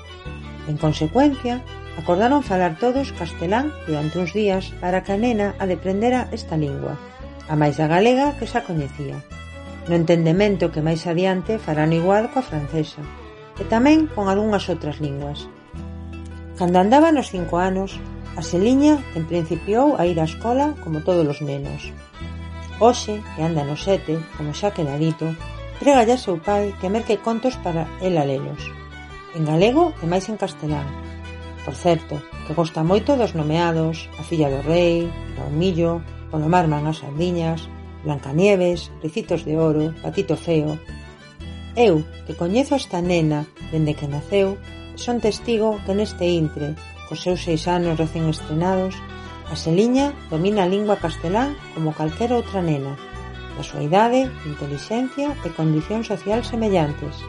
En 0.66 0.78
consecuencia, 0.78 1.62
acordaron 1.97 2.41
falar 2.41 2.82
todos 2.82 3.14
castelán 3.14 3.70
durante 3.86 4.18
uns 4.18 4.34
días 4.34 4.74
para 4.82 5.05
que 5.05 5.14
a 5.14 5.22
nena 5.22 5.53
adeprendera 5.62 6.30
esta 6.34 6.57
lingua, 6.57 6.97
a 7.45 7.53
máis 7.53 7.78
da 7.78 7.86
galega 7.86 8.34
que 8.38 8.49
xa 8.49 8.66
coñecía. 8.66 9.22
No 9.86 9.93
entendemento 9.97 10.74
que 10.74 10.86
máis 10.86 11.05
adiante 11.05 11.62
farán 11.62 11.93
igual 11.93 12.34
coa 12.34 12.45
francesa, 12.45 13.01
e 13.62 13.64
tamén 13.70 14.09
con 14.09 14.26
algunhas 14.26 14.66
outras 14.70 14.97
linguas. 14.97 15.45
Cando 16.57 16.78
andaba 16.82 17.14
nos 17.14 17.30
cinco 17.30 17.62
anos, 17.62 17.97
Aseliña 18.36 19.03
en 19.15 19.27
principiou 19.27 19.99
a 19.99 20.07
ir 20.07 20.17
á 20.19 20.25
escola 20.25 20.71
como 20.84 21.03
todos 21.03 21.27
os 21.27 21.39
nenos. 21.43 21.91
Oxe, 22.79 23.19
que 23.36 23.43
anda 23.43 23.67
no 23.67 23.75
sete, 23.75 24.17
como 24.39 24.55
xa 24.55 24.71
quedadito, 24.71 25.27
entregalle 25.75 26.15
ao 26.15 26.23
seu 26.25 26.38
pai 26.39 26.71
que 26.79 26.88
merque 26.88 27.19
contos 27.19 27.59
para 27.59 27.84
ela 27.99 28.23
lelos. 28.23 28.63
En 29.36 29.43
galego 29.43 29.91
e 29.99 30.05
máis 30.07 30.32
en 30.32 30.39
castelán. 30.39 30.88
Por 31.67 31.75
certo, 31.75 32.15
que 32.47 32.55
gosta 32.55 32.88
moito 32.88 33.19
dos 33.19 33.36
nomeados, 33.36 34.07
a 34.17 34.23
filla 34.23 34.47
do 34.47 34.63
rei, 34.63 35.11
Raumillo, 35.38 36.01
o 36.32 36.38
man 36.39 36.88
as 36.88 37.03
sardiñas, 37.03 37.67
Blancanieves, 38.07 38.89
Ricitos 39.03 39.43
de 39.43 39.59
Oro, 39.59 39.93
Patito 40.01 40.39
Feo, 40.39 40.79
Eu, 41.75 42.03
que 42.27 42.36
coñezo 42.36 42.75
esta 42.75 42.99
nena 42.99 43.47
dende 43.71 43.95
que 43.95 44.07
naceu, 44.07 44.59
son 44.99 45.23
testigo 45.23 45.79
que 45.86 45.95
neste 45.95 46.27
intre 46.27 46.75
Cos 47.12 47.28
seus 47.28 47.43
seis 47.43 47.68
anos 47.68 47.99
recén 47.99 48.24
estrenados, 48.32 48.95
a 49.51 49.55
Seliña 49.59 50.16
domina 50.32 50.64
a 50.64 50.72
lingua 50.72 50.95
castelán 50.95 51.59
como 51.76 51.91
calquera 51.91 52.39
outra 52.39 52.64
nena, 52.64 52.95
da 53.59 53.64
súa 53.68 53.84
idade, 53.84 54.32
intelixencia 54.47 55.36
e 55.43 55.51
condición 55.51 56.07
social 56.07 56.39
semellantes, 56.47 57.20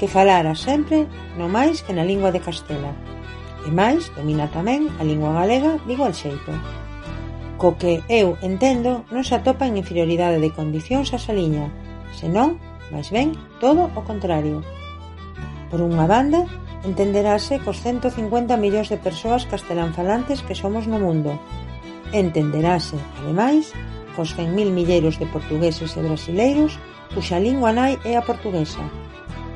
que 0.00 0.08
falara 0.08 0.56
sempre 0.56 1.04
no 1.36 1.44
máis 1.44 1.84
que 1.84 1.92
na 1.92 2.08
lingua 2.08 2.32
de 2.32 2.40
Castela. 2.40 2.96
E 3.68 3.70
máis, 3.70 4.08
domina 4.16 4.48
tamén 4.48 4.88
a 4.96 5.04
lingua 5.04 5.36
galega 5.36 5.76
de 5.84 5.92
igual 5.92 6.16
xeito. 6.16 6.56
Co 7.60 7.76
que 7.76 8.00
eu 8.08 8.40
entendo 8.40 9.04
non 9.12 9.28
se 9.28 9.36
atopa 9.36 9.68
en 9.68 9.76
inferioridade 9.76 10.40
de 10.40 10.56
condicións 10.56 11.12
a 11.12 11.20
Saliña, 11.20 11.68
senón, 12.16 12.56
máis 12.88 13.12
ben, 13.12 13.36
todo 13.60 13.92
o 13.92 14.00
contrario. 14.08 14.64
Por 15.68 15.84
unha 15.84 16.08
banda, 16.08 16.48
entenderase 16.84 17.58
cos 17.64 17.80
cento 17.82 18.10
cincuenta 18.10 18.54
millóns 18.60 18.92
de 18.92 18.98
persoas 18.98 19.46
castelanfalantes 19.50 20.42
que 20.46 20.54
somos 20.54 20.86
no 20.86 20.98
mundo. 21.02 21.38
Entenderase, 22.12 22.96
ademais, 23.18 23.74
cos 24.18 24.34
100.000 24.34 24.74
milleiros 24.74 25.18
de 25.18 25.26
portugueses 25.30 25.94
e 25.94 26.00
brasileiros 26.02 26.74
cuxa 27.14 27.38
lingua 27.38 27.70
nai 27.70 27.98
é 28.02 28.18
a 28.18 28.26
portuguesa. 28.26 28.82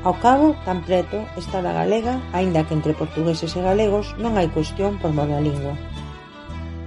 Ao 0.03 0.15
cabo, 0.19 0.55
tan 0.67 0.83
preto, 0.83 1.19
está 1.39 1.63
da 1.63 1.71
galega, 1.71 2.19
aínda 2.35 2.67
que 2.67 2.75
entre 2.75 2.91
portugueses 2.91 3.55
e 3.55 3.61
galegos 3.63 4.15
non 4.19 4.35
hai 4.35 4.51
cuestión 4.51 4.99
por 4.99 5.15
mor 5.15 5.31
da 5.31 5.39
lingua. 5.39 5.79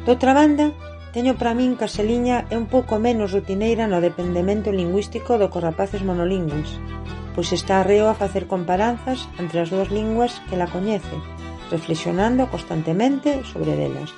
Doutra 0.05 0.37
banda, 0.37 0.72
teño 1.16 1.32
para 1.41 1.57
min 1.57 1.80
que 1.80 1.89
a 1.89 1.93
Seliña 1.93 2.45
é 2.53 2.61
un 2.61 2.68
pouco 2.68 3.01
menos 3.01 3.32
rutineira 3.32 3.89
no 3.89 4.05
dependemento 4.05 4.68
lingüístico 4.68 5.41
do 5.41 5.49
corrapaces 5.49 6.05
monolingües 6.05 6.76
pois 7.37 7.53
está 7.53 7.84
arreo 7.84 8.09
a 8.09 8.16
facer 8.16 8.49
comparanzas 8.49 9.28
entre 9.37 9.61
as 9.61 9.68
dúas 9.68 9.93
linguas 9.93 10.41
que 10.49 10.57
la 10.57 10.72
coñece, 10.72 11.20
reflexionando 11.68 12.49
constantemente 12.49 13.45
sobre 13.45 13.76
delas. 13.76 14.11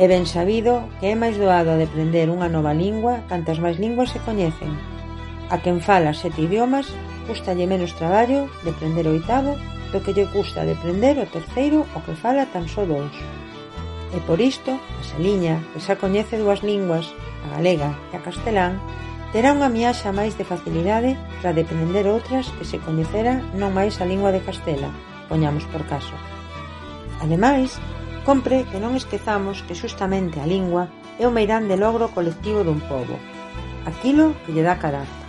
É 0.00 0.08
ben 0.08 0.24
sabido 0.24 0.88
que 0.98 1.12
é 1.12 1.14
máis 1.14 1.36
doado 1.36 1.76
de 1.76 1.84
aprender 1.84 2.32
unha 2.32 2.48
nova 2.48 2.72
lingua 2.72 3.20
cantas 3.28 3.60
máis 3.60 3.76
linguas 3.76 4.08
se 4.08 4.24
coñecen. 4.24 4.72
A 5.52 5.60
quen 5.60 5.84
fala 5.84 6.16
sete 6.16 6.48
idiomas, 6.48 6.88
custalle 7.28 7.68
menos 7.68 7.92
traballo 8.00 8.48
de 8.64 8.72
aprender 8.72 9.04
o 9.04 9.12
oitavo 9.12 9.52
do 9.92 10.00
que 10.00 10.16
lle 10.16 10.24
custa 10.32 10.64
de 10.64 10.72
aprender 10.72 11.20
o 11.20 11.28
terceiro 11.28 11.84
o 11.92 12.00
que 12.00 12.16
fala 12.16 12.48
tan 12.48 12.64
só 12.72 12.88
dous. 12.88 13.12
E 14.16 14.18
por 14.24 14.40
isto, 14.40 14.72
a 14.72 15.02
Saliña, 15.04 15.60
que 15.76 15.84
xa 15.84 16.00
coñece 16.00 16.40
dúas 16.40 16.64
linguas, 16.64 17.12
a 17.44 17.60
galega 17.60 17.92
e 18.12 18.16
a 18.16 18.24
castelán, 18.24 18.80
Terá 19.32 19.56
unha 19.56 19.72
miaxa 19.72 20.12
máis 20.12 20.36
de 20.36 20.44
facilidade 20.44 21.16
para 21.40 21.56
deprender 21.56 22.04
outras 22.04 22.52
que 22.52 22.68
se 22.68 22.76
coñecera 22.76 23.40
non 23.56 23.72
máis 23.72 23.96
a 23.96 24.04
lingua 24.04 24.28
de 24.28 24.44
Castela, 24.44 24.92
poñamos 25.32 25.64
por 25.72 25.88
caso. 25.88 26.12
Ademais, 27.24 27.80
compre 28.28 28.68
que 28.68 28.76
non 28.76 28.92
esquezamos 28.92 29.64
que 29.64 29.72
xustamente 29.72 30.36
a 30.36 30.44
lingua 30.44 30.92
é 31.16 31.24
o 31.24 31.32
meirán 31.32 31.64
de 31.64 31.80
logro 31.80 32.12
colectivo 32.12 32.60
dun 32.60 32.84
pobo, 32.84 33.16
aquilo 33.88 34.36
que 34.44 34.52
lle 34.52 34.68
dá 34.68 34.76
carácter. 34.76 35.24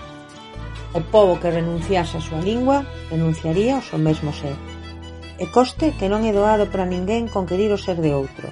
O 0.92 1.00
pobo 1.00 1.40
que 1.40 1.48
renunciase 1.48 2.20
á 2.20 2.22
súa 2.22 2.44
lingua 2.44 2.84
renunciaría 3.08 3.80
ao 3.80 3.88
seu 3.88 4.04
mesmo 4.04 4.36
ser. 4.36 4.60
E 5.40 5.48
coste 5.48 5.96
que 5.96 6.12
non 6.12 6.28
é 6.28 6.36
doado 6.36 6.68
para 6.68 6.84
ninguén 6.84 7.32
conquerir 7.32 7.72
o 7.72 7.80
ser 7.80 8.04
de 8.04 8.12
outro, 8.12 8.52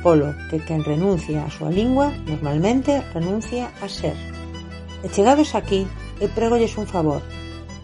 polo 0.00 0.32
que 0.48 0.64
quen 0.64 0.80
renuncia 0.88 1.44
á 1.44 1.52
súa 1.52 1.68
lingua 1.68 2.16
normalmente 2.24 3.04
renuncia 3.12 3.68
a 3.84 3.92
ser. 3.92 4.16
E 5.06 5.08
chegados 5.08 5.54
aquí, 5.54 5.86
eu 6.18 6.26
pregolles 6.34 6.74
un 6.82 6.86
favor. 6.90 7.22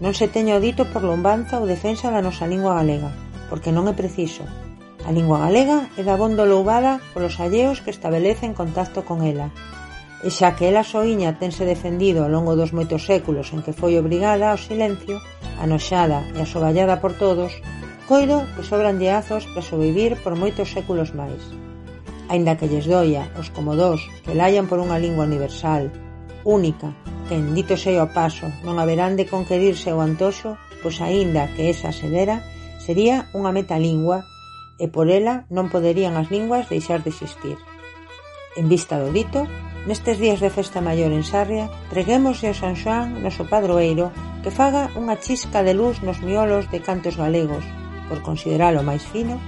Non 0.02 0.10
se 0.10 0.26
teño 0.26 0.58
dito 0.58 0.90
por 0.90 1.06
lombanza 1.06 1.62
ou 1.62 1.70
defensa 1.70 2.10
da 2.10 2.18
nosa 2.18 2.50
lingua 2.50 2.74
galega, 2.74 3.14
porque 3.46 3.70
non 3.70 3.86
é 3.86 3.94
preciso. 3.94 4.42
A 5.06 5.14
lingua 5.14 5.38
galega 5.38 5.86
é 5.94 6.02
da 6.02 6.18
bondo 6.18 6.42
louvada 6.42 6.98
polos 7.14 7.38
alleos 7.38 7.78
que 7.78 7.94
establecen 7.94 8.58
contacto 8.58 9.06
con 9.06 9.22
ela. 9.22 9.54
E 10.26 10.34
xa 10.34 10.58
que 10.58 10.66
ela 10.66 10.82
soiña 10.82 11.38
tense 11.38 11.62
defendido 11.62 12.26
ao 12.26 12.32
longo 12.34 12.58
dos 12.58 12.74
moitos 12.74 13.06
séculos 13.06 13.54
en 13.54 13.62
que 13.62 13.70
foi 13.70 13.94
obrigada 14.02 14.50
ao 14.50 14.58
silencio, 14.58 15.22
anoxada 15.62 16.26
e 16.34 16.42
asoballada 16.42 16.98
por 16.98 17.14
todos, 17.14 17.54
coido 18.10 18.42
que 18.58 18.66
sobran 18.66 18.98
lleazos 18.98 19.46
para 19.54 19.62
sobrevivir 19.62 20.18
por 20.26 20.34
moitos 20.34 20.74
séculos 20.74 21.14
máis. 21.14 21.38
Ainda 22.26 22.58
que 22.58 22.66
lles 22.66 22.90
doia 22.90 23.30
os 23.38 23.46
comodós 23.54 24.02
que 24.26 24.34
laian 24.34 24.66
por 24.66 24.82
unha 24.82 24.98
lingua 24.98 25.22
universal, 25.22 25.86
única, 26.44 26.94
quen, 27.28 27.54
dito 27.54 27.76
sei 27.78 27.98
o 28.02 28.10
paso, 28.10 28.50
non 28.66 28.78
haberán 28.78 29.14
de 29.18 29.28
conquerirse 29.28 29.94
o 29.94 30.02
antoxo, 30.02 30.58
pois 30.82 30.98
aínda 31.00 31.50
que 31.54 31.70
esa 31.70 31.94
se 31.94 32.10
dera, 32.10 32.42
sería 32.82 33.30
unha 33.32 33.54
metalingua 33.54 34.26
e 34.82 34.90
por 34.90 35.06
ela 35.06 35.46
non 35.48 35.70
poderían 35.70 36.18
as 36.18 36.28
linguas 36.28 36.66
deixar 36.66 37.00
de 37.06 37.14
existir. 37.14 37.54
En 38.58 38.66
vista 38.68 38.98
do 38.98 39.14
dito, 39.14 39.46
nestes 39.86 40.18
días 40.18 40.42
de 40.42 40.50
festa 40.50 40.82
maior 40.82 41.14
en 41.14 41.24
Sarria, 41.24 41.70
preguémosle 41.88 42.50
ao 42.50 42.58
San 42.58 42.74
Xoán, 42.74 43.22
noso 43.22 43.46
padroeiro, 43.46 44.10
que 44.42 44.50
faga 44.50 44.90
unha 44.98 45.16
chisca 45.22 45.62
de 45.62 45.72
luz 45.72 46.02
nos 46.02 46.18
miolos 46.20 46.66
de 46.68 46.82
cantos 46.82 47.14
galegos, 47.14 47.64
por 48.10 48.20
consideralo 48.26 48.82
máis 48.82 49.06
fino, 49.06 49.38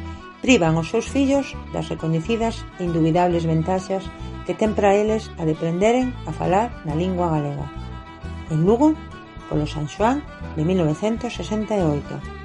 privan 0.44 0.78
os 0.78 0.92
seus 0.92 1.10
fillos 1.10 1.56
das 1.74 1.90
recoñecidas 1.90 2.62
e 2.78 2.86
indubidables 2.86 3.44
ventaxas 3.44 4.06
que 4.46 4.54
ten 4.54 4.76
para 4.76 4.94
eles 4.94 5.32
a 5.40 5.44
de 5.48 5.56
prenderen 5.56 6.12
a 6.28 6.32
falar 6.32 6.70
na 6.84 6.94
lingua 6.94 7.32
galega. 7.32 7.66
En 8.52 8.68
Lugo, 8.68 8.92
polo 9.48 9.66
San 9.66 9.88
Xoán 9.88 10.22
de 10.56 10.62
1968. 10.64 12.44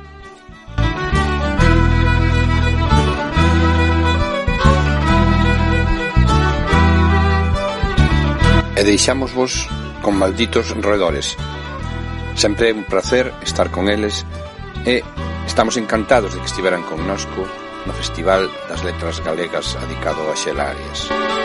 e 8.79 8.87
deixamos 8.87 9.35
vos 9.35 9.67
con 9.99 10.15
malditos 10.15 10.71
roedores. 10.79 11.35
Sempre 12.39 12.71
é 12.71 12.73
un 12.73 12.87
placer 12.87 13.35
estar 13.43 13.67
con 13.75 13.91
eles 13.91 14.23
e 14.87 15.03
estamos 15.43 15.75
encantados 15.75 16.31
de 16.31 16.39
que 16.39 16.47
estiveran 16.47 16.87
connosco 16.87 17.43
no 17.83 17.91
Festival 17.91 18.47
das 18.71 18.79
Letras 18.87 19.19
Galegas 19.19 19.75
adicado 19.75 20.23
a 20.31 20.35
Xela 20.39 20.71
Arias. 20.71 21.11
Música 21.11 21.38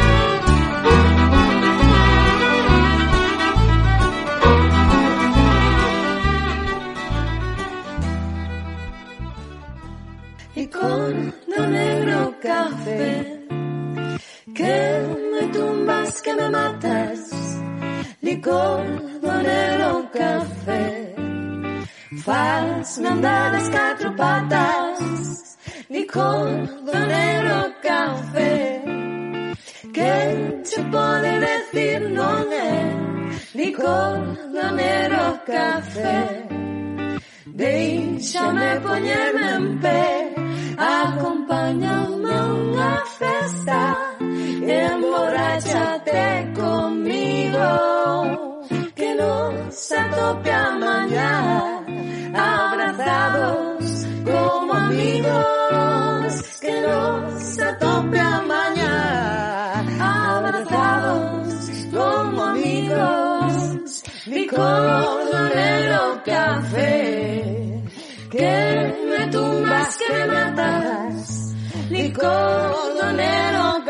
café. 12.84 13.40
Que 14.54 14.76
me 15.32 15.48
tumbas, 15.48 16.20
que 16.20 16.34
me 16.34 16.48
matas, 16.48 17.30
licor, 18.22 18.84
donero, 19.20 20.10
café. 20.12 21.14
Faz-me 22.24 23.08
andar 23.08 23.52
das 23.52 23.68
quatro 23.70 24.16
patas, 24.16 25.58
licor, 25.88 26.66
donero, 26.84 27.74
café. 27.82 28.82
Quem 29.92 30.62
te 30.62 30.82
pode 30.90 31.40
decir 31.40 32.00
non 32.10 32.52
é 32.52 32.74
licor, 33.54 34.18
donero, 34.52 35.40
café. 35.46 36.46
Deixa-me 37.46 38.80
poñerme 38.80 39.50
en 39.56 39.78
pé. 39.80 40.43
Acompáñame 40.76 42.32
a 42.34 42.44
unha 42.54 42.94
festa 43.18 43.82
emborráchate 44.60 46.52
comigo 46.56 47.94
se 49.74 49.96
tope 49.96 50.50
a 50.50 50.70
mañana, 50.78 51.84
abrazados 52.32 54.06
como 54.24 54.72
amigos, 54.72 56.32
que 56.60 56.80
no 56.80 57.40
se 57.40 57.72
tope 57.74 58.18
a 58.20 58.40
mañana, 58.42 60.36
abrazados 60.36 61.54
como 61.92 62.44
amigos, 62.44 64.02
mi 64.26 64.46
ricordo 72.14 73.10
nero 73.12 73.82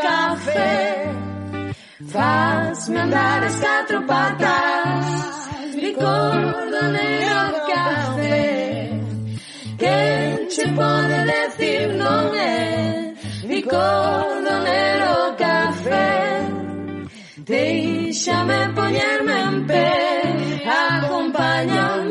fazme 2.07 2.99
andar 2.99 3.43
as 3.43 3.59
quattro 3.59 4.01
patas, 4.05 5.49
ricordo 5.75 6.81
nero 6.91 7.65
Quen 9.77 10.47
Che 10.47 10.71
pode 10.71 11.17
decir 11.25 11.93
non 11.93 12.33
é 12.33 13.13
ricordo 13.43 14.51
nero 14.63 15.35
Deixa-me 17.45 18.73
poñerme 18.73 19.35
en 19.49 19.67
pé 19.67 19.91
acompáñame. 20.65 22.04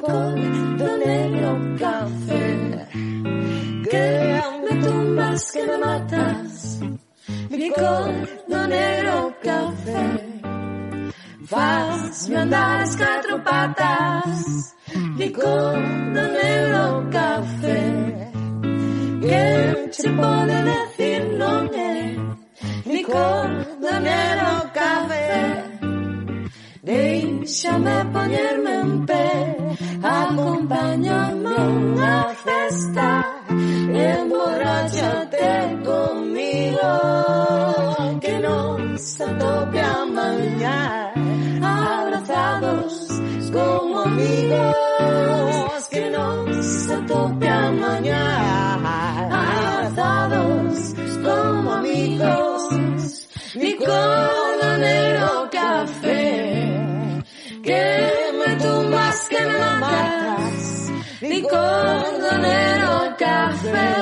rincón 0.00 0.78
donde 0.78 1.28
no 1.30 1.54
un 1.54 1.76
café. 1.78 2.86
Que 3.90 4.42
me 4.64 4.86
tumbas, 4.86 5.52
que 5.52 5.66
me 5.66 5.78
matas. 5.78 6.80
Rincón 7.50 8.28
negro 8.48 9.34
café. 9.42 10.40
Faz-me 11.46 12.36
andar 12.36 12.82
as 12.82 12.96
quatro 12.96 13.42
patas, 13.42 14.76
rincón 15.16 16.12
negro 16.12 17.08
café. 17.10 18.30
¿Quién 19.20 19.92
se 19.92 20.10
puede 20.10 20.62
decir 20.62 21.34
nombre? 21.36 22.16
Rincón 22.84 23.66
negro 23.80 24.70
café. 24.72 25.79
Deixa-me 26.90 28.04
ponerme 28.12 28.74
en 28.80 29.06
pé, 29.06 29.26
acompáñame 30.02 31.54
a 31.56 31.62
una 31.62 32.34
festa, 32.44 33.08
emborráchate 34.10 35.78
conmigo, 35.84 36.90
que 38.20 38.34
nos 38.40 39.20
atope 39.20 39.80
a 39.80 40.04
mañana, 40.04 41.12
abrazados 41.62 42.92
como 43.52 44.00
amigos, 44.00 44.74
que 45.92 46.10
nos 46.10 46.90
atope 46.90 47.48
a 47.48 47.70
mañana, 47.70 48.94
abrazados 49.76 50.94
como 51.22 51.72
amigos, 51.72 53.28
y 53.54 53.74
con 53.76 54.39
que 57.62 58.32
me 58.38 58.56
tumbas, 58.56 59.28
que 59.28 59.40
me 59.40 59.58
matas, 59.80 60.92
ni 61.22 61.42
cordonero 61.42 63.16
café. 63.18 63.92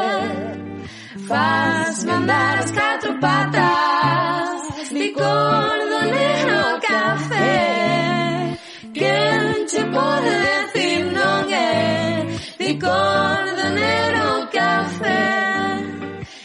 Faz 1.27 2.05
mandar 2.05 2.59
as 2.59 2.71
quatro 2.71 3.21
patas, 3.21 4.91
ni 4.93 5.13
cordonero 5.13 6.81
café. 6.81 8.59
Quen 8.95 9.67
te 9.71 9.83
pode 9.97 10.33
decir 10.49 11.05
non 11.17 11.45
é, 11.53 12.27
ni 12.61 12.79
cordonero 12.79 14.49
café. 14.51 15.25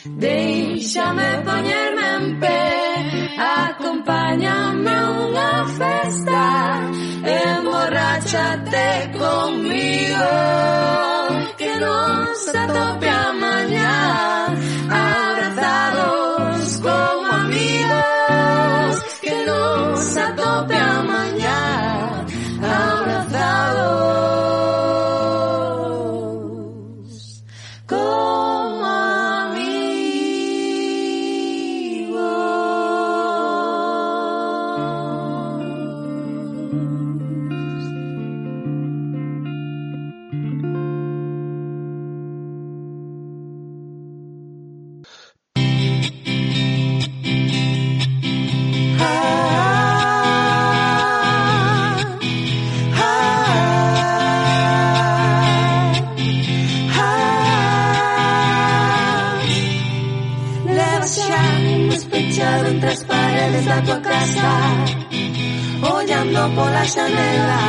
Deixa-me 0.05 1.30
poñer 1.45 1.82
Échate 8.34 9.11
conmigo, 9.11 10.25
que 11.55 11.79
nos 11.79 12.47
atopamos. 12.47 13.32
scorrendo 66.34 66.55
pola 66.55 66.84
xanela 66.84 67.61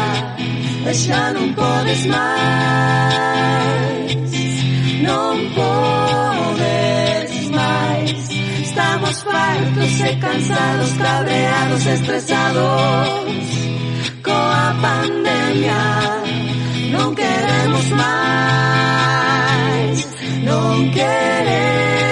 E 0.86 0.94
xa 0.94 1.32
non 1.32 1.54
un 1.54 2.06
máis. 2.06 3.32
Non 5.08 5.36
podes 5.56 7.48
máis. 7.60 8.28
Estamos 8.66 9.16
fartos 9.22 10.00
e 10.00 10.12
cansados, 10.24 10.92
cabreados, 11.04 11.86
estresados. 11.86 13.48
Coa 14.26 14.66
pandemia 14.84 15.84
non 16.92 17.08
queremos 17.14 17.86
máis. 18.02 19.98
Non 20.44 20.90
queremos 20.92 22.03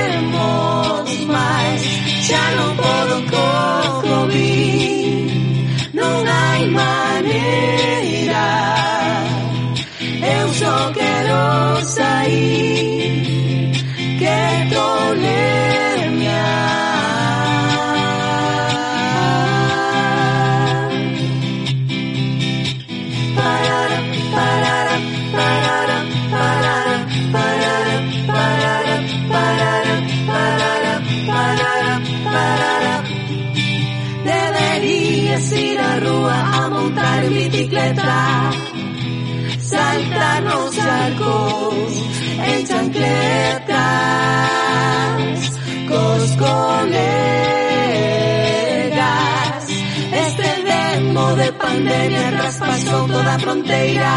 pandemia 51.92 52.32
traspasou 52.32 53.06
toda 53.08 53.34
a 53.34 53.38
fronteira 53.38 54.12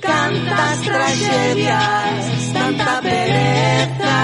Cantas 0.00 0.80
tragedias, 0.82 2.52
tanta 2.52 3.02
pereza. 3.02 4.18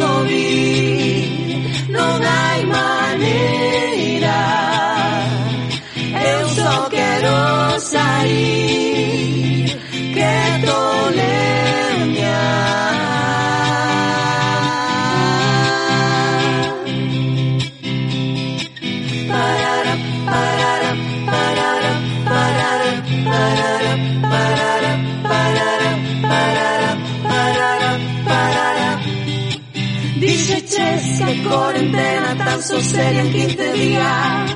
de 31.31 31.43
cuarentena 31.43 32.35
tan 32.37 32.63
solo 32.63 32.81
en 33.03 33.33
15 33.33 33.73
días. 33.73 34.51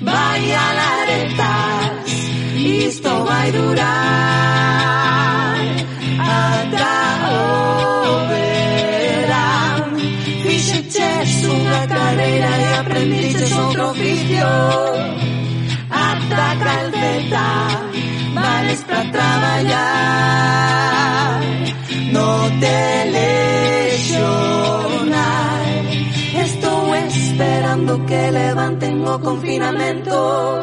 Baialar 0.00 1.08
estás, 1.10 1.90
esto 2.56 3.24
va 3.24 3.42
a 3.42 3.50
durar 3.50 3.88
hasta 6.20 6.90
verán. 8.30 9.82
Fiche 10.42 11.08
es 11.22 11.44
una 11.44 11.86
carrera 11.86 12.50
y 12.60 12.64
aprendiste 12.80 13.54
otro 13.54 13.90
oficio. 13.90 14.46
Hasta 15.90 16.56
calceta, 16.64 17.46
vales 18.34 18.80
para 18.88 19.10
trabajar, 19.12 19.80
no 22.12 22.28
te 22.60 23.10
lees. 23.12 23.47
que 28.06 28.30
levanten 28.30 29.06
o 29.06 29.18
confinamiento. 29.20 30.60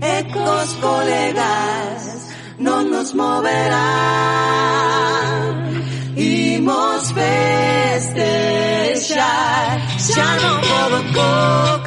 e 0.00 0.24
com 0.32 0.44
os 0.62 0.72
colegas, 0.74 2.28
não 2.58 2.82
nos 2.82 3.12
moverán 3.12 4.48
moverán 6.18 6.58
Imos 6.58 7.12
festexar 7.12 8.18
Xa 9.98 10.36
non 10.42 10.60
podo 10.60 10.98
co 11.14 11.30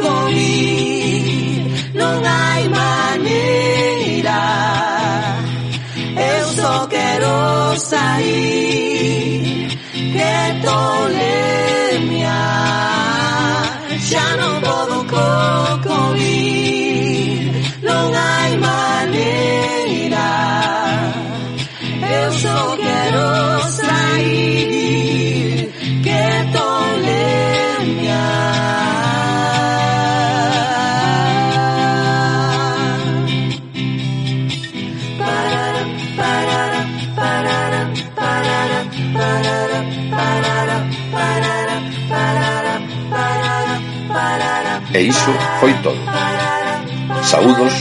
COVID 0.03 1.65
Non 1.93 2.23
hai 2.25 2.67
maneira 2.69 4.41
Eu 6.15 6.45
só 6.55 6.87
quero 6.87 7.77
sair 7.77 9.21
Que 10.13 10.59
tolemia. 10.65 12.39
Xa 13.99 14.27
non 14.37 14.61
podo 14.61 15.00
E 44.93 44.99
iso 44.99 45.31
foi 45.59 45.73
todo. 45.75 45.99
Saúdos, 47.23 47.73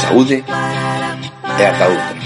saúde 0.00 0.44
e 1.58 1.64
ata 1.64 1.88
outra. 1.88 2.18